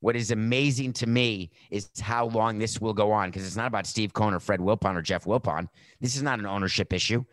What 0.00 0.16
is 0.16 0.30
amazing 0.30 0.92
to 0.94 1.06
me 1.06 1.50
is 1.70 1.90
how 2.00 2.26
long 2.26 2.58
this 2.58 2.80
will 2.80 2.94
go 2.94 3.10
on 3.12 3.30
because 3.30 3.46
it's 3.46 3.56
not 3.56 3.66
about 3.66 3.86
Steve 3.86 4.12
Cohen 4.12 4.34
or 4.34 4.40
Fred 4.40 4.60
Wilpon 4.60 4.96
or 4.96 5.02
Jeff 5.02 5.24
Wilpon. 5.24 5.68
This 6.00 6.16
is 6.16 6.22
not 6.22 6.38
an 6.38 6.46
ownership 6.46 6.92
issue. 6.92 7.24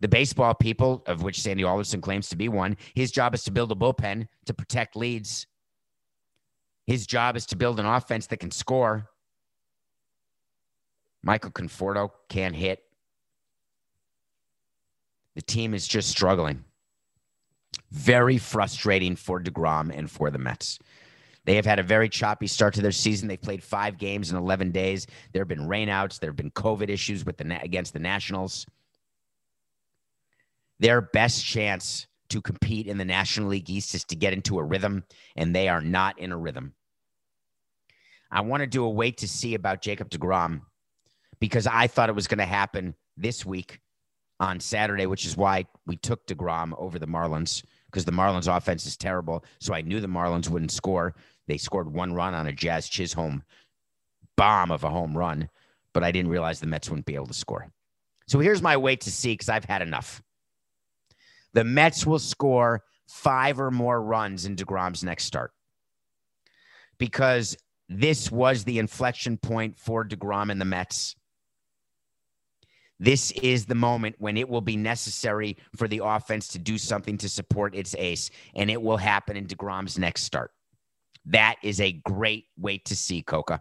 The 0.00 0.08
baseball 0.08 0.54
people, 0.54 1.02
of 1.06 1.22
which 1.22 1.40
Sandy 1.40 1.64
Alderson 1.64 2.02
claims 2.02 2.28
to 2.28 2.36
be 2.36 2.50
one, 2.50 2.76
his 2.94 3.10
job 3.10 3.34
is 3.34 3.42
to 3.44 3.50
build 3.50 3.72
a 3.72 3.74
bullpen 3.74 4.28
to 4.44 4.52
protect 4.54 4.96
leads 4.96 5.46
His 6.86 7.06
job 7.06 7.36
is 7.36 7.46
to 7.46 7.56
build 7.56 7.80
an 7.80 7.86
offense 7.86 8.26
that 8.28 8.38
can 8.38 8.50
score. 8.50 9.08
Michael 11.22 11.50
Conforto 11.50 12.10
can't 12.28 12.54
hit. 12.54 12.82
The 15.34 15.42
team 15.42 15.74
is 15.74 15.86
just 15.88 16.08
struggling. 16.08 16.64
Very 17.90 18.38
frustrating 18.38 19.16
for 19.16 19.40
DeGrom 19.40 19.96
and 19.96 20.10
for 20.10 20.30
the 20.30 20.38
Mets. 20.38 20.78
They 21.44 21.56
have 21.56 21.66
had 21.66 21.78
a 21.78 21.84
very 21.84 22.08
choppy 22.08 22.46
start 22.46 22.74
to 22.74 22.82
their 22.82 22.92
season. 22.92 23.28
They've 23.28 23.40
played 23.40 23.62
five 23.62 23.98
games 23.98 24.30
in 24.30 24.36
11 24.36 24.72
days. 24.72 25.06
There 25.32 25.40
have 25.40 25.48
been 25.48 25.68
rainouts. 25.68 26.18
There 26.18 26.30
have 26.30 26.36
been 26.36 26.50
COVID 26.52 26.88
issues 26.88 27.24
with 27.24 27.36
the 27.36 27.60
against 27.62 27.92
the 27.92 28.00
Nationals. 28.00 28.66
Their 30.78 31.00
best 31.00 31.44
chance 31.44 32.06
to 32.28 32.40
compete 32.40 32.86
in 32.86 32.98
the 32.98 33.04
National 33.04 33.48
League 33.48 33.70
East 33.70 33.94
is 33.94 34.04
to 34.04 34.16
get 34.16 34.32
into 34.32 34.58
a 34.58 34.64
rhythm, 34.64 35.04
and 35.36 35.54
they 35.54 35.68
are 35.68 35.80
not 35.80 36.18
in 36.18 36.32
a 36.32 36.36
rhythm. 36.36 36.74
I 38.36 38.42
want 38.42 38.60
to 38.60 38.66
do 38.66 38.84
a 38.84 38.90
wait 38.90 39.16
to 39.18 39.28
see 39.28 39.54
about 39.54 39.80
Jacob 39.80 40.10
DeGrom 40.10 40.60
because 41.40 41.66
I 41.66 41.86
thought 41.86 42.10
it 42.10 42.14
was 42.14 42.26
going 42.26 42.36
to 42.36 42.44
happen 42.44 42.94
this 43.16 43.46
week 43.46 43.80
on 44.40 44.60
Saturday, 44.60 45.06
which 45.06 45.24
is 45.24 45.38
why 45.38 45.64
we 45.86 45.96
took 45.96 46.26
DeGrom 46.26 46.74
over 46.76 46.98
the 46.98 47.06
Marlins 47.06 47.64
because 47.86 48.04
the 48.04 48.12
Marlins 48.12 48.54
offense 48.54 48.84
is 48.84 48.94
terrible. 48.94 49.42
So 49.58 49.72
I 49.72 49.80
knew 49.80 50.02
the 50.02 50.06
Marlins 50.06 50.50
wouldn't 50.50 50.70
score. 50.70 51.14
They 51.48 51.56
scored 51.56 51.90
one 51.90 52.12
run 52.12 52.34
on 52.34 52.46
a 52.46 52.52
Jazz 52.52 52.90
Chisholm 52.90 53.42
bomb 54.36 54.70
of 54.70 54.84
a 54.84 54.90
home 54.90 55.16
run, 55.16 55.48
but 55.94 56.04
I 56.04 56.12
didn't 56.12 56.30
realize 56.30 56.60
the 56.60 56.66
Mets 56.66 56.90
wouldn't 56.90 57.06
be 57.06 57.14
able 57.14 57.28
to 57.28 57.32
score. 57.32 57.70
So 58.28 58.38
here's 58.38 58.60
my 58.60 58.76
wait 58.76 59.00
to 59.02 59.10
see 59.10 59.32
because 59.32 59.48
I've 59.48 59.64
had 59.64 59.80
enough. 59.80 60.20
The 61.54 61.64
Mets 61.64 62.04
will 62.04 62.18
score 62.18 62.82
five 63.08 63.58
or 63.58 63.70
more 63.70 64.02
runs 64.02 64.44
in 64.44 64.56
DeGrom's 64.56 65.02
next 65.02 65.24
start 65.24 65.52
because 66.98 67.56
this 67.88 68.30
was 68.30 68.64
the 68.64 68.78
inflection 68.78 69.36
point 69.36 69.78
for 69.78 70.04
DeGrom 70.04 70.50
and 70.50 70.60
the 70.60 70.64
Mets. 70.64 71.14
This 72.98 73.30
is 73.32 73.66
the 73.66 73.74
moment 73.74 74.16
when 74.18 74.36
it 74.36 74.48
will 74.48 74.62
be 74.62 74.76
necessary 74.76 75.56
for 75.76 75.86
the 75.86 76.00
offense 76.02 76.48
to 76.48 76.58
do 76.58 76.78
something 76.78 77.18
to 77.18 77.28
support 77.28 77.74
its 77.74 77.94
ace, 77.98 78.30
and 78.54 78.70
it 78.70 78.80
will 78.80 78.96
happen 78.96 79.36
in 79.36 79.46
DeGrom's 79.46 79.98
next 79.98 80.22
start. 80.22 80.50
That 81.26 81.56
is 81.62 81.80
a 81.80 81.92
great 81.92 82.46
wait 82.56 82.86
to 82.86 82.96
see, 82.96 83.22
Coca. 83.22 83.60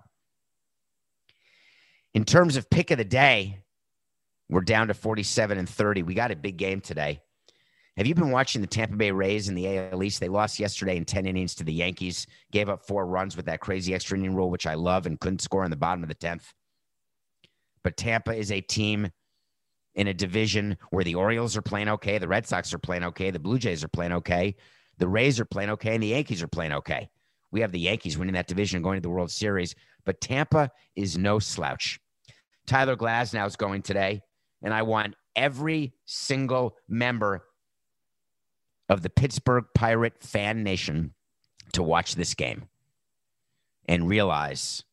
In 2.14 2.24
terms 2.24 2.56
of 2.56 2.70
pick 2.70 2.92
of 2.92 2.98
the 2.98 3.04
day, 3.04 3.60
we're 4.50 4.62
down 4.62 4.88
to 4.88 4.94
47 4.94 5.58
and 5.58 5.68
30. 5.68 6.04
We 6.04 6.14
got 6.14 6.32
a 6.32 6.36
big 6.36 6.58
game 6.58 6.80
today. 6.80 7.20
Have 7.98 8.08
you 8.08 8.16
been 8.16 8.32
watching 8.32 8.60
the 8.60 8.68
Tampa 8.68 8.98
Bay 8.98 9.12
Rays 9.12 9.48
in 9.48 9.56
the 9.56 9.78
AL 9.78 10.04
East? 10.04 10.20
They 10.20 10.28
lost 10.28 10.60
yesterday 10.60 10.98
in 10.98 11.06
10 11.06 11.26
innings 11.26 11.56
to 11.56 11.64
the 11.64 11.72
Yankees, 11.72 12.28
gave 12.52 12.68
up 12.68 12.86
four 12.86 13.06
runs 13.06 13.38
with 13.38 13.46
that 13.46 13.62
crazy 13.62 13.94
extra 13.94 14.18
inning 14.18 14.36
rule, 14.36 14.50
which 14.50 14.68
I 14.68 14.74
love, 14.74 15.06
and 15.06 15.20
couldn't 15.20 15.42
score 15.42 15.64
in 15.64 15.72
the 15.72 15.78
bottom 15.78 16.04
of 16.04 16.10
the 16.10 16.16
10th. 16.16 16.52
But 17.84 17.96
Tampa 17.96 18.36
is 18.36 18.52
a 18.52 18.60
team 18.60 19.10
in 19.94 20.08
a 20.08 20.14
division 20.14 20.78
where 20.90 21.06
the 21.06 21.16
Orioles 21.16 21.56
are 21.56 21.62
playing 21.62 21.88
okay, 21.88 22.18
the 22.18 22.28
Red 22.28 22.46
Sox 22.46 22.74
are 22.74 22.80
playing 22.80 23.06
okay, 23.06 23.32
the 23.32 23.40
Blue 23.40 23.58
Jays 23.58 23.82
are 23.82 23.90
playing 23.90 24.12
okay, 24.12 24.56
the 24.98 25.08
Rays 25.08 25.40
are 25.40 25.46
playing 25.46 25.70
okay, 25.70 25.94
and 25.94 26.04
the 26.04 26.08
Yankees 26.08 26.44
are 26.44 26.50
playing 26.50 26.74
okay. 26.74 27.10
We 27.52 27.62
have 27.62 27.72
the 27.72 27.80
Yankees 27.80 28.18
winning 28.18 28.34
that 28.34 28.48
division 28.48 28.78
and 28.78 28.84
going 28.84 28.98
to 28.98 29.02
the 29.02 29.10
World 29.10 29.32
Series, 29.32 29.74
but 30.04 30.20
Tampa 30.20 30.70
is 30.98 31.18
no 31.18 31.40
slouch. 31.40 32.02
Tyler 32.68 32.98
Glasnow 32.98 33.48
is 33.48 33.56
going 33.56 33.84
today, 33.84 34.22
and 34.62 34.74
I 34.74 34.82
want 34.82 35.16
every 35.38 35.94
single 36.04 36.76
member 36.90 37.46
of 38.90 39.02
the 39.02 39.10
Pittsburgh 39.10 39.66
Pirate 39.74 40.22
fan 40.22 40.64
nation 40.64 41.14
to 41.74 41.84
watch 41.84 42.16
this 42.16 42.34
game 42.34 42.68
and 43.88 44.08
realize 44.08 44.84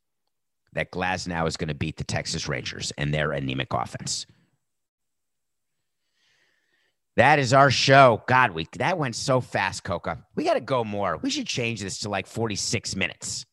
that 0.72 0.90
Glasnow 0.90 1.46
is 1.46 1.56
going 1.56 1.68
to 1.68 1.74
beat 1.74 1.96
the 1.96 2.04
Texas 2.04 2.48
Rangers 2.48 2.92
and 2.96 3.12
their 3.12 3.32
anemic 3.32 3.72
offense. 3.72 4.26
That 7.16 7.38
is 7.38 7.52
our 7.52 7.70
show. 7.70 8.22
God, 8.26 8.52
we 8.52 8.66
that 8.78 8.96
went 8.96 9.14
so 9.14 9.42
fast, 9.42 9.84
Coca. 9.84 10.24
We 10.34 10.44
got 10.44 10.54
to 10.54 10.60
go 10.60 10.82
more. 10.82 11.18
We 11.18 11.28
should 11.28 11.46
change 11.46 11.82
this 11.82 12.00
to 12.00 12.08
like 12.08 12.26
46 12.26 12.96
minutes. 12.96 13.44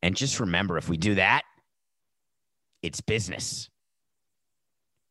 And 0.00 0.14
just 0.14 0.38
remember 0.38 0.78
if 0.78 0.88
we 0.88 0.96
do 0.96 1.16
that, 1.16 1.42
it's 2.82 3.00
business. 3.00 3.68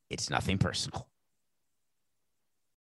It's 0.10 0.30
nothing 0.30 0.60
personal. 0.60 1.08